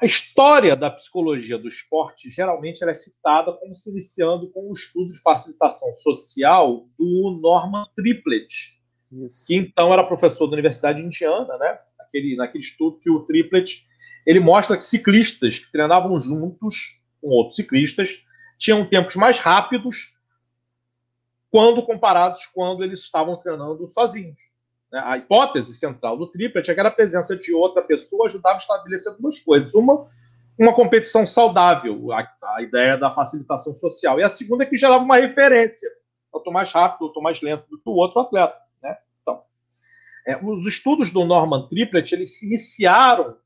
A 0.00 0.06
história 0.06 0.74
da 0.74 0.90
psicologia 0.90 1.58
do 1.58 1.68
esporte 1.68 2.30
geralmente 2.30 2.82
é 2.82 2.94
citada 2.94 3.52
como 3.52 3.74
se 3.74 3.90
iniciando 3.90 4.50
com 4.50 4.70
o 4.70 4.72
estudo 4.72 5.12
de 5.12 5.20
facilitação 5.20 5.92
social 5.92 6.88
do 6.98 7.38
Norman 7.38 7.84
Triplett, 7.94 8.81
isso. 9.12 9.46
que 9.46 9.56
então 9.56 9.92
era 9.92 10.04
professor 10.04 10.46
da 10.46 10.54
Universidade 10.54 11.00
Indiana, 11.00 11.56
né? 11.58 11.78
Naquele, 11.98 12.36
naquele 12.36 12.64
estudo 12.64 12.98
que 12.98 13.10
o 13.10 13.20
Triplet 13.20 13.86
ele 14.26 14.40
mostra 14.40 14.76
que 14.76 14.84
ciclistas 14.84 15.58
que 15.58 15.70
treinavam 15.72 16.20
juntos 16.20 17.00
com 17.20 17.28
outros 17.28 17.56
ciclistas 17.56 18.24
tinham 18.58 18.86
tempos 18.86 19.16
mais 19.16 19.38
rápidos 19.38 20.14
quando 21.50 21.82
comparados 21.82 22.46
quando 22.46 22.82
eles 22.82 23.00
estavam 23.00 23.36
treinando 23.36 23.86
sozinhos. 23.88 24.38
Né? 24.90 25.02
A 25.04 25.18
hipótese 25.18 25.74
central 25.74 26.16
do 26.16 26.26
triplet 26.26 26.70
é 26.70 26.74
que 26.74 26.80
a 26.80 26.90
presença 26.90 27.36
de 27.36 27.52
outra 27.52 27.82
pessoa 27.82 28.26
ajudava 28.26 28.56
a 28.56 28.58
estabelecer 28.58 29.14
duas 29.18 29.38
coisas. 29.40 29.74
Uma, 29.74 30.06
uma 30.58 30.72
competição 30.72 31.26
saudável, 31.26 32.12
a, 32.12 32.28
a 32.56 32.62
ideia 32.62 32.96
da 32.96 33.10
facilitação 33.10 33.74
social. 33.74 34.20
E 34.20 34.22
a 34.22 34.28
segunda 34.28 34.64
é 34.64 34.66
que 34.66 34.76
gerava 34.76 35.02
uma 35.02 35.16
referência. 35.16 35.88
Eu 36.32 36.38
estou 36.38 36.52
mais 36.52 36.72
rápido, 36.72 37.04
eu 37.04 37.08
estou 37.08 37.22
mais 37.22 37.42
lento 37.42 37.68
do 37.68 37.78
que 37.78 37.88
o 37.88 37.92
outro 37.92 38.20
atleta. 38.20 38.56
É, 40.26 40.38
os 40.42 40.66
estudos 40.66 41.10
do 41.10 41.24
Norman 41.24 41.68
Triplett 41.68 42.14
eles 42.14 42.38
se 42.38 42.46
iniciaram 42.46 43.36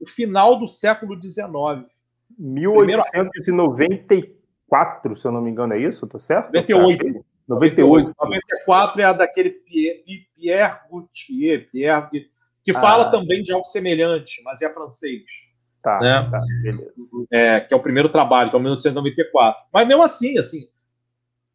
o 0.00 0.06
final 0.06 0.58
do 0.58 0.68
século 0.68 1.20
XIX. 1.20 1.90
1894, 2.38 5.16
se 5.16 5.26
eu 5.26 5.32
não 5.32 5.42
me 5.42 5.50
engano, 5.50 5.74
é 5.74 5.78
isso? 5.78 6.06
Tô 6.06 6.18
certo? 6.18 6.46
98. 6.46 7.22
98. 7.48 8.14
94 8.18 9.02
é 9.02 9.04
a 9.04 9.12
daquele 9.12 9.50
Pierre, 9.50 10.26
Pierre 10.34 10.80
Gautier, 10.90 11.70
Pierre, 11.70 12.30
que 12.64 12.72
fala 12.72 13.08
ah. 13.08 13.10
também 13.10 13.42
de 13.42 13.52
algo 13.52 13.66
semelhante, 13.66 14.40
mas 14.44 14.62
é 14.62 14.72
francês. 14.72 15.52
Tá, 15.82 15.98
né? 15.98 16.30
tá 16.30 16.38
beleza. 16.62 16.94
É, 17.30 17.60
que 17.60 17.74
é 17.74 17.76
o 17.76 17.82
primeiro 17.82 18.08
trabalho, 18.08 18.48
que 18.50 18.56
é 18.56 18.58
o 18.58 18.62
1994. 18.62 19.64
Mas 19.72 19.86
mesmo 19.86 20.02
assim, 20.02 20.38
assim, 20.38 20.68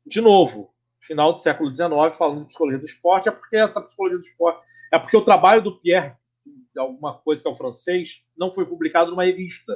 de 0.06 0.20
novo, 0.20 0.74
final 1.08 1.32
do 1.32 1.40
século 1.40 1.74
XIX, 1.74 1.90
falando 2.18 2.42
de 2.42 2.48
psicologia 2.48 2.80
do 2.80 2.86
esporte, 2.86 3.30
é 3.30 3.32
porque 3.32 3.56
essa 3.56 3.82
psicologia 3.82 4.18
do 4.18 4.26
esporte, 4.26 4.62
é 4.94 5.00
porque 5.00 5.16
o 5.16 5.24
trabalho 5.24 5.62
do 5.62 5.80
Pierre, 5.80 6.14
alguma 6.78 7.14
coisa 7.14 7.42
que 7.42 7.48
é 7.48 7.52
o 7.52 7.56
francês, 7.56 8.26
não 8.38 8.52
foi 8.52 8.66
publicado 8.66 9.10
numa 9.10 9.24
revista. 9.24 9.74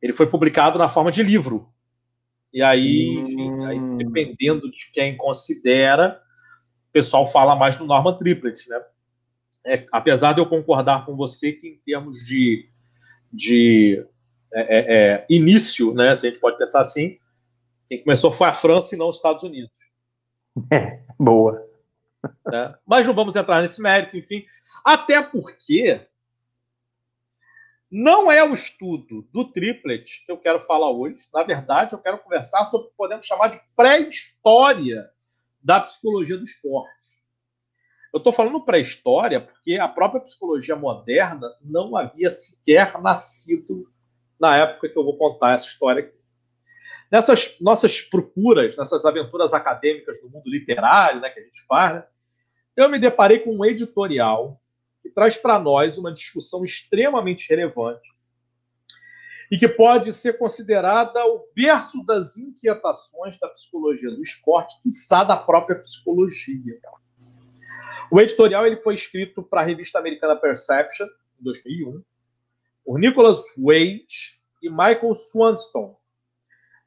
Ele 0.00 0.14
foi 0.14 0.28
publicado 0.28 0.78
na 0.78 0.88
forma 0.88 1.10
de 1.10 1.22
livro. 1.22 1.72
E 2.52 2.62
aí, 2.62 3.14
enfim, 3.18 3.64
aí, 3.64 3.80
hum. 3.80 3.96
dependendo 3.96 4.70
de 4.70 4.92
quem 4.92 5.16
considera, 5.16 6.22
o 6.88 6.92
pessoal 6.92 7.26
fala 7.26 7.56
mais 7.56 7.76
do 7.76 7.84
Norman 7.84 8.16
Triplett, 8.16 8.68
né? 8.68 8.80
É, 9.66 9.86
apesar 9.90 10.34
de 10.34 10.40
eu 10.40 10.46
concordar 10.46 11.06
com 11.06 11.16
você 11.16 11.52
que 11.52 11.66
em 11.66 11.78
termos 11.78 12.18
de, 12.18 12.68
de 13.32 14.06
é, 14.52 14.60
é, 14.60 14.96
é, 14.96 15.26
início, 15.28 15.94
né, 15.94 16.14
se 16.14 16.26
a 16.26 16.30
gente 16.30 16.40
pode 16.40 16.58
pensar 16.58 16.82
assim, 16.82 17.18
quem 17.88 18.02
começou 18.02 18.32
foi 18.32 18.48
a 18.48 18.52
França 18.52 18.94
e 18.94 18.98
não 18.98 19.08
os 19.08 19.16
Estados 19.16 19.42
Unidos. 19.42 19.72
É, 20.70 21.02
boa. 21.18 21.68
É, 22.52 22.74
mas 22.86 23.04
não 23.04 23.12
vamos 23.12 23.34
entrar 23.34 23.60
nesse 23.60 23.82
mérito, 23.82 24.16
enfim. 24.16 24.46
Até 24.84 25.20
porque 25.20 26.06
não 27.90 28.30
é 28.30 28.42
o 28.42 28.54
estudo 28.54 29.22
do 29.32 29.50
triplet 29.50 30.24
que 30.24 30.32
eu 30.32 30.38
quero 30.38 30.60
falar 30.60 30.90
hoje. 30.90 31.28
Na 31.32 31.42
verdade, 31.42 31.92
eu 31.92 31.98
quero 31.98 32.18
conversar 32.18 32.64
sobre 32.66 32.86
o 32.86 32.90
que 32.90 32.96
podemos 32.96 33.26
chamar 33.26 33.48
de 33.48 33.60
pré-história 33.76 35.10
da 35.62 35.80
psicologia 35.80 36.36
do 36.36 36.44
esporte. 36.44 36.92
Eu 38.12 38.18
estou 38.18 38.32
falando 38.32 38.64
pré-história 38.64 39.40
porque 39.40 39.74
a 39.74 39.88
própria 39.88 40.20
psicologia 40.20 40.76
moderna 40.76 41.48
não 41.60 41.96
havia 41.96 42.30
sequer 42.30 43.00
nascido 43.00 43.90
na 44.38 44.56
época 44.56 44.88
que 44.88 44.98
eu 44.98 45.04
vou 45.04 45.16
contar 45.16 45.54
essa 45.54 45.66
história 45.66 46.04
aqui. 46.04 46.23
Nessas 47.14 47.60
nossas 47.60 48.00
procuras, 48.00 48.76
nessas 48.76 49.04
aventuras 49.04 49.54
acadêmicas 49.54 50.20
do 50.20 50.28
mundo 50.28 50.50
literário 50.50 51.20
né, 51.20 51.30
que 51.30 51.38
a 51.38 51.44
gente 51.44 51.64
faz, 51.64 51.94
né, 51.94 52.04
eu 52.76 52.88
me 52.88 52.98
deparei 52.98 53.38
com 53.38 53.54
um 53.54 53.64
editorial 53.64 54.60
que 55.00 55.08
traz 55.08 55.36
para 55.36 55.60
nós 55.60 55.96
uma 55.96 56.12
discussão 56.12 56.64
extremamente 56.64 57.48
relevante 57.48 58.12
e 59.48 59.56
que 59.56 59.68
pode 59.68 60.12
ser 60.12 60.36
considerada 60.38 61.24
o 61.24 61.46
berço 61.54 62.04
das 62.04 62.36
inquietações 62.36 63.38
da 63.38 63.46
psicologia 63.46 64.10
do 64.10 64.20
esporte, 64.20 64.82
quiçá 64.82 65.22
da 65.22 65.36
própria 65.36 65.78
psicologia. 65.78 66.80
O 68.10 68.20
editorial 68.20 68.66
ele 68.66 68.82
foi 68.82 68.96
escrito 68.96 69.40
para 69.40 69.60
a 69.60 69.64
revista 69.64 70.00
americana 70.00 70.34
Perception, 70.34 71.06
em 71.40 71.44
2001, 71.44 72.02
por 72.84 72.98
Nicholas 72.98 73.44
Wade 73.56 74.40
e 74.60 74.68
Michael 74.68 75.14
Swanston, 75.14 75.96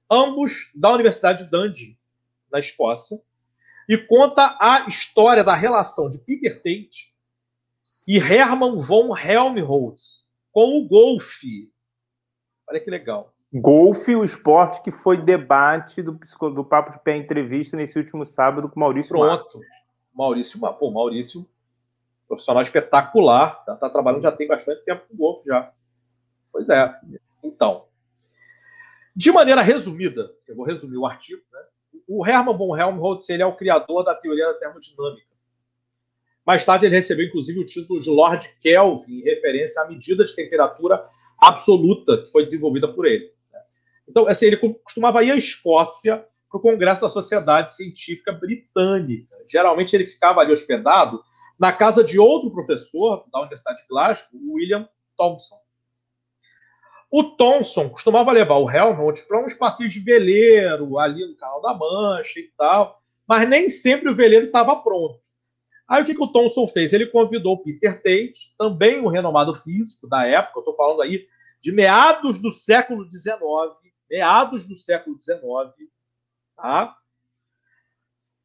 ambos 0.09 0.71
da 0.75 0.91
Universidade 0.93 1.45
de 1.45 1.51
Dundee, 1.51 1.97
na 2.51 2.59
Escócia, 2.59 3.17
e 3.87 3.97
conta 3.97 4.57
a 4.59 4.87
história 4.87 5.43
da 5.43 5.55
relação 5.55 6.09
de 6.09 6.17
Peter 6.19 6.55
Tate 6.55 7.15
e 8.07 8.17
Hermann 8.17 8.79
von 8.79 9.17
Helmholtz 9.17 10.25
com 10.51 10.79
o 10.79 10.87
golfe. 10.87 11.71
Olha 12.69 12.79
que 12.79 12.89
legal. 12.89 13.33
Golfe, 13.53 14.15
o 14.15 14.25
esporte 14.25 14.81
que 14.81 14.91
foi 14.91 15.21
debate 15.21 16.01
do, 16.01 16.19
do 16.53 16.65
Papo 16.65 16.91
de 16.91 16.99
Pé 16.99 17.15
entrevista 17.15 17.77
nesse 17.77 17.97
último 17.97 18.25
sábado 18.25 18.69
com 18.69 18.79
Maurício 18.79 19.09
Pronto. 19.09 19.25
Marcos. 19.27 19.61
Maurício, 20.13 20.59
pô, 20.59 20.91
Maurício, 20.91 21.47
profissional 22.27 22.63
espetacular, 22.63 23.63
tá, 23.63 23.75
tá, 23.75 23.89
trabalhando 23.89 24.23
já 24.23 24.31
tem 24.31 24.47
bastante 24.47 24.83
tempo 24.83 25.05
com 25.07 25.15
golfe 25.15 25.47
já. 25.47 25.71
Pois 26.51 26.67
é. 26.69 26.93
Então, 27.43 27.85
de 29.17 29.31
maneira 29.31 29.63
resumida, 29.63 30.31
se 30.39 30.51
eu 30.51 30.55
vou 30.55 30.63
resumir 30.63 30.95
o 30.95 31.05
artigo, 31.07 31.41
né? 31.51 31.59
o 32.07 32.23
Hermann 32.23 32.55
von 32.55 32.77
Helmholtz 32.77 33.27
ele 33.29 33.41
é 33.41 33.45
o 33.47 33.55
criador 33.55 34.03
da 34.03 34.13
teoria 34.13 34.45
da 34.45 34.53
termodinâmica. 34.53 35.25
Mais 36.45 36.63
tarde 36.63 36.85
ele 36.85 36.95
recebeu 36.95 37.25
inclusive 37.25 37.59
o 37.59 37.65
título 37.65 37.99
de 37.99 38.11
Lord 38.11 38.47
Kelvin, 38.61 39.21
em 39.21 39.23
referência 39.23 39.81
à 39.81 39.87
medida 39.87 40.23
de 40.23 40.35
temperatura 40.35 41.03
absoluta 41.39 42.21
que 42.21 42.31
foi 42.31 42.43
desenvolvida 42.43 42.93
por 42.93 43.07
ele. 43.07 43.33
Né? 43.51 43.59
Então, 44.07 44.27
assim, 44.27 44.45
ele 44.45 44.57
costumava 44.57 45.23
ir 45.23 45.31
à 45.31 45.35
Escócia 45.35 46.23
para 46.47 46.59
o 46.59 46.61
Congresso 46.61 47.01
da 47.01 47.09
Sociedade 47.09 47.75
Científica 47.75 48.31
Britânica. 48.31 49.35
Geralmente 49.49 49.95
ele 49.95 50.05
ficava 50.05 50.41
ali 50.41 50.53
hospedado 50.53 51.23
na 51.57 51.73
casa 51.73 52.03
de 52.03 52.19
outro 52.19 52.51
professor 52.51 53.25
da 53.33 53.39
Universidade 53.39 53.81
de 53.81 53.87
Glasgow, 53.87 54.39
William 54.53 54.87
Thompson. 55.17 55.57
O 57.09 57.23
Thomson 57.23 57.89
costumava 57.89 58.31
levar 58.31 58.57
o 58.57 58.69
Helmut 58.69 59.25
para 59.27 59.45
uns 59.45 59.53
passeios 59.53 59.93
de 59.93 59.99
veleiro 59.99 60.99
ali 60.99 61.25
no 61.25 61.35
Canal 61.37 61.61
da 61.61 61.73
Mancha 61.73 62.39
e 62.39 62.51
tal, 62.57 63.01
mas 63.25 63.47
nem 63.47 63.69
sempre 63.69 64.09
o 64.09 64.15
veleiro 64.15 64.47
estava 64.47 64.75
pronto. 64.75 65.19
Aí 65.87 66.03
o 66.03 66.05
que, 66.05 66.13
que 66.13 66.23
o 66.23 66.27
Thomson 66.27 66.67
fez? 66.67 66.91
Ele 66.91 67.07
convidou 67.07 67.53
o 67.53 67.63
Peter 67.63 67.95
Tate, 67.95 68.53
também 68.57 68.99
um 68.99 69.07
renomado 69.07 69.55
físico 69.55 70.07
da 70.07 70.25
época, 70.25 70.59
eu 70.59 70.61
estou 70.61 70.75
falando 70.75 71.01
aí 71.01 71.25
de 71.61 71.71
meados 71.71 72.41
do 72.41 72.51
século 72.51 73.09
XIX, 73.09 73.39
meados 74.09 74.65
do 74.65 74.75
século 74.75 75.17
XIX, 75.19 75.41
tá? 76.57 76.97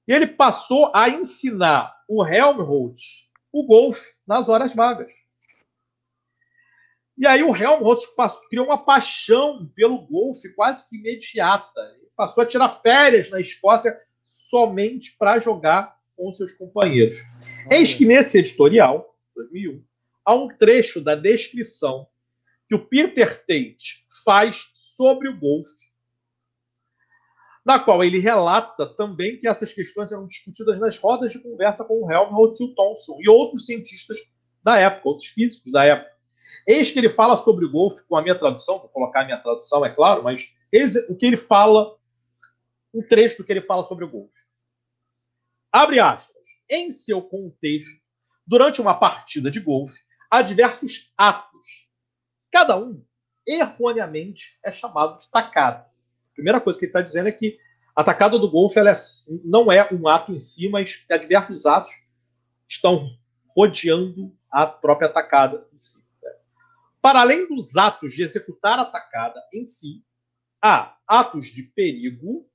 E 0.07 0.13
ele 0.13 0.27
passou 0.27 0.91
a 0.95 1.09
ensinar 1.09 1.95
o 2.09 2.25
Helmholtz 2.25 3.31
o 3.53 3.67
golfe 3.67 4.13
nas 4.27 4.49
horas 4.49 4.75
vagas. 4.75 5.13
E 7.23 7.27
aí 7.29 7.41
o 7.41 7.55
Helmholtz 7.55 8.05
criou 8.51 8.67
uma 8.67 8.85
paixão 8.85 9.71
pelo 9.77 10.05
golfe 10.09 10.53
quase 10.55 10.89
que 10.89 10.97
imediata. 10.97 11.81
Ele 11.97 12.11
passou 12.17 12.43
a 12.43 12.47
tirar 12.47 12.69
férias 12.69 13.31
na 13.31 13.41
Escócia 13.41 13.97
somente 14.25 15.17
para 15.17 15.39
jogar 15.39 15.97
com 16.17 16.33
seus 16.33 16.53
companheiros. 16.55 17.19
Eis 17.71 17.95
que 17.95 18.05
nesse 18.05 18.39
editorial, 18.39 19.17
2001, 19.37 19.85
há 20.25 20.35
um 20.35 20.49
trecho 20.49 21.01
da 21.01 21.15
descrição 21.15 22.09
que 22.69 22.75
o 22.75 22.89
Peter 22.89 23.39
Tate 23.39 24.05
faz 24.25 24.73
sobre 24.75 25.29
o 25.29 25.39
golfe, 25.39 25.93
na 27.65 27.79
qual 27.79 28.03
ele 28.03 28.19
relata 28.19 28.85
também 28.97 29.39
que 29.39 29.47
essas 29.47 29.73
questões 29.73 30.11
eram 30.11 30.27
discutidas 30.27 30.81
nas 30.81 30.99
rodas 30.99 31.33
de 31.33 31.41
conversa 31.41 31.85
com 31.85 32.03
o 32.03 32.11
Helmholtz 32.11 32.59
e 32.59 32.65
o 32.65 32.75
Thomson 32.75 33.19
e 33.21 33.29
outros 33.29 33.67
cientistas 33.67 34.17
da 34.61 34.77
época, 34.77 35.09
outros 35.09 35.29
físicos 35.29 35.71
da 35.71 35.85
época. 35.85 36.12
Eis 36.67 36.91
que 36.91 36.99
ele 36.99 37.11
fala 37.11 37.37
sobre 37.37 37.65
o 37.65 37.71
golfe 37.71 38.05
com 38.07 38.17
a 38.17 38.23
minha 38.23 38.39
tradução, 38.39 38.79
vou 38.79 38.89
colocar 38.89 39.23
a 39.23 39.25
minha 39.25 39.39
tradução, 39.39 39.85
é 39.85 39.91
claro, 39.91 40.23
mas 40.23 40.55
eis 40.71 40.97
o 41.09 41.17
que 41.17 41.27
ele 41.27 41.37
fala, 41.37 41.97
um 42.95 43.03
trecho 43.03 43.39
do 43.39 43.45
que 43.45 43.53
ele 43.53 43.63
fala 43.63 43.85
sobre 43.85 44.05
o 44.05 44.09
golfe. 44.09 44.43
Abre 45.71 45.99
aspas. 46.01 46.43
Em 46.69 46.91
seu 46.91 47.21
contexto, 47.23 48.01
durante 48.47 48.81
uma 48.81 48.95
partida 48.95 49.51
de 49.51 49.61
golfe, 49.61 50.01
há 50.31 50.43
diversos 50.43 51.13
atos. 51.17 51.65
Cada 52.51 52.77
um, 52.79 53.05
erroneamente, 53.47 54.59
é 54.65 54.71
chamado 54.71 55.19
de 55.19 55.31
tacada. 55.31 55.81
A 55.81 56.35
primeira 56.35 56.61
coisa 56.61 56.79
que 56.79 56.87
ele 56.87 56.91
está 56.91 57.01
dizendo 57.01 57.29
é 57.29 57.33
que 57.33 57.59
a 57.95 58.03
tacada 58.03 58.39
do 58.39 58.51
golfe 58.51 58.79
é, 58.79 58.93
não 59.45 59.71
é 59.71 59.87
um 59.93 60.09
ato 60.09 60.33
em 60.33 60.41
si, 60.41 60.69
mas 60.69 61.05
há 61.11 61.17
diversos 61.17 61.67
atos 61.67 61.91
estão 62.69 63.07
rodeando 63.55 64.35
a 64.51 64.67
própria 64.67 65.09
tacada 65.09 65.67
em 65.73 65.79
si. 65.79 66.02
Para 67.03 67.21
além 67.21 67.49
dos 67.49 67.77
atos 67.77 68.13
de 68.13 68.23
executar 68.23 68.79
a 68.79 68.83
atacada 68.83 69.43
em 69.53 69.65
si, 69.65 70.05
há 70.63 70.97
atos 71.07 71.47
de 71.47 71.65
perigo, 71.65 72.47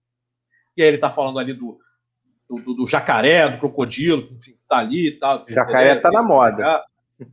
e 0.75 0.81
aí 0.81 0.87
ele 0.87 0.95
está 0.95 1.11
falando 1.11 1.37
ali 1.37 1.53
do, 1.53 1.77
do, 2.49 2.73
do, 2.73 2.87
jacaré, 2.87 3.49
do 3.49 3.59
crocodilo, 3.59 4.25
que 4.39 4.51
está 4.51 4.77
ali 4.77 5.09
e 5.09 5.19
tal. 5.19 5.43
Jacaré 5.43 5.97
está 5.97 6.09
na 6.09 6.23
moda. 6.23 6.85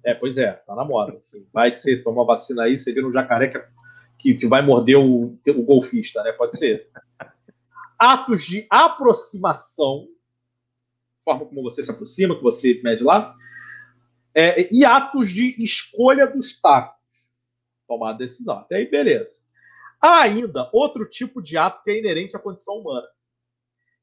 É, 0.03 0.13
pois 0.13 0.37
é, 0.39 0.55
está 0.55 0.75
na 0.75 0.85
moda. 0.85 1.17
Vai 1.53 1.71
que 1.71 1.79
você 1.79 1.97
toma 1.99 2.25
vacina 2.25 2.65
aí, 2.65 2.77
você 2.77 2.93
vira 2.93 3.07
um 3.07 3.13
jacaré 3.13 3.49
que, 3.49 3.63
que, 4.19 4.35
que 4.35 4.49
vai 4.49 4.61
morder 4.61 4.97
o, 4.97 5.39
o 5.47 5.63
golfista, 5.63 6.21
né? 6.25 6.33
Pode 6.33 6.59
ser. 6.59 6.89
Atos 7.97 8.45
de 8.45 8.67
aproximação, 8.69 10.09
forma 11.25 11.45
como 11.47 11.63
você 11.63 11.85
se 11.85 11.93
aproxima, 11.93 12.35
que 12.35 12.43
você 12.43 12.81
mede 12.83 13.05
lá, 13.05 13.37
é, 14.35 14.75
e 14.75 14.85
atos 14.85 15.31
de 15.31 15.55
escolha 15.63 16.27
dos 16.27 16.61
tacos 16.61 16.94
tomar 17.87 18.11
a 18.11 18.15
decisão. 18.15 18.59
Até 18.59 18.77
aí, 18.77 18.91
beleza. 18.91 19.43
Há 20.01 20.21
ainda 20.21 20.69
outro 20.73 21.09
tipo 21.09 21.43
de 21.43 21.57
ato 21.57 21.83
que 21.83 21.91
é 21.91 21.99
inerente 21.99 22.37
à 22.37 22.39
condição 22.39 22.77
humana, 22.77 23.07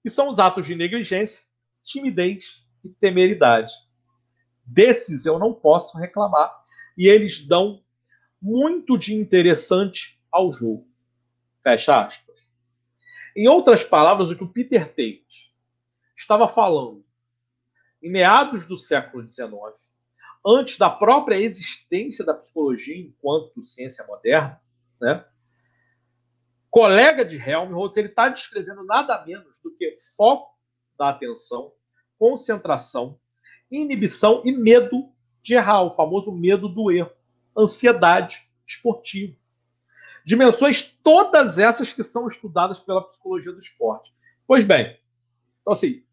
que 0.02 0.10
são 0.10 0.30
os 0.30 0.40
atos 0.40 0.66
de 0.66 0.76
negligência, 0.76 1.46
timidez 1.84 2.44
e 2.84 2.90
temeridade. 2.90 3.72
Desses 4.66 5.26
eu 5.26 5.38
não 5.38 5.54
posso 5.54 5.98
reclamar, 5.98 6.52
e 6.98 7.08
eles 7.08 7.46
dão 7.46 7.84
muito 8.42 8.98
de 8.98 9.14
interessante 9.14 10.20
ao 10.32 10.52
jogo. 10.52 10.88
Fecha 11.62 12.06
aspas. 12.06 12.50
Em 13.36 13.48
outras 13.48 13.84
palavras, 13.84 14.30
o 14.30 14.36
que 14.36 14.44
o 14.44 14.52
Peter 14.52 14.88
Tate 14.88 15.56
estava 16.18 16.48
falando 16.48 17.06
em 18.02 18.12
meados 18.12 18.68
do 18.68 18.78
século 18.78 19.26
XIX, 19.28 19.52
antes 20.46 20.78
da 20.78 20.90
própria 20.90 21.36
existência 21.36 22.26
da 22.26 22.34
psicologia 22.34 22.98
enquanto 22.98 23.64
ciência 23.64 24.06
moderna, 24.06 24.60
né? 25.00 25.26
colega 26.72 27.26
de 27.26 27.38
Helmholtz, 27.38 27.98
ele 27.98 28.08
está 28.08 28.30
descrevendo 28.30 28.84
nada 28.86 29.24
menos 29.26 29.60
do 29.62 29.72
que 29.76 29.96
foco 30.16 30.58
da 30.98 31.10
atenção, 31.10 31.74
concentração, 32.18 33.20
inibição 33.70 34.42
e 34.46 34.54
medo 34.54 35.12
de 35.44 35.54
errar, 35.56 35.82
o 35.82 35.92
famoso 35.92 36.32
medo 36.32 36.70
do 36.70 36.90
erro, 36.90 37.12
ansiedade 37.58 38.50
esportiva. 38.66 39.36
Dimensões 40.24 40.84
todas 41.04 41.58
essas 41.60 41.92
que 41.92 42.04
são 42.04 42.28
estudadas 42.28 42.80
pela 42.80 43.08
psicologia 43.08 43.52
do 43.52 43.60
esporte. 43.60 44.16
Pois 44.48 44.66
bem, 44.66 44.98
então 45.62 45.74
assim, 45.74 46.04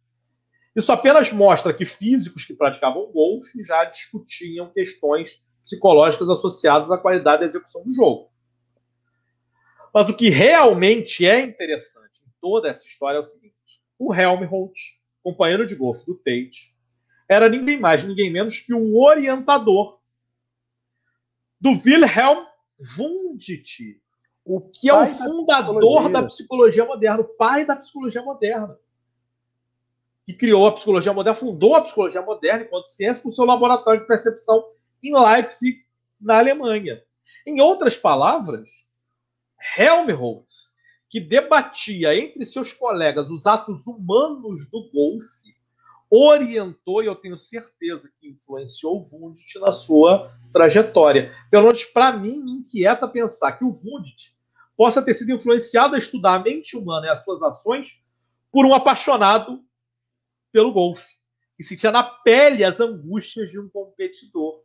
isso 0.79 0.93
apenas 0.93 1.33
mostra 1.33 1.75
que 1.75 1.85
físicos 1.85 2.45
que 2.45 2.55
praticavam 2.55 3.11
golfe 3.11 3.65
já 3.65 3.85
discutiam 3.85 4.73
questões 4.73 5.45
psicológicas 5.65 6.29
associadas 6.29 6.91
à 6.91 6.97
qualidade 6.97 7.41
da 7.41 7.47
execução 7.47 7.83
do 7.83 7.93
jogo. 7.93 8.31
Mas 9.93 10.09
o 10.09 10.17
que 10.17 10.29
realmente 10.29 11.27
é 11.27 11.41
interessante 11.41 12.23
em 12.25 12.31
toda 12.41 12.69
essa 12.69 12.87
história 12.87 13.17
é 13.17 13.21
o 13.21 13.25
seguinte: 13.25 13.55
o 13.99 14.15
Helmholtz, 14.15 14.81
companheiro 15.23 15.67
de 15.67 15.75
golfe 15.75 16.07
do 16.07 16.15
Tate, 16.15 16.77
era 17.29 17.49
ninguém 17.49 17.81
mais, 17.81 18.05
ninguém 18.05 18.33
menos 18.33 18.59
que 18.59 18.73
o 18.73 19.01
orientador 19.01 19.99
do 21.61 21.71
Wilhelm 21.71 22.47
Wundt, 22.97 24.01
o 24.45 24.61
que 24.61 24.89
é 24.89 24.95
o 24.95 25.07
fundador 25.07 25.73
da 25.73 25.73
psicologia. 25.75 26.13
da 26.13 26.27
psicologia 26.27 26.85
moderna, 26.85 27.21
o 27.21 27.37
pai 27.37 27.65
da 27.65 27.75
psicologia 27.75 28.23
moderna. 28.23 28.79
Que 30.29 30.35
criou 30.35 30.67
a 30.67 30.73
psicologia 30.73 31.11
moderna, 31.11 31.39
fundou 31.39 31.75
a 31.75 31.81
psicologia 31.81 32.21
moderna 32.21 32.65
enquanto 32.65 32.85
ciência 32.85 33.23
com 33.23 33.31
seu 33.31 33.47
laboratório 33.47 34.03
de 34.03 34.07
percepção 34.07 34.63
em 35.03 35.19
Leipzig, 35.19 35.79
na 36.21 36.37
Alemanha. 36.37 37.03
Em 37.47 37.63
outras 37.63 37.97
palavras, 37.97 38.69
Helmholtz, 39.79 40.69
que 41.09 41.19
debatia 41.19 42.15
entre 42.15 42.45
seus 42.45 42.75
colegas 42.75 43.31
os 43.31 43.47
atos 43.47 43.87
humanos 43.87 44.69
do 44.71 44.91
golfe, 44.93 45.57
orientou, 46.11 47.03
e 47.03 47.07
eu 47.07 47.17
tenho 47.17 47.39
certeza 47.39 48.13
que 48.21 48.29
influenciou 48.29 49.09
Wundt 49.11 49.59
na 49.61 49.73
sua 49.73 50.31
trajetória. 50.53 51.35
Pelo 51.51 51.65
menos 51.65 51.87
para 51.87 52.13
mim, 52.13 52.45
me 52.45 52.53
inquieta 52.53 53.09
pensar 53.09 53.53
que 53.53 53.65
o 53.65 53.73
Wundt 53.73 54.37
possa 54.77 55.01
ter 55.01 55.15
sido 55.15 55.33
influenciado 55.33 55.95
a 55.95 55.99
estudar 55.99 56.35
a 56.35 56.39
mente 56.39 56.77
humana 56.77 57.07
e 57.07 57.11
as 57.11 57.25
suas 57.25 57.43
ações 57.43 58.03
por 58.53 58.67
um 58.67 58.75
apaixonado 58.75 59.65
pelo 60.53 60.73
golfe, 60.73 61.19
e 61.59 61.65
sentia 61.65 61.91
na 61.91 62.03
pele 62.03 62.65
as 62.65 62.81
angústias 62.81 63.51
de 63.51 63.59
um 63.59 63.69
competidor. 63.69 64.63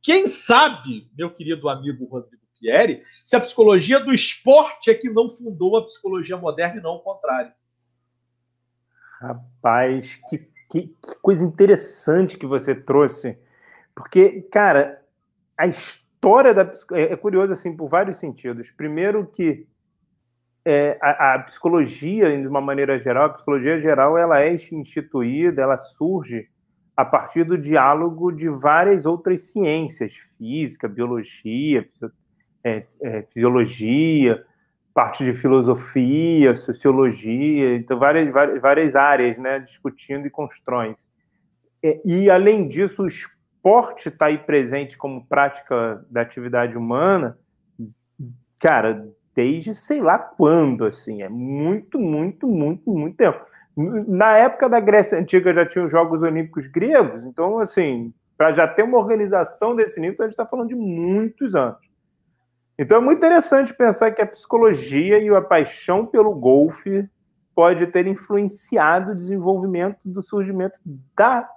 Quem 0.00 0.26
sabe, 0.26 1.10
meu 1.16 1.32
querido 1.32 1.68
amigo 1.68 2.04
Rodrigo 2.04 2.42
Pieri, 2.60 3.02
se 3.24 3.34
a 3.36 3.40
psicologia 3.40 3.98
do 3.98 4.12
esporte 4.12 4.90
é 4.90 4.94
que 4.94 5.10
não 5.10 5.28
fundou 5.28 5.76
a 5.76 5.84
psicologia 5.86 6.36
moderna 6.36 6.78
e 6.78 6.82
não 6.82 6.96
o 6.96 7.00
contrário. 7.00 7.52
Rapaz, 9.20 10.20
que, 10.28 10.38
que, 10.70 10.82
que 10.88 11.14
coisa 11.22 11.44
interessante 11.44 12.36
que 12.36 12.46
você 12.46 12.74
trouxe. 12.74 13.38
Porque, 13.94 14.42
cara, 14.42 15.02
a 15.56 15.66
história 15.66 16.52
da 16.52 16.70
é, 16.92 17.12
é 17.12 17.16
curioso 17.16 17.52
assim 17.52 17.76
por 17.76 17.88
vários 17.88 18.18
sentidos. 18.18 18.70
Primeiro 18.70 19.26
que 19.26 19.66
é, 20.64 20.98
a, 21.00 21.34
a, 21.34 21.38
psicologia, 21.40 22.40
de 22.40 22.46
uma 22.46 22.60
maneira 22.60 22.98
geral, 22.98 23.26
a 23.26 23.28
psicologia 23.30 23.80
geral, 23.80 24.16
ela 24.16 24.40
é 24.40 24.52
instituída, 24.52 25.62
ela 25.62 25.76
surge 25.76 26.48
a 26.96 27.04
partir 27.04 27.44
do 27.44 27.58
diálogo 27.58 28.30
de 28.30 28.48
várias 28.48 29.04
outras 29.04 29.50
ciências, 29.50 30.14
física, 30.38 30.88
biologia, 30.88 31.86
é, 32.62 32.86
é, 33.02 33.22
fisiologia, 33.22 34.44
parte 34.94 35.24
de 35.24 35.34
filosofia, 35.34 36.54
sociologia, 36.54 37.74
então 37.74 37.98
várias, 37.98 38.32
várias, 38.32 38.62
várias 38.62 38.96
áreas, 38.96 39.36
né, 39.36 39.58
discutindo 39.58 40.26
e 40.26 40.30
constroem. 40.30 40.94
É, 41.82 42.00
e, 42.04 42.30
além 42.30 42.68
disso, 42.68 43.02
o 43.02 43.06
esporte 43.06 44.08
está 44.08 44.26
aí 44.26 44.38
presente 44.38 44.96
como 44.96 45.26
prática 45.26 46.06
da 46.08 46.22
atividade 46.22 46.78
humana, 46.78 47.36
cara, 48.60 49.06
desde 49.34 49.74
sei 49.74 50.00
lá 50.00 50.18
quando, 50.18 50.84
assim, 50.84 51.22
é 51.22 51.28
muito, 51.28 51.98
muito, 51.98 52.46
muito, 52.46 52.90
muito 52.90 53.16
tempo. 53.16 53.44
Na 53.76 54.36
época 54.36 54.68
da 54.68 54.78
Grécia 54.78 55.18
Antiga 55.18 55.52
já 55.52 55.66
tinha 55.66 55.84
os 55.84 55.90
Jogos 55.90 56.22
Olímpicos 56.22 56.66
gregos, 56.66 57.24
então, 57.24 57.58
assim, 57.58 58.14
para 58.36 58.52
já 58.52 58.68
ter 58.68 58.82
uma 58.82 58.98
organização 58.98 59.74
desse 59.74 60.00
nível, 60.00 60.16
a 60.20 60.24
gente 60.24 60.32
está 60.32 60.46
falando 60.46 60.68
de 60.68 60.74
muitos 60.74 61.54
anos. 61.54 61.78
Então 62.78 62.98
é 62.98 63.00
muito 63.00 63.18
interessante 63.18 63.72
pensar 63.72 64.10
que 64.10 64.20
a 64.20 64.26
psicologia 64.26 65.18
e 65.18 65.28
a 65.28 65.40
paixão 65.40 66.04
pelo 66.04 66.34
golfe 66.34 67.08
pode 67.54 67.86
ter 67.86 68.06
influenciado 68.06 69.12
o 69.12 69.16
desenvolvimento 69.16 70.08
do 70.08 70.22
surgimento 70.22 70.80
da 71.16 71.48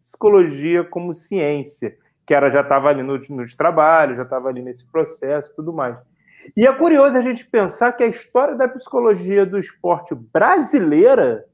psicologia 0.00 0.82
como 0.82 1.12
ciência, 1.12 1.94
que 2.24 2.32
ela 2.32 2.50
já 2.50 2.62
estava 2.62 2.88
ali 2.88 3.02
no, 3.02 3.18
nos 3.18 3.54
trabalhos, 3.54 4.16
já 4.16 4.22
estava 4.22 4.48
ali 4.48 4.62
nesse 4.62 4.84
processo 4.86 5.54
tudo 5.54 5.74
mais. 5.74 5.96
E 6.56 6.66
é 6.66 6.72
curioso 6.72 7.16
a 7.16 7.22
gente 7.22 7.44
pensar 7.46 7.92
que 7.92 8.02
a 8.02 8.08
história 8.08 8.54
da 8.54 8.68
psicologia 8.68 9.46
do 9.46 9.58
esporte 9.58 10.14
brasileira 10.14 11.44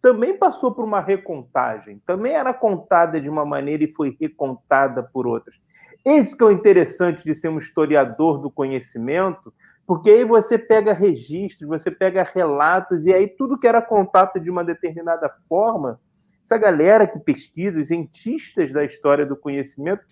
também 0.00 0.36
passou 0.36 0.72
por 0.72 0.84
uma 0.84 1.00
recontagem, 1.00 2.00
também 2.06 2.32
era 2.32 2.54
contada 2.54 3.20
de 3.20 3.28
uma 3.28 3.44
maneira 3.44 3.84
e 3.84 3.92
foi 3.92 4.16
recontada 4.20 5.02
por 5.02 5.26
outras. 5.26 5.56
Esse 6.04 6.36
que 6.36 6.44
é 6.44 6.46
o 6.46 6.52
interessante 6.52 7.24
de 7.24 7.34
ser 7.34 7.48
um 7.48 7.58
historiador 7.58 8.38
do 8.38 8.48
conhecimento, 8.48 9.52
porque 9.84 10.10
aí 10.10 10.24
você 10.24 10.56
pega 10.56 10.92
registros, 10.92 11.68
você 11.68 11.90
pega 11.90 12.22
relatos, 12.22 13.04
e 13.04 13.12
aí 13.12 13.26
tudo 13.26 13.58
que 13.58 13.66
era 13.66 13.82
contado 13.82 14.38
de 14.38 14.48
uma 14.48 14.62
determinada 14.62 15.28
forma, 15.48 16.00
essa 16.40 16.56
galera 16.56 17.08
que 17.08 17.18
pesquisa, 17.18 17.80
os 17.80 17.88
cientistas 17.88 18.72
da 18.72 18.84
história 18.84 19.26
do 19.26 19.36
conhecimento, 19.36 20.04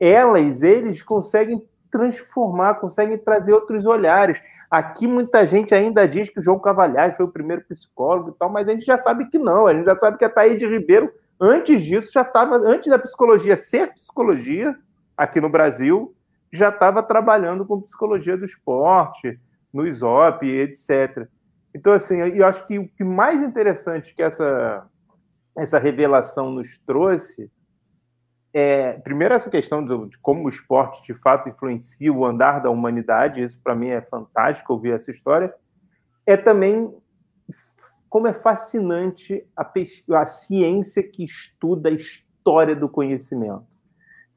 elas, 0.00 0.62
eles 0.62 1.02
conseguem 1.02 1.62
transformar, 1.94 2.74
conseguem 2.74 3.16
trazer 3.16 3.52
outros 3.52 3.86
olhares. 3.86 4.42
Aqui 4.68 5.06
muita 5.06 5.46
gente 5.46 5.72
ainda 5.72 6.08
diz 6.08 6.28
que 6.28 6.40
o 6.40 6.42
João 6.42 6.58
Cavalhais 6.58 7.16
foi 7.16 7.24
o 7.24 7.30
primeiro 7.30 7.64
psicólogo 7.68 8.30
e 8.30 8.32
tal, 8.32 8.50
mas 8.50 8.66
a 8.66 8.72
gente 8.72 8.84
já 8.84 8.98
sabe 8.98 9.28
que 9.28 9.38
não. 9.38 9.68
A 9.68 9.72
gente 9.72 9.84
já 9.84 9.96
sabe 9.96 10.18
que 10.18 10.24
a 10.24 10.28
Thaís 10.28 10.60
Ribeiro, 10.60 11.12
antes 11.40 11.80
disso, 11.80 12.10
já 12.12 12.22
estava, 12.22 12.56
antes 12.56 12.90
da 12.90 12.98
psicologia 12.98 13.56
ser 13.56 13.92
psicologia, 13.92 14.74
aqui 15.16 15.40
no 15.40 15.48
Brasil, 15.48 16.12
já 16.52 16.70
estava 16.70 17.00
trabalhando 17.00 17.64
com 17.64 17.80
psicologia 17.80 18.36
do 18.36 18.44
esporte, 18.44 19.36
no 19.72 19.86
ISOP, 19.86 20.48
etc. 20.48 21.28
Então, 21.72 21.92
assim, 21.92 22.18
eu 22.18 22.44
acho 22.44 22.66
que 22.66 22.76
o 22.76 22.88
que 22.88 23.04
mais 23.04 23.40
interessante 23.40 24.12
que 24.12 24.22
essa, 24.22 24.84
essa 25.56 25.78
revelação 25.78 26.50
nos 26.50 26.76
trouxe 26.78 27.48
é, 28.54 28.92
primeiro, 28.92 29.34
essa 29.34 29.50
questão 29.50 29.84
de, 29.84 30.10
de 30.10 30.18
como 30.18 30.44
o 30.44 30.48
esporte 30.48 31.02
de 31.02 31.14
fato 31.18 31.48
influencia 31.48 32.12
o 32.12 32.24
andar 32.24 32.60
da 32.60 32.70
humanidade, 32.70 33.42
isso 33.42 33.60
para 33.62 33.74
mim 33.74 33.88
é 33.88 34.00
fantástico 34.00 34.72
ouvir 34.72 34.92
essa 34.92 35.10
história. 35.10 35.52
É 36.24 36.36
também 36.36 36.94
como 38.08 38.28
é 38.28 38.32
fascinante 38.32 39.44
a, 39.56 39.68
a 40.20 40.24
ciência 40.24 41.02
que 41.02 41.24
estuda 41.24 41.88
a 41.88 41.92
história 41.92 42.76
do 42.76 42.88
conhecimento 42.88 43.74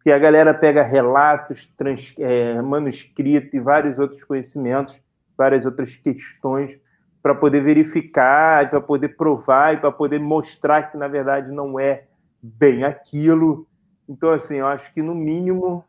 que 0.07 0.11
a 0.13 0.17
galera 0.17 0.53
pega 0.53 0.83
relatos, 0.83 1.67
trans, 1.75 2.15
é, 2.17 2.61
manuscrito 2.61 3.57
e 3.57 3.59
vários 3.59 3.99
outros 3.99 4.23
conhecimentos, 4.23 5.03
várias 5.37 5.65
outras 5.65 5.97
questões 5.97 6.79
para 7.21 7.35
poder 7.35 7.61
verificar, 7.61 8.69
para 8.69 8.79
poder 8.79 9.17
provar 9.17 9.73
e 9.73 9.77
para 9.81 9.91
poder 9.91 10.17
mostrar 10.17 10.83
que 10.83 10.97
na 10.97 11.09
verdade 11.09 11.51
não 11.51 11.77
é 11.77 12.05
bem 12.41 12.85
aquilo. 12.85 13.67
Então, 14.07 14.31
assim, 14.31 14.57
eu 14.57 14.67
acho 14.67 14.93
que 14.93 15.01
no 15.01 15.13
mínimo 15.13 15.83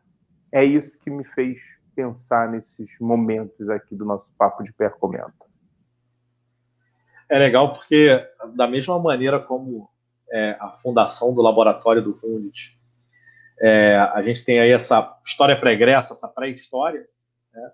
é 0.51 0.63
isso 0.63 0.99
que 1.01 1.09
me 1.09 1.23
fez 1.23 1.61
pensar 1.95 2.49
nesses 2.49 2.97
momentos 2.99 3.69
aqui 3.69 3.95
do 3.95 4.05
nosso 4.05 4.33
papo 4.35 4.63
de 4.63 4.73
percomenta. 4.73 5.47
É 7.29 7.37
legal 7.37 7.73
porque 7.73 8.27
da 8.55 8.67
mesma 8.67 8.99
maneira 8.99 9.39
como 9.39 9.89
é, 10.31 10.57
a 10.59 10.69
fundação 10.71 11.33
do 11.33 11.41
laboratório 11.41 12.01
do 12.01 12.19
Hundit 12.23 12.79
é, 13.61 13.95
a 14.13 14.21
gente 14.21 14.45
tem 14.45 14.59
aí 14.59 14.71
essa 14.71 15.17
história 15.25 15.59
pregressa, 15.59 16.13
essa 16.13 16.27
pré-história. 16.27 17.05
Né? 17.53 17.71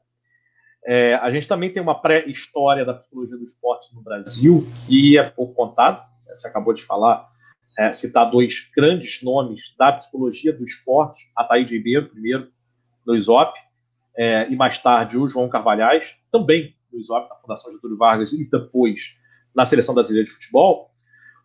É, 0.86 1.16
a 1.16 1.30
gente 1.32 1.48
também 1.48 1.72
tem 1.72 1.82
uma 1.82 2.02
pré-história 2.02 2.84
da 2.84 2.94
psicologia 2.94 3.38
do 3.38 3.44
esporte 3.44 3.94
no 3.94 4.02
Brasil, 4.02 4.68
que 4.86 5.18
é 5.18 5.30
pouco 5.30 5.54
contado. 5.54 6.04
Você 6.28 6.48
acabou 6.48 6.74
de 6.74 6.84
falar, 6.84 7.30
é, 7.78 7.92
citar 7.94 8.30
dois 8.30 8.70
grandes 8.76 9.22
nomes 9.22 9.76
da 9.78 9.92
psicologia 9.94 10.54
do 10.54 10.64
esporte, 10.66 11.22
Ataíde 11.36 11.78
Ribeiro, 11.78 12.10
primeiro, 12.10 12.52
no 13.06 13.16
ISOP, 13.16 13.58
é, 14.18 14.50
e 14.50 14.56
mais 14.56 14.80
tarde 14.80 15.18
o 15.18 15.28
João 15.28 15.50
Carvalhais, 15.50 16.18
também 16.32 16.76
no 16.92 17.00
ISOP, 17.00 17.30
na 17.30 17.36
Fundação 17.36 17.72
Getúlio 17.72 17.98
Vargas, 17.98 18.34
e 18.34 18.50
depois 18.50 19.18
na 19.54 19.66
Seleção 19.66 19.94
Brasileira 19.94 20.26
de 20.26 20.32
Futebol. 20.32 20.92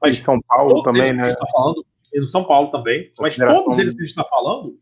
Mas 0.00 0.16
em 0.16 0.20
São 0.20 0.40
Paulo 0.40 0.82
também, 0.82 1.12
né? 1.12 1.28
Está 1.28 1.46
falando, 1.46 1.84
e 2.12 2.20
no 2.20 2.28
São 2.28 2.44
Paulo 2.44 2.70
também, 2.70 3.10
mas 3.18 3.36
todos 3.36 3.78
eles 3.78 3.94
que 3.94 4.02
a 4.02 4.04
gente 4.04 4.10
está 4.10 4.24
falando 4.24 4.78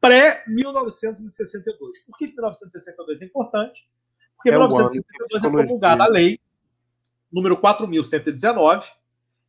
pré-1962. 0.00 1.78
Por 2.06 2.18
que 2.18 2.26
1962 2.26 3.22
é 3.22 3.24
importante? 3.24 3.88
Porque 4.34 4.50
em 4.50 4.54
é 4.54 4.58
1962 4.58 5.44
é 5.44 5.48
promulgada 5.48 6.02
a 6.02 6.08
lei 6.08 6.40
número 7.32 7.56
4.119, 7.56 8.84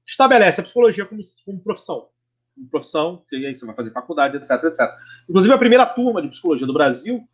estabelece 0.05 0.61
a 0.61 0.63
psicologia 0.63 1.05
como, 1.05 1.21
como 1.45 1.59
profissão. 1.59 2.07
Como 2.55 2.69
profissão, 2.69 3.23
e 3.31 3.45
aí 3.45 3.55
você 3.55 3.65
vai 3.65 3.75
fazer 3.75 3.91
faculdade, 3.91 4.37
etc, 4.37 4.63
etc. 4.63 4.89
Inclusive, 5.27 5.53
a 5.53 5.57
primeira 5.57 5.85
turma 5.85 6.21
de 6.21 6.29
psicologia 6.29 6.67
do 6.67 6.73
Brasil 6.73 7.27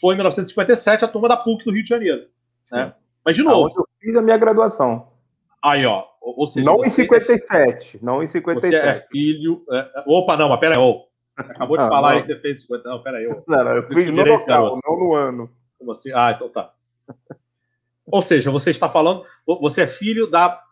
foi 0.00 0.14
em 0.14 0.18
1957, 0.18 1.04
a 1.04 1.08
turma 1.08 1.28
da 1.28 1.36
PUC 1.36 1.64
do 1.64 1.72
Rio 1.72 1.82
de 1.82 1.88
Janeiro. 1.88 2.26
Né? 2.72 2.92
Mas, 3.24 3.36
de 3.36 3.42
novo. 3.42 3.72
eu 3.76 3.88
fiz 4.00 4.16
a 4.16 4.22
minha 4.22 4.36
graduação. 4.36 5.12
Aí, 5.62 5.86
ó. 5.86 6.04
Ou 6.20 6.46
seja, 6.46 6.64
não 6.64 6.84
em 6.84 6.88
57. 6.88 7.96
É, 7.96 8.00
não 8.02 8.22
em 8.22 8.26
57. 8.26 8.74
Você 8.74 8.86
é 8.86 8.94
filho. 9.10 9.62
É, 9.70 10.04
opa, 10.06 10.36
não, 10.36 10.48
mas 10.48 10.60
pera 10.60 10.76
aí. 10.76 10.80
Oh, 10.80 11.06
acabou 11.36 11.76
de 11.76 11.86
falar 11.86 12.10
não. 12.10 12.16
aí 12.16 12.20
que 12.22 12.26
você 12.28 12.36
fez 12.40 12.62
50. 12.62 12.88
Não, 12.88 13.02
pera 13.02 13.18
aí. 13.18 13.26
Oh. 13.26 13.42
Não, 13.46 13.64
não, 13.64 13.76
eu 13.76 13.82
fiz 13.86 14.06
no 14.06 14.12
direito, 14.12 14.40
local, 14.40 14.80
não 14.84 14.98
no 14.98 15.14
ano. 15.14 15.50
Como 15.78 15.92
assim? 15.92 16.10
Ah, 16.14 16.32
então 16.34 16.48
tá. 16.48 16.72
Ou 18.06 18.22
seja, 18.22 18.50
você 18.50 18.70
está 18.70 18.88
falando, 18.88 19.24
você 19.46 19.82
é 19.82 19.86
filho 19.86 20.26
da, 20.30 20.62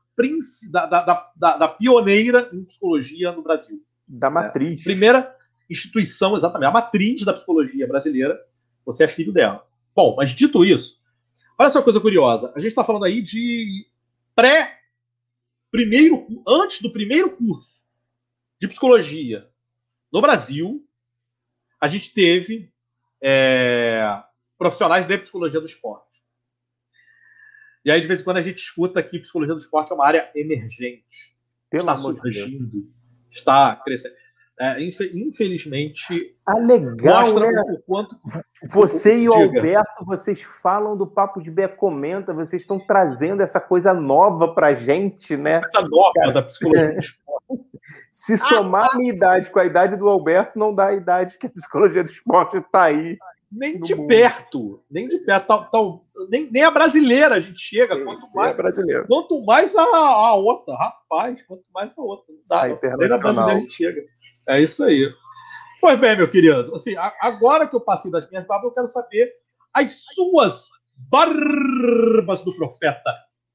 da, 0.71 0.87
da, 0.87 1.33
da, 1.35 1.57
da 1.57 1.69
pioneira 1.69 2.51
em 2.53 2.65
psicologia 2.65 3.33
no 3.33 3.43
Brasil. 3.43 3.83
Da 4.07 4.31
matriz. 4.31 4.81
É, 4.81 4.85
primeira 4.85 5.37
instituição, 5.71 6.37
exatamente, 6.37 6.69
a 6.69 6.73
matriz 6.73 7.25
da 7.25 7.33
psicologia 7.33 7.87
brasileira, 7.87 8.39
você 8.85 9.05
é 9.05 9.09
filho 9.09 9.33
dela. 9.33 9.67
Bom, 9.95 10.15
mas 10.17 10.31
dito 10.31 10.65
isso, 10.65 11.01
olha 11.59 11.71
só 11.71 11.79
uma 11.79 11.85
coisa 11.85 12.01
curiosa. 12.01 12.53
A 12.55 12.61
gente 12.61 12.71
está 12.71 12.85
falando 12.85 13.05
aí 13.05 13.23
de 13.23 13.87
pré 14.35 14.79
primeiro 15.71 16.27
antes 16.47 16.83
do 16.83 16.93
primeiro 16.93 17.35
curso 17.35 17.83
de 18.61 18.69
psicologia 18.69 19.49
no 20.13 20.21
Brasil, 20.21 20.87
a 21.81 21.89
gente 21.89 22.13
teve 22.13 22.71
é, 23.21 24.23
profissionais 24.59 25.07
de 25.07 25.19
psicologia 25.19 25.59
do 25.59 25.67
esporte. 25.67 26.12
E 27.85 27.91
aí, 27.91 28.01
de 28.01 28.07
vez 28.07 28.21
em 28.21 28.25
quando, 28.25 28.37
a 28.37 28.43
gente 28.43 28.59
escuta 28.59 29.03
que 29.03 29.19
psicologia 29.19 29.55
do 29.55 29.61
esporte 29.61 29.93
é 29.93 29.95
uma 29.95 30.07
área 30.07 30.31
emergente. 30.35 31.37
Pelo 31.69 31.83
está 31.83 31.97
surgindo, 31.97 32.89
está 33.31 33.77
crescendo. 33.77 34.15
É, 34.61 34.77
infelizmente, 34.81 36.37
ah, 36.47 36.59
legal, 36.59 37.23
mostra 37.23 37.51
né? 37.51 37.63
o 37.73 37.83
quanto. 37.83 38.17
Você 38.69 39.19
e 39.19 39.29
o 39.29 39.33
Diga. 39.33 39.59
Alberto, 39.59 40.05
vocês 40.05 40.43
falam 40.43 40.97
do 40.97 41.07
Papo 41.07 41.43
de 41.43 41.51
Bé 41.51 41.67
Comenta, 41.67 42.35
vocês 42.35 42.63
estão 42.63 42.79
trazendo 42.79 43.43
essa 43.43 43.59
coisa 43.59 43.95
nova 43.95 44.55
pra 44.55 44.75
gente, 44.75 45.37
né? 45.37 45.63
Coisa 45.63 45.89
nova 45.89 46.13
Cara, 46.15 46.33
da 46.33 46.43
psicologia 46.43 46.93
do 46.93 46.99
esporte. 46.99 47.33
Se 48.13 48.37
somar 48.37 48.91
a 48.93 48.97
minha 48.97 49.13
idade 49.13 49.51
com 49.51 49.59
a 49.59 49.65
idade 49.65 49.97
do 49.97 50.09
Alberto, 50.09 50.59
não 50.59 50.73
dá 50.73 50.89
a 50.89 50.95
idade 50.95 51.39
que 51.39 51.47
a 51.47 51.51
psicologia 51.51 52.05
do 52.05 52.11
esporte 52.11 52.59
está 52.59 52.85
aí. 52.85 53.19
Nem 53.51 53.81
de 53.81 53.95
mundo. 53.95 54.07
perto, 54.07 54.83
nem 54.89 55.09
de 55.09 55.19
perto. 55.19 55.47
Tal, 55.47 55.71
tal, 55.71 56.07
nem, 56.29 56.51
nem 56.51 56.65
a 56.65 56.71
brasileira 56.71 57.37
a 57.37 57.41
gente 57.41 57.59
chega. 57.59 57.95
Sim, 57.95 58.05
quanto 58.05 58.31
mais, 58.35 58.79
é 58.79 59.03
quanto 59.05 59.45
mais 59.45 59.77
a, 59.77 59.83
a, 59.83 60.35
outra, 60.35 60.75
rapaz, 60.75 61.43
quanto 61.43 61.65
mais 61.75 61.97
a 61.97 62.03
outra. 62.03 62.27
Não 62.29 62.43
dá, 62.47 62.63
a 62.63 62.97
nem 62.97 63.13
a 63.13 63.19
brasileira 63.19 63.59
a 63.59 63.61
gente 63.61 63.75
chega. 63.75 64.03
É 64.49 64.61
isso 64.61 64.85
aí. 64.85 65.13
Pois 65.81 65.99
bem, 65.99 66.17
meu 66.17 66.31
querido, 66.31 66.75
assim, 66.75 66.95
agora 67.21 67.67
que 67.67 67.75
eu 67.75 67.81
passei 67.81 68.11
das 68.11 68.31
minhas 68.31 68.47
barbas, 68.47 68.67
eu 68.67 68.75
quero 68.75 68.89
saber 68.89 69.33
as 69.75 70.05
suas 70.15 70.69
barbas 71.11 72.43
do 72.45 72.55
profeta. 72.55 73.11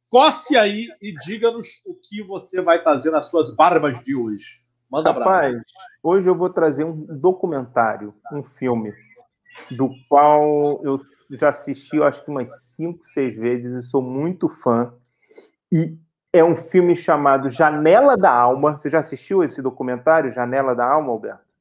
Coce 0.09 0.57
aí 0.57 0.87
e 1.01 1.13
diga-nos 1.25 1.67
o 1.85 1.93
que 1.93 2.23
você 2.23 2.61
vai 2.61 2.81
trazer 2.81 3.11
nas 3.11 3.29
suas 3.29 3.55
barbas 3.55 4.03
de 4.03 4.15
hoje. 4.15 4.61
Manda 4.89 5.11
Rapaz, 5.11 5.47
abraço. 5.47 5.65
hoje 6.01 6.29
eu 6.29 6.35
vou 6.35 6.49
trazer 6.49 6.85
um 6.85 7.05
documentário, 7.17 8.13
um 8.31 8.41
filme 8.41 8.93
do 9.71 9.89
qual 10.07 10.79
eu 10.83 10.97
já 11.31 11.49
assisti, 11.49 11.97
eu 11.97 12.03
acho 12.03 12.23
que 12.23 12.31
umas 12.31 12.51
cinco, 12.75 13.05
seis 13.05 13.35
vezes, 13.35 13.73
e 13.73 13.81
sou 13.87 14.01
muito 14.01 14.47
fã. 14.47 14.93
E 15.71 15.97
é 16.31 16.43
um 16.43 16.55
filme 16.55 16.95
chamado 16.95 17.49
Janela 17.49 18.15
da 18.15 18.31
Alma. 18.31 18.77
Você 18.77 18.89
já 18.89 18.99
assistiu 18.99 19.43
esse 19.43 19.61
documentário, 19.61 20.33
Janela 20.33 20.75
da 20.75 20.85
Alma, 20.85 21.11
Alberto? 21.11 21.53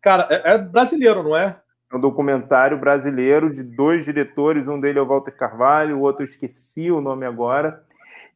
Cara, 0.00 0.26
é, 0.30 0.54
é 0.54 0.58
brasileiro, 0.58 1.22
não 1.22 1.36
é? 1.36 1.58
É 1.90 1.96
um 1.96 2.00
documentário 2.00 2.78
brasileiro 2.78 3.50
de 3.50 3.62
dois 3.62 4.04
diretores, 4.04 4.66
um 4.68 4.80
dele 4.80 4.98
é 4.98 5.02
o 5.02 5.06
Walter 5.06 5.34
Carvalho, 5.34 5.98
o 5.98 6.00
outro 6.00 6.22
eu 6.22 6.28
esqueci 6.28 6.90
o 6.90 7.00
nome 7.00 7.24
agora, 7.24 7.82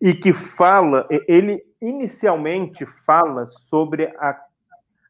e 0.00 0.14
que 0.14 0.32
fala, 0.32 1.06
ele 1.26 1.62
inicialmente 1.80 2.86
fala 2.86 3.46
sobre 3.46 4.14
a 4.18 4.32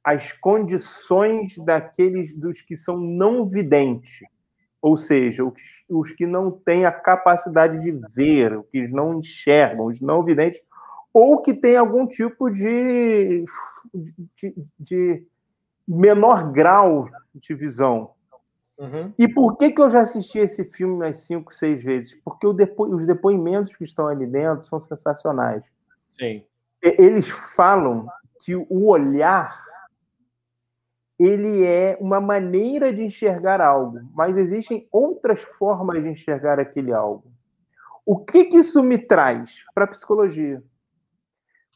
as 0.09 0.33
condições 0.33 1.59
daqueles 1.59 2.33
dos 2.33 2.63
que 2.63 2.79
são 2.79 2.97
não 2.97 3.45
videntes, 3.45 4.21
ou 4.81 4.97
seja, 4.97 5.45
os, 5.45 5.63
os 5.87 6.13
que 6.13 6.27
não 6.27 6.51
têm 6.51 6.87
a 6.87 6.93
capacidade 6.93 7.79
de 7.79 7.91
ver, 8.15 8.59
os 8.59 8.67
que 8.71 8.89
não 8.89 9.19
enxergam, 9.19 9.85
os 9.85 10.01
não 10.01 10.23
videntes, 10.23 10.63
ou 11.13 11.43
que 11.43 11.53
têm 11.53 11.77
algum 11.77 12.07
tipo 12.07 12.49
de, 12.49 13.45
de, 14.35 14.55
de 14.81 15.27
menor 15.87 16.53
grau 16.53 17.11
de 17.35 17.55
visão. 17.55 18.13
Uhum. 18.79 19.13
E 19.19 19.29
por 19.29 19.59
que, 19.59 19.73
que 19.73 19.81
eu 19.83 19.91
já 19.91 20.01
assisti 20.01 20.39
esse 20.39 20.65
filme 20.65 20.95
umas 20.95 21.19
cinco, 21.19 21.53
seis 21.53 21.83
vezes? 21.83 22.15
Porque 22.25 22.51
depo 22.55 22.87
os 22.87 23.07
depoimentos 23.07 23.77
que 23.77 23.85
estão 23.85 24.07
ali 24.07 24.27
dentro 24.27 24.65
são 24.65 24.81
sensacionais. 24.81 25.63
Sim. 26.13 26.45
Eles 26.81 27.29
falam 27.29 28.07
que 28.43 28.57
o 28.57 28.87
olhar 28.87 29.68
ele 31.19 31.65
é 31.67 31.99
uma 32.01 32.21
maneira 32.21 32.93
de 32.93 33.03
enxergar 33.03 33.61
algo, 33.61 34.01
mas 34.15 34.37
existem 34.37 34.87
outras 34.93 35.43
formas 35.43 36.01
de 36.03 36.11
enxergar 36.11 36.61
aquele 36.61 36.93
algo. 36.93 37.25
O 38.07 38.25
que, 38.25 38.45
que 38.45 38.59
isso 38.59 38.83
me 38.83 38.97
traz 38.97 39.65
para 39.75 39.85
a 39.85 39.89
psicologia? 39.89 40.63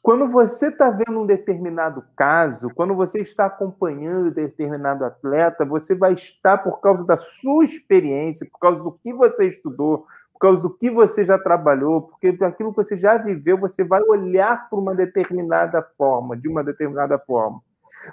Quando 0.00 0.28
você 0.28 0.68
está 0.68 0.90
vendo 0.90 1.20
um 1.20 1.26
determinado 1.26 2.04
caso, 2.16 2.70
quando 2.74 2.94
você 2.94 3.20
está 3.20 3.46
acompanhando 3.46 4.32
determinado 4.32 5.04
atleta, 5.04 5.64
você 5.64 5.94
vai 5.94 6.14
estar, 6.14 6.58
por 6.58 6.80
causa 6.80 7.04
da 7.04 7.16
sua 7.16 7.64
experiência, 7.64 8.48
por 8.50 8.58
causa 8.58 8.82
do 8.82 8.92
que 8.92 9.12
você 9.12 9.46
estudou, 9.46 10.06
por 10.32 10.40
causa 10.40 10.62
do 10.62 10.70
que 10.70 10.90
você 10.90 11.24
já 11.24 11.38
trabalhou, 11.38 12.02
porque 12.02 12.36
aquilo 12.42 12.70
que 12.70 12.76
você 12.76 12.98
já 12.98 13.16
viveu, 13.16 13.56
você 13.56 13.84
vai 13.84 14.02
olhar 14.02 14.68
por 14.68 14.80
uma 14.80 14.94
determinada 14.94 15.80
forma, 15.96 16.36
de 16.36 16.48
uma 16.48 16.64
determinada 16.64 17.16
forma. 17.18 17.62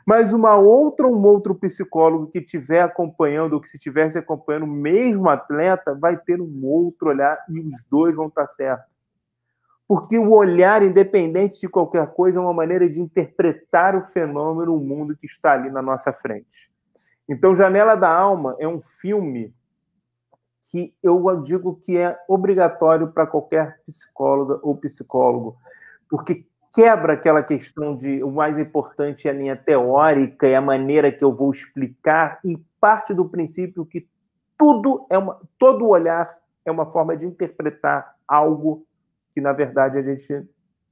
Mas 0.05 0.33
uma 0.33 0.55
outra, 0.55 1.07
um 1.07 1.23
outro 1.25 1.55
psicólogo 1.55 2.27
que 2.27 2.39
estiver 2.39 2.81
acompanhando, 2.81 3.53
ou 3.53 3.61
que 3.61 3.69
se 3.69 3.77
estivesse 3.77 4.17
acompanhando 4.17 4.63
o 4.63 4.67
mesmo 4.67 5.29
atleta, 5.29 5.95
vai 5.95 6.17
ter 6.17 6.41
um 6.41 6.65
outro 6.65 7.09
olhar 7.09 7.37
e 7.49 7.59
os 7.59 7.83
dois 7.89 8.15
vão 8.15 8.27
estar 8.27 8.47
certos. 8.47 8.97
Porque 9.87 10.19
o 10.19 10.31
olhar, 10.31 10.83
independente 10.83 11.59
de 11.59 11.67
qualquer 11.67 12.07
coisa, 12.13 12.37
é 12.37 12.41
uma 12.41 12.53
maneira 12.53 12.87
de 12.87 12.99
interpretar 12.99 13.95
o 13.95 14.05
fenômeno, 14.05 14.75
o 14.75 14.79
mundo 14.79 15.17
que 15.17 15.25
está 15.25 15.53
ali 15.53 15.71
na 15.71 15.81
nossa 15.81 16.13
frente. 16.13 16.69
Então, 17.27 17.55
Janela 17.55 17.95
da 17.95 18.09
Alma 18.09 18.55
é 18.59 18.67
um 18.67 18.79
filme 18.79 19.53
que 20.71 20.93
eu 21.01 21.41
digo 21.41 21.75
que 21.75 21.97
é 21.97 22.17
obrigatório 22.27 23.11
para 23.11 23.25
qualquer 23.25 23.81
psicóloga 23.85 24.59
ou 24.61 24.77
psicólogo, 24.77 25.57
porque 26.07 26.45
quebra 26.79 27.11
aquela 27.11 27.43
questão 27.43 27.93
de 27.93 28.23
o 28.23 28.31
mais 28.31 28.57
importante 28.57 29.27
é 29.27 29.31
a 29.31 29.33
linha 29.33 29.55
teórica 29.57 30.47
e 30.47 30.55
a 30.55 30.61
maneira 30.61 31.11
que 31.11 31.21
eu 31.21 31.35
vou 31.35 31.51
explicar 31.51 32.39
e 32.41 32.57
parte 32.79 33.13
do 33.13 33.27
princípio 33.27 33.85
que 33.85 34.07
tudo 34.57 35.05
é 35.09 35.17
uma 35.17 35.41
todo 35.57 35.85
olhar 35.89 36.37
é 36.63 36.71
uma 36.71 36.85
forma 36.85 37.17
de 37.17 37.25
interpretar 37.25 38.15
algo 38.25 38.85
que 39.33 39.41
na 39.41 39.51
verdade 39.51 39.97
a 39.97 40.01
gente 40.01 40.31
está 40.31 40.45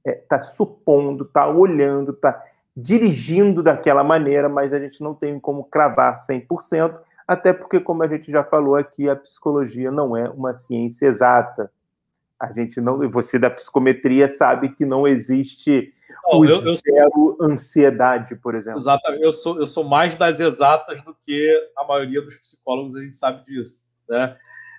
é, 0.04 0.12
tá 0.12 0.42
supondo, 0.42 1.24
está 1.24 1.48
olhando, 1.48 2.12
está 2.12 2.38
dirigindo 2.76 3.62
daquela 3.62 4.04
maneira, 4.04 4.46
mas 4.46 4.74
a 4.74 4.78
gente 4.78 5.02
não 5.02 5.14
tem 5.14 5.40
como 5.40 5.64
cravar 5.64 6.18
100%, 6.18 6.98
até 7.26 7.50
porque, 7.50 7.80
como 7.80 8.02
a 8.02 8.06
gente 8.06 8.30
já 8.30 8.44
falou 8.44 8.76
aqui, 8.76 9.08
a 9.08 9.16
psicologia 9.16 9.90
não 9.90 10.14
é 10.14 10.28
uma 10.28 10.54
ciência 10.54 11.06
exata 11.06 11.70
a 12.38 12.52
gente 12.52 12.80
não, 12.80 13.08
você 13.10 13.38
da 13.38 13.50
psicometria 13.50 14.28
sabe 14.28 14.70
que 14.70 14.86
não 14.86 15.06
existe 15.06 15.92
não, 16.24 16.40
o 16.40 16.44
eu, 16.44 16.60
eu 16.62 16.76
zero 16.76 17.36
ansiedade, 17.40 18.36
por 18.36 18.54
exemplo. 18.54 18.78
Exatamente, 18.78 19.22
eu 19.22 19.32
sou, 19.32 19.58
eu 19.58 19.66
sou 19.66 19.84
mais 19.84 20.16
das 20.16 20.38
exatas 20.38 21.02
do 21.02 21.14
que 21.14 21.70
a 21.76 21.84
maioria 21.84 22.22
dos 22.22 22.36
psicólogos, 22.36 22.96
a 22.96 23.02
gente 23.02 23.16
sabe 23.16 23.44
disso, 23.44 23.86
né? 24.08 24.36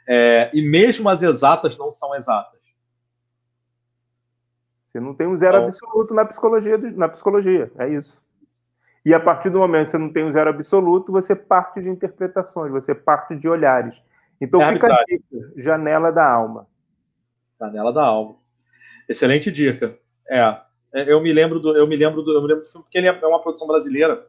É, 0.07 0.49
e 0.53 0.61
mesmo 0.61 1.07
as 1.09 1.21
exatas 1.21 1.77
não 1.77 1.91
são 1.91 2.15
exatas. 2.15 2.59
Você 4.83 4.99
não 4.99 5.13
tem 5.13 5.27
um 5.27 5.35
zero 5.35 5.57
então, 5.57 5.65
absoluto 5.65 6.13
na 6.15 6.25
psicologia, 6.25 6.77
na 6.95 7.07
psicologia, 7.07 7.71
é 7.77 7.89
isso. 7.89 8.23
E 9.05 9.13
a 9.13 9.19
partir 9.19 9.49
do 9.49 9.59
momento 9.59 9.85
que 9.85 9.91
você 9.91 9.97
não 9.97 10.11
tem 10.11 10.25
um 10.25 10.31
zero 10.31 10.49
absoluto, 10.49 11.11
você 11.11 11.35
parte 11.35 11.81
de 11.81 11.89
interpretações, 11.89 12.71
você 12.71 12.95
parte 12.95 13.35
de 13.35 13.47
olhares. 13.47 14.01
Então 14.41 14.61
é 14.61 14.73
fica 14.73 14.87
a 14.87 15.03
dica, 15.03 15.53
janela 15.55 16.11
da 16.11 16.27
alma. 16.27 16.65
Janela 17.59 17.91
da 17.91 18.03
alma. 18.03 18.37
Excelente 19.07 19.51
dica. 19.51 19.97
É, 20.29 20.39
é, 20.93 21.11
eu 21.11 21.21
me 21.21 21.33
lembro 21.33 21.59
do, 21.59 21.75
eu 21.75 21.87
me 21.87 21.95
lembro 21.95 22.21
do, 22.21 22.31
eu 22.31 22.41
me 22.41 22.47
lembro 22.47 22.63
do 22.63 22.69
filme 22.69 22.83
porque 22.83 22.97
ele 22.97 23.07
é 23.07 23.25
uma 23.25 23.41
produção 23.41 23.67
brasileira. 23.67 24.25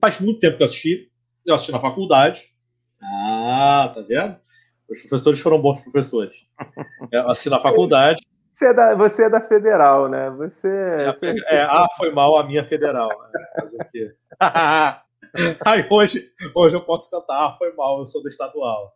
Faz 0.00 0.20
muito 0.20 0.40
tempo 0.40 0.56
que 0.56 0.62
eu 0.62 0.66
assisti. 0.66 1.10
Eu 1.46 1.54
assisti 1.54 1.72
na 1.72 1.80
faculdade. 1.80 2.52
Ah, 3.02 3.90
tá 3.94 4.00
vendo? 4.00 4.36
Os 4.88 5.00
professores 5.02 5.40
foram 5.40 5.60
bons 5.60 5.80
professores. 5.82 6.36
Eu 7.12 7.30
assisti 7.30 7.50
na 7.50 7.60
faculdade. 7.60 8.26
Você 8.50 8.66
é 8.66 8.74
da, 8.74 8.94
você 8.94 9.24
é 9.24 9.30
da 9.30 9.40
federal, 9.40 10.08
né? 10.08 10.30
Você. 10.30 10.68
É, 10.68 11.12
você, 11.12 11.34
é, 11.50 11.62
ah, 11.62 11.86
foi 11.96 12.10
mal 12.10 12.36
a 12.38 12.44
minha 12.44 12.64
federal. 12.64 13.08
Né? 13.08 14.12
Aí 15.64 15.86
hoje, 15.90 16.30
hoje 16.54 16.74
eu 16.74 16.80
posso 16.80 17.10
cantar, 17.10 17.34
ah, 17.34 17.56
foi 17.58 17.72
mal, 17.74 17.98
eu 17.98 18.06
sou 18.06 18.22
da 18.22 18.30
estadual. 18.30 18.92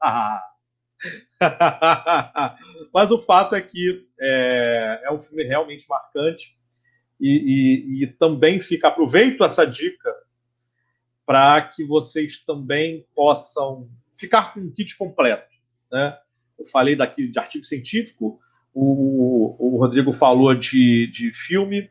Mas 2.93 3.11
o 3.11 3.19
fato 3.19 3.55
é 3.55 3.61
que 3.61 4.07
é, 4.21 5.03
é 5.05 5.13
um 5.13 5.21
filme 5.21 5.45
realmente 5.45 5.89
marcante 5.89 6.57
e, 7.21 8.01
e, 8.01 8.05
e 8.05 8.07
também 8.07 8.61
fica. 8.61 8.89
Aproveito 8.89 9.45
essa 9.45 9.65
dica 9.67 10.13
para 11.25 11.63
que 11.63 11.85
vocês 11.85 12.45
também 12.45 13.07
possam 13.15 13.89
ficar 14.17 14.53
com 14.53 14.61
um 14.61 14.71
kit 14.71 14.97
completo. 14.97 15.49
Né? 15.91 16.17
Eu 16.59 16.67
falei 16.67 16.95
daqui 16.95 17.29
de 17.29 17.39
artigo 17.39 17.65
científico, 17.65 18.41
o, 18.75 19.57
o 19.59 19.79
Rodrigo 19.79 20.13
falou 20.13 20.55
de, 20.55 21.07
de 21.09 21.33
filme, 21.35 21.91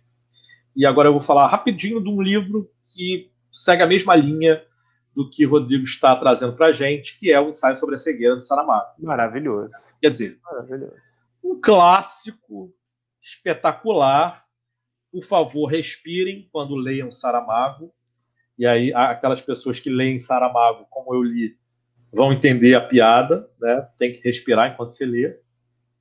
e 0.75 0.85
agora 0.85 1.09
eu 1.09 1.13
vou 1.13 1.21
falar 1.21 1.47
rapidinho 1.47 2.01
de 2.01 2.09
um 2.09 2.21
livro 2.21 2.69
que 2.93 3.29
segue 3.51 3.83
a 3.83 3.87
mesma 3.87 4.15
linha 4.15 4.63
do 5.13 5.29
que 5.29 5.45
Rodrigo 5.45 5.83
está 5.83 6.15
trazendo 6.15 6.53
para 6.53 6.67
a 6.67 6.71
gente, 6.71 7.19
que 7.19 7.31
é 7.31 7.39
o 7.39 7.49
ensaio 7.49 7.75
sobre 7.75 7.95
a 7.95 7.97
cegueira 7.97 8.35
do 8.35 8.43
Saramago. 8.43 8.91
Maravilhoso. 8.99 9.73
Quer 10.01 10.11
dizer, 10.11 10.39
Maravilhoso. 10.43 10.95
um 11.43 11.59
clássico 11.59 12.73
espetacular. 13.21 14.45
Por 15.11 15.23
favor, 15.23 15.65
respirem 15.65 16.47
quando 16.51 16.75
leiam 16.75 17.11
Saramago. 17.11 17.93
E 18.57 18.65
aí, 18.65 18.93
aquelas 18.93 19.41
pessoas 19.41 19.79
que 19.79 19.89
leem 19.89 20.17
Saramago, 20.17 20.85
como 20.89 21.13
eu 21.13 21.21
li, 21.21 21.57
vão 22.13 22.31
entender 22.31 22.75
a 22.75 22.81
piada, 22.81 23.49
né? 23.59 23.87
Tem 23.97 24.11
que 24.11 24.21
respirar 24.21 24.71
enquanto 24.71 24.91
você 24.91 25.05
lê. 25.05 25.37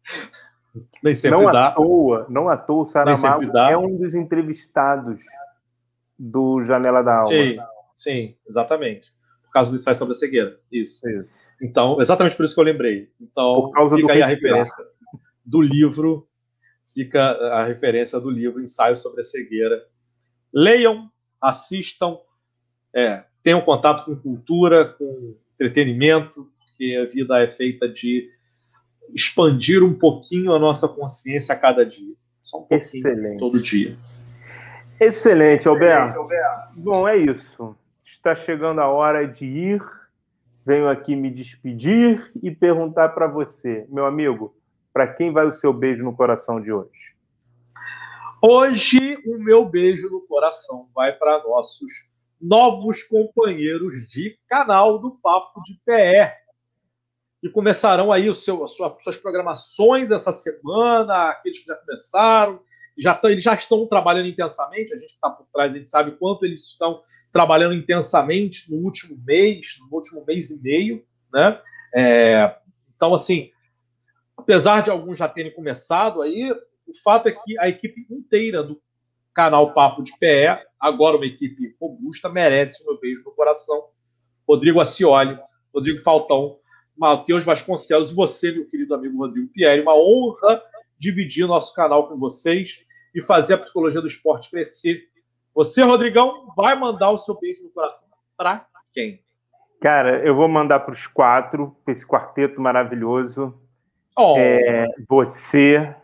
Nem 1.02 1.16
sempre 1.16 1.38
não 1.38 1.50
dá. 1.50 1.68
À 1.68 1.72
toa, 1.72 2.26
não 2.28 2.48
à 2.48 2.56
toa, 2.56 2.82
o 2.82 2.86
Saramago 2.86 3.56
é 3.56 3.76
um 3.76 3.96
dos 3.96 4.14
entrevistados 4.14 5.20
do 6.16 6.62
Janela 6.62 7.02
da 7.02 7.16
Alma. 7.16 7.28
Sim, 7.28 7.56
sim, 8.02 8.36
exatamente. 8.48 9.08
Por 9.44 9.52
causa 9.52 9.70
do 9.70 9.76
ensaio 9.76 9.96
sobre 9.96 10.14
a 10.14 10.16
cegueira. 10.16 10.60
Isso. 10.70 11.08
isso. 11.08 11.50
Então, 11.60 12.00
exatamente 12.00 12.36
por 12.36 12.44
isso 12.44 12.54
que 12.54 12.60
eu 12.60 12.64
lembrei. 12.64 13.10
Então, 13.20 13.62
por 13.62 13.72
causa 13.72 13.96
fica 13.96 14.12
aí 14.12 14.22
a 14.22 14.26
referência 14.26 14.84
do 15.44 15.60
livro, 15.60 16.28
fica 16.94 17.20
a 17.20 17.64
referência 17.64 18.20
do 18.20 18.30
livro 18.30 18.62
Ensaio 18.62 18.96
sobre 18.96 19.20
a 19.20 19.24
Cegueira. 19.24 19.84
Leiam, 20.52 21.10
assistam, 21.40 22.18
é, 22.94 23.24
tenham 23.42 23.60
contato 23.60 24.04
com 24.04 24.16
cultura, 24.16 24.84
com 24.84 25.36
entretenimento, 25.54 26.50
porque 26.58 26.96
a 26.96 27.12
vida 27.12 27.42
é 27.42 27.50
feita 27.50 27.88
de 27.88 28.28
expandir 29.14 29.82
um 29.82 29.94
pouquinho 29.94 30.52
a 30.52 30.58
nossa 30.58 30.88
consciência 30.88 31.54
a 31.54 31.58
cada 31.58 31.84
dia. 31.84 32.14
Só 32.42 32.58
um 32.58 32.64
pouquinho 32.64 33.08
Excelente. 33.08 33.38
todo 33.38 33.60
dia. 33.60 33.96
Excelente, 35.00 35.66
Alberto. 35.66 36.18
Alberto. 36.18 36.80
Bom, 36.80 37.08
é 37.08 37.16
isso. 37.16 37.76
Está 38.12 38.34
chegando 38.34 38.80
a 38.80 38.88
hora 38.88 39.26
de 39.26 39.46
ir. 39.46 39.82
Venho 40.66 40.88
aqui 40.88 41.14
me 41.14 41.30
despedir 41.30 42.30
e 42.42 42.50
perguntar 42.50 43.10
para 43.10 43.28
você, 43.28 43.86
meu 43.88 44.04
amigo, 44.04 44.54
para 44.92 45.06
quem 45.06 45.32
vai 45.32 45.46
o 45.46 45.54
seu 45.54 45.72
beijo 45.72 46.02
no 46.02 46.14
coração 46.14 46.60
de 46.60 46.72
hoje? 46.72 47.16
Hoje, 48.42 49.16
o 49.24 49.38
meu 49.38 49.64
beijo 49.64 50.10
no 50.10 50.20
coração 50.22 50.88
vai 50.94 51.12
para 51.12 51.42
nossos 51.44 52.10
novos 52.40 53.04
companheiros 53.04 53.94
de 54.10 54.36
canal 54.48 54.98
do 54.98 55.12
Papo 55.12 55.62
de 55.62 55.80
PR 55.84 56.34
e 57.42 57.48
começarão 57.48 58.12
aí 58.12 58.28
o 58.28 58.34
seu, 58.34 58.64
as 58.64 58.72
suas 58.72 59.16
programações 59.16 60.10
essa 60.10 60.32
semana, 60.32 61.30
aqueles 61.30 61.60
que 61.60 61.66
já 61.66 61.76
começaram, 61.76 62.60
já 63.00 63.14
tão, 63.14 63.30
eles 63.30 63.42
já 63.42 63.54
estão 63.54 63.86
trabalhando 63.86 64.28
intensamente, 64.28 64.92
a 64.92 64.98
gente 64.98 65.12
está 65.12 65.30
por 65.30 65.46
trás, 65.52 65.74
a 65.74 65.78
gente 65.78 65.90
sabe 65.90 66.12
quanto 66.12 66.44
eles 66.44 66.66
estão 66.66 67.00
trabalhando 67.32 67.74
intensamente 67.74 68.70
no 68.70 68.76
último 68.78 69.18
mês, 69.24 69.78
no 69.80 69.96
último 69.96 70.24
mês 70.26 70.50
e 70.50 70.60
meio, 70.60 71.04
né? 71.32 71.60
É, 71.94 72.56
então, 72.94 73.14
assim, 73.14 73.50
apesar 74.36 74.82
de 74.82 74.90
alguns 74.90 75.18
já 75.18 75.28
terem 75.28 75.52
começado 75.52 76.20
aí, 76.20 76.52
o 76.86 76.94
fato 77.02 77.28
é 77.28 77.32
que 77.32 77.58
a 77.58 77.68
equipe 77.68 78.06
inteira 78.10 78.62
do 78.62 78.80
canal 79.32 79.72
Papo 79.72 80.02
de 80.02 80.12
PE, 80.18 80.66
agora 80.78 81.16
uma 81.16 81.26
equipe 81.26 81.74
robusta, 81.80 82.28
merece 82.28 82.84
meu 82.84 82.98
beijo 83.00 83.24
no 83.24 83.32
coração. 83.32 83.88
Rodrigo 84.46 84.80
Acioli, 84.80 85.38
Rodrigo 85.72 86.02
Faltão, 86.02 86.58
Matheus 86.96 87.44
Vasconcelos 87.44 88.10
e 88.10 88.14
você, 88.14 88.52
meu 88.52 88.68
querido 88.68 88.94
amigo 88.94 89.16
Rodrigo 89.16 89.48
Pierre. 89.48 89.80
Uma 89.80 89.94
honra 89.94 90.62
dividir 90.98 91.46
nosso 91.46 91.72
canal 91.72 92.08
com 92.08 92.18
vocês 92.18 92.84
e 93.14 93.20
fazer 93.20 93.54
a 93.54 93.58
psicologia 93.58 94.00
do 94.00 94.06
esporte 94.06 94.50
crescer. 94.50 95.08
Você, 95.54 95.82
Rodrigão, 95.82 96.52
vai 96.56 96.78
mandar 96.78 97.10
o 97.10 97.18
seu 97.18 97.38
beijo 97.38 97.64
no 97.64 97.70
coração 97.70 98.08
para 98.36 98.66
quem? 98.92 99.22
Cara, 99.80 100.24
eu 100.24 100.34
vou 100.34 100.48
mandar 100.48 100.80
para 100.80 100.92
os 100.92 101.06
quatro, 101.06 101.76
para 101.84 101.92
esse 101.92 102.06
quarteto 102.06 102.60
maravilhoso. 102.60 103.58
Oh. 104.16 104.34
É, 104.38 104.86
você, 105.08 105.94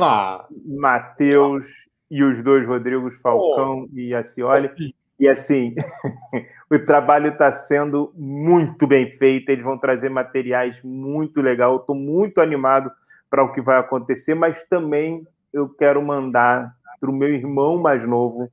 ah. 0.00 0.46
Matheus 0.64 1.66
e 2.10 2.22
os 2.22 2.42
dois 2.42 2.66
Rodrigos 2.66 3.16
Falcão 3.16 3.88
oh. 3.90 3.98
e 3.98 4.14
Acioli. 4.14 4.70
E 5.18 5.28
assim, 5.28 5.74
o 6.70 6.78
trabalho 6.78 7.32
está 7.32 7.50
sendo 7.50 8.12
muito 8.14 8.86
bem 8.86 9.10
feito, 9.10 9.48
eles 9.50 9.64
vão 9.64 9.78
trazer 9.78 10.10
materiais 10.10 10.80
muito 10.82 11.40
legal. 11.40 11.76
Estou 11.76 11.94
muito 11.94 12.40
animado 12.40 12.90
para 13.30 13.42
o 13.42 13.52
que 13.52 13.60
vai 13.60 13.78
acontecer, 13.78 14.34
mas 14.34 14.64
também 14.64 15.26
eu 15.56 15.68
quero 15.70 16.02
mandar 16.02 16.76
para 17.00 17.10
o 17.10 17.14
meu 17.14 17.30
irmão 17.30 17.78
mais 17.78 18.06
novo, 18.06 18.50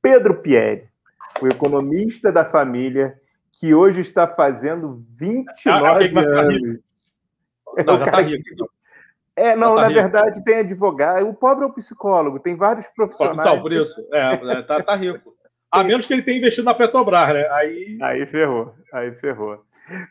Pedro 0.00 0.40
Pierre, 0.40 0.88
o 1.42 1.46
economista 1.46 2.32
da 2.32 2.44
família, 2.44 3.14
que 3.52 3.74
hoje 3.74 4.00
está 4.00 4.26
fazendo 4.26 5.04
29 5.10 6.12
ah, 6.16 6.40
anos. 6.40 6.80
Não, 7.86 7.98
já 7.98 8.10
tá 8.10 8.20
rico. 8.20 8.70
É, 9.36 9.54
não, 9.54 9.74
tá 9.74 9.82
na 9.82 9.88
verdade 9.88 10.44
tem 10.44 10.58
advogado. 10.58 11.28
O 11.28 11.34
pobre 11.34 11.64
é 11.64 11.66
o 11.66 11.72
psicólogo, 11.72 12.40
tem 12.40 12.56
vários 12.56 12.86
profissionais. 12.88 13.40
Então, 13.40 13.60
por 13.60 13.72
isso, 13.72 14.00
é, 14.12 14.32
é 14.58 14.62
tá, 14.62 14.82
tá 14.82 14.94
rico. 14.94 15.34
A 15.74 15.82
menos 15.82 16.06
que 16.06 16.12
ele 16.12 16.22
tenha 16.22 16.38
investido 16.38 16.66
na 16.66 16.72
Petrobras, 16.72 17.34
né? 17.34 17.48
Aí. 17.50 17.98
Aí 18.00 18.26
ferrou, 18.26 18.72
aí 18.92 19.12
ferrou. 19.16 19.60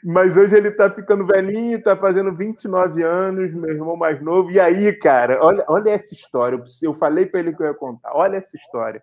Mas 0.04 0.36
hoje 0.36 0.58
ele 0.58 0.70
tá 0.72 0.92
ficando 0.92 1.26
velhinho, 1.26 1.82
tá 1.82 1.96
fazendo 1.96 2.36
29 2.36 3.02
anos, 3.02 3.54
meu 3.54 3.70
irmão 3.70 3.96
mais 3.96 4.22
novo. 4.22 4.52
E 4.52 4.60
aí, 4.60 4.92
cara, 4.92 5.40
olha, 5.42 5.64
olha 5.70 5.92
essa 5.92 6.14
história. 6.14 6.62
Eu 6.82 6.94
falei 6.94 7.26
para 7.26 7.40
ele 7.40 7.56
que 7.56 7.64
eu 7.64 7.68
ia 7.68 7.74
contar. 7.74 8.12
Olha 8.14 8.36
essa 8.36 8.58
história. 8.58 9.02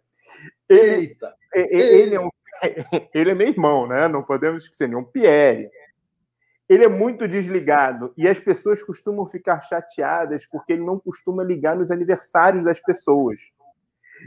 Ele, 0.68 0.80
Eita! 0.80 1.34
Ele 1.54 2.14
é, 2.14 2.20
um, 2.20 2.28
ele 3.14 3.30
é 3.30 3.34
meu 3.34 3.48
irmão, 3.48 3.86
né? 3.86 4.06
Não 4.06 4.22
podemos 4.22 4.62
esquecer, 4.62 4.84
ele 4.84 4.94
é 4.94 4.98
um 4.98 5.04
Pierre. 5.04 5.70
Ele 6.68 6.84
é 6.84 6.88
muito 6.88 7.26
desligado 7.26 8.12
e 8.18 8.28
as 8.28 8.38
pessoas 8.38 8.82
costumam 8.82 9.26
ficar 9.26 9.62
chateadas 9.62 10.46
porque 10.46 10.74
ele 10.74 10.84
não 10.84 11.00
costuma 11.00 11.42
ligar 11.42 11.74
nos 11.74 11.90
aniversários 11.90 12.62
das 12.62 12.78
pessoas. 12.78 13.40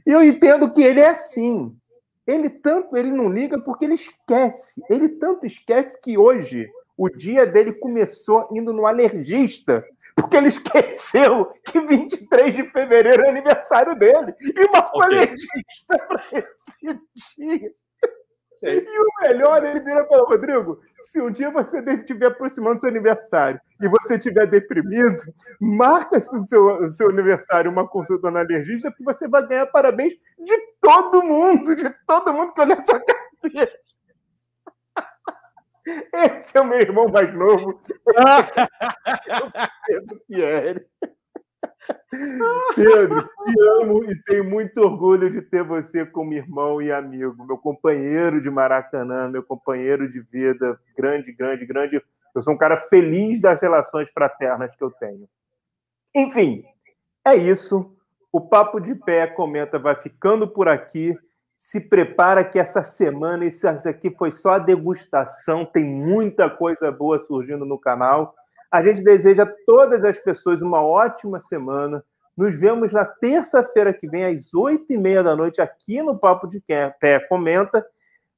E 0.05 0.11
eu 0.11 0.23
entendo 0.23 0.73
que 0.73 0.81
ele 0.81 0.99
é 0.99 1.09
assim. 1.09 1.77
Ele 2.25 2.49
tanto 2.49 2.95
ele 2.95 3.11
não 3.11 3.29
liga 3.29 3.59
porque 3.59 3.85
ele 3.85 3.95
esquece. 3.95 4.81
Ele 4.89 5.09
tanto 5.09 5.45
esquece 5.45 5.99
que 6.01 6.17
hoje 6.17 6.69
o 6.97 7.09
dia 7.09 7.45
dele 7.45 7.73
começou 7.73 8.47
indo 8.51 8.71
no 8.71 8.85
alergista, 8.85 9.83
porque 10.15 10.37
ele 10.37 10.47
esqueceu 10.49 11.49
que 11.65 11.79
23 11.79 12.53
de 12.53 12.63
fevereiro 12.71 13.25
é 13.25 13.29
aniversário 13.29 13.95
dele 13.95 14.33
e 14.39 14.71
marcou 14.71 15.03
okay. 15.03 15.17
alergista 15.17 15.97
para 16.07 16.23
esse 16.31 16.99
dia. 17.37 17.73
E 18.65 18.97
o 18.97 19.27
melhor, 19.27 19.65
ele 19.65 19.81
vira 19.81 20.03
e 20.03 20.07
fala, 20.07 20.23
Rodrigo, 20.25 20.79
se 20.97 21.21
um 21.21 21.29
dia 21.29 21.51
você 21.51 21.79
estiver 21.79 22.27
aproximando 22.27 22.75
do 22.75 22.79
seu 22.79 22.89
aniversário 22.89 23.59
e 23.81 23.89
você 23.89 24.15
estiver 24.15 24.47
deprimido, 24.47 25.21
marca 25.59 26.15
o 26.17 26.47
seu, 26.47 26.89
seu 26.89 27.09
aniversário 27.09 27.69
uma 27.69 27.85
consulta 27.85 28.31
no 28.31 28.37
alergista, 28.37 28.89
que 28.89 29.03
você 29.03 29.27
vai 29.27 29.45
ganhar 29.45 29.65
parabéns 29.65 30.13
de 30.13 30.57
todo 30.79 31.21
mundo, 31.21 31.75
de 31.75 31.89
todo 32.07 32.31
mundo 32.31 32.53
que 32.53 32.61
olha 32.61 32.79
sua 32.79 33.01
carteira. 33.01 33.71
Esse 36.13 36.57
é 36.57 36.61
o 36.61 36.65
meu 36.65 36.79
irmão 36.79 37.07
mais 37.09 37.33
novo. 37.33 37.81
Pedro 39.85 40.19
Pierre. 40.25 40.85
Pedro, 42.75 43.21
te 43.21 43.67
amo 43.81 44.03
e 44.05 44.23
tenho 44.23 44.43
muito 44.43 44.77
orgulho 44.79 45.31
de 45.31 45.41
ter 45.41 45.63
você 45.63 46.05
como 46.05 46.33
irmão 46.33 46.81
e 46.81 46.91
amigo, 46.91 47.45
meu 47.45 47.57
companheiro 47.57 48.41
de 48.41 48.49
Maracanã, 48.49 49.29
meu 49.29 49.43
companheiro 49.43 50.09
de 50.09 50.21
vida, 50.21 50.79
grande, 50.95 51.31
grande, 51.31 51.65
grande. 51.65 52.01
Eu 52.35 52.41
sou 52.41 52.53
um 52.53 52.57
cara 52.57 52.77
feliz 52.77 53.41
das 53.41 53.61
relações 53.61 54.09
fraternas 54.09 54.75
que 54.75 54.83
eu 54.83 54.91
tenho. 54.91 55.27
Enfim, 56.15 56.63
é 57.25 57.35
isso. 57.35 57.95
O 58.31 58.41
Papo 58.41 58.79
de 58.79 58.95
Pé 58.95 59.27
comenta 59.27 59.77
vai 59.77 59.95
ficando 59.95 60.47
por 60.47 60.67
aqui. 60.67 61.15
Se 61.55 61.79
prepara 61.79 62.43
que 62.43 62.57
essa 62.57 62.81
semana, 62.81 63.45
isso 63.45 63.67
aqui 63.67 64.09
foi 64.09 64.31
só 64.31 64.53
a 64.53 64.59
degustação, 64.59 65.65
tem 65.65 65.83
muita 65.83 66.49
coisa 66.49 66.91
boa 66.91 67.23
surgindo 67.23 67.65
no 67.65 67.79
canal. 67.79 68.33
A 68.73 68.81
gente 68.81 69.03
deseja 69.03 69.43
a 69.43 69.53
todas 69.67 70.03
as 70.03 70.17
pessoas 70.17 70.59
uma 70.59 70.81
ótima 70.83 71.39
semana. 71.39 72.03
Nos 72.35 72.55
vemos 72.55 72.91
na 72.91 73.05
terça-feira 73.05 73.93
que 73.93 74.07
vem, 74.07 74.25
às 74.25 74.51
oito 74.51 74.91
e 74.91 74.97
meia 74.97 75.21
da 75.21 75.35
noite, 75.35 75.61
aqui 75.61 76.01
no 76.01 76.17
Papo 76.17 76.47
de 76.47 76.59
Pé 76.59 77.19
Comenta, 77.29 77.85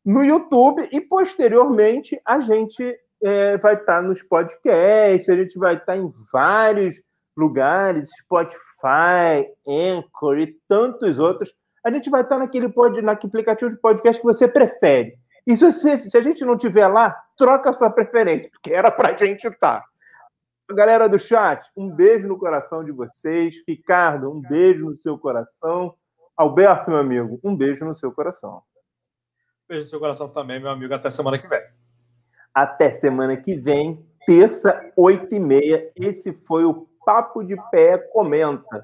no 0.06 0.22
YouTube, 0.22 0.90
e 0.92 1.00
posteriormente 1.00 2.20
a 2.26 2.42
gente 2.42 3.00
é, 3.24 3.58
vai 3.60 3.76
estar 3.76 4.04
nos 4.04 4.22
podcasts, 4.22 5.30
a 5.30 5.38
gente 5.38 5.58
vai 5.58 5.78
estar 5.78 5.96
em 5.96 6.12
vários 6.34 7.02
lugares, 7.38 8.10
Spotify, 8.20 9.50
Anchor 9.66 10.38
e 10.38 10.54
tantos 10.68 11.18
outros. 11.18 11.56
A 11.82 11.90
gente 11.90 12.10
vai 12.10 12.24
estar 12.24 12.40
naquele, 12.40 12.68
pod, 12.68 13.02
naquele 13.02 13.30
aplicativo 13.32 13.72
de 13.72 13.78
podcast 13.78 14.20
que 14.20 14.28
você 14.28 14.50
prefere. 14.50 15.14
E 15.48 15.56
se, 15.56 15.72
se 15.72 16.18
a 16.18 16.22
gente 16.22 16.44
não 16.44 16.58
tiver 16.58 16.88
lá, 16.88 17.16
troca 17.38 17.70
a 17.70 17.74
sua 17.74 17.90
preferência, 17.90 18.50
porque 18.52 18.74
era 18.74 18.92
para 18.92 19.14
a 19.14 19.16
gente 19.16 19.48
estar. 19.48 19.82
Galera 20.72 21.08
do 21.08 21.20
chat, 21.20 21.70
um 21.78 21.90
beijo 21.90 22.28
no 22.28 22.40
coração 22.40 22.84
de 22.84 22.92
vocês. 22.92 23.62
Ricardo, 23.68 24.32
um 24.32 24.42
beijo 24.42 24.86
no 24.86 24.96
seu 24.96 25.18
coração. 25.18 25.96
Alberto, 26.36 26.90
meu 26.90 27.00
amigo, 27.00 27.40
um 27.44 27.56
beijo 27.56 27.86
no 27.86 27.96
seu 27.96 28.12
coração. 28.12 28.64
Beijo 29.70 29.84
no 29.84 29.90
seu 29.90 30.00
coração 30.00 30.28
também, 30.28 30.60
meu 30.60 30.72
amigo. 30.72 30.94
Até 30.94 31.12
semana 31.12 31.38
que 31.38 31.48
vem. 31.48 31.62
Até 32.54 32.92
semana 32.92 33.38
que 33.38 33.56
vem, 33.56 34.04
terça, 34.26 34.92
oito 34.98 35.36
e 35.36 35.40
meia. 35.40 35.92
Esse 35.96 36.34
foi 36.34 36.66
o 36.66 36.88
Papo 37.06 37.44
de 37.44 37.56
Pé 37.70 38.00
Comenta. 38.00 38.84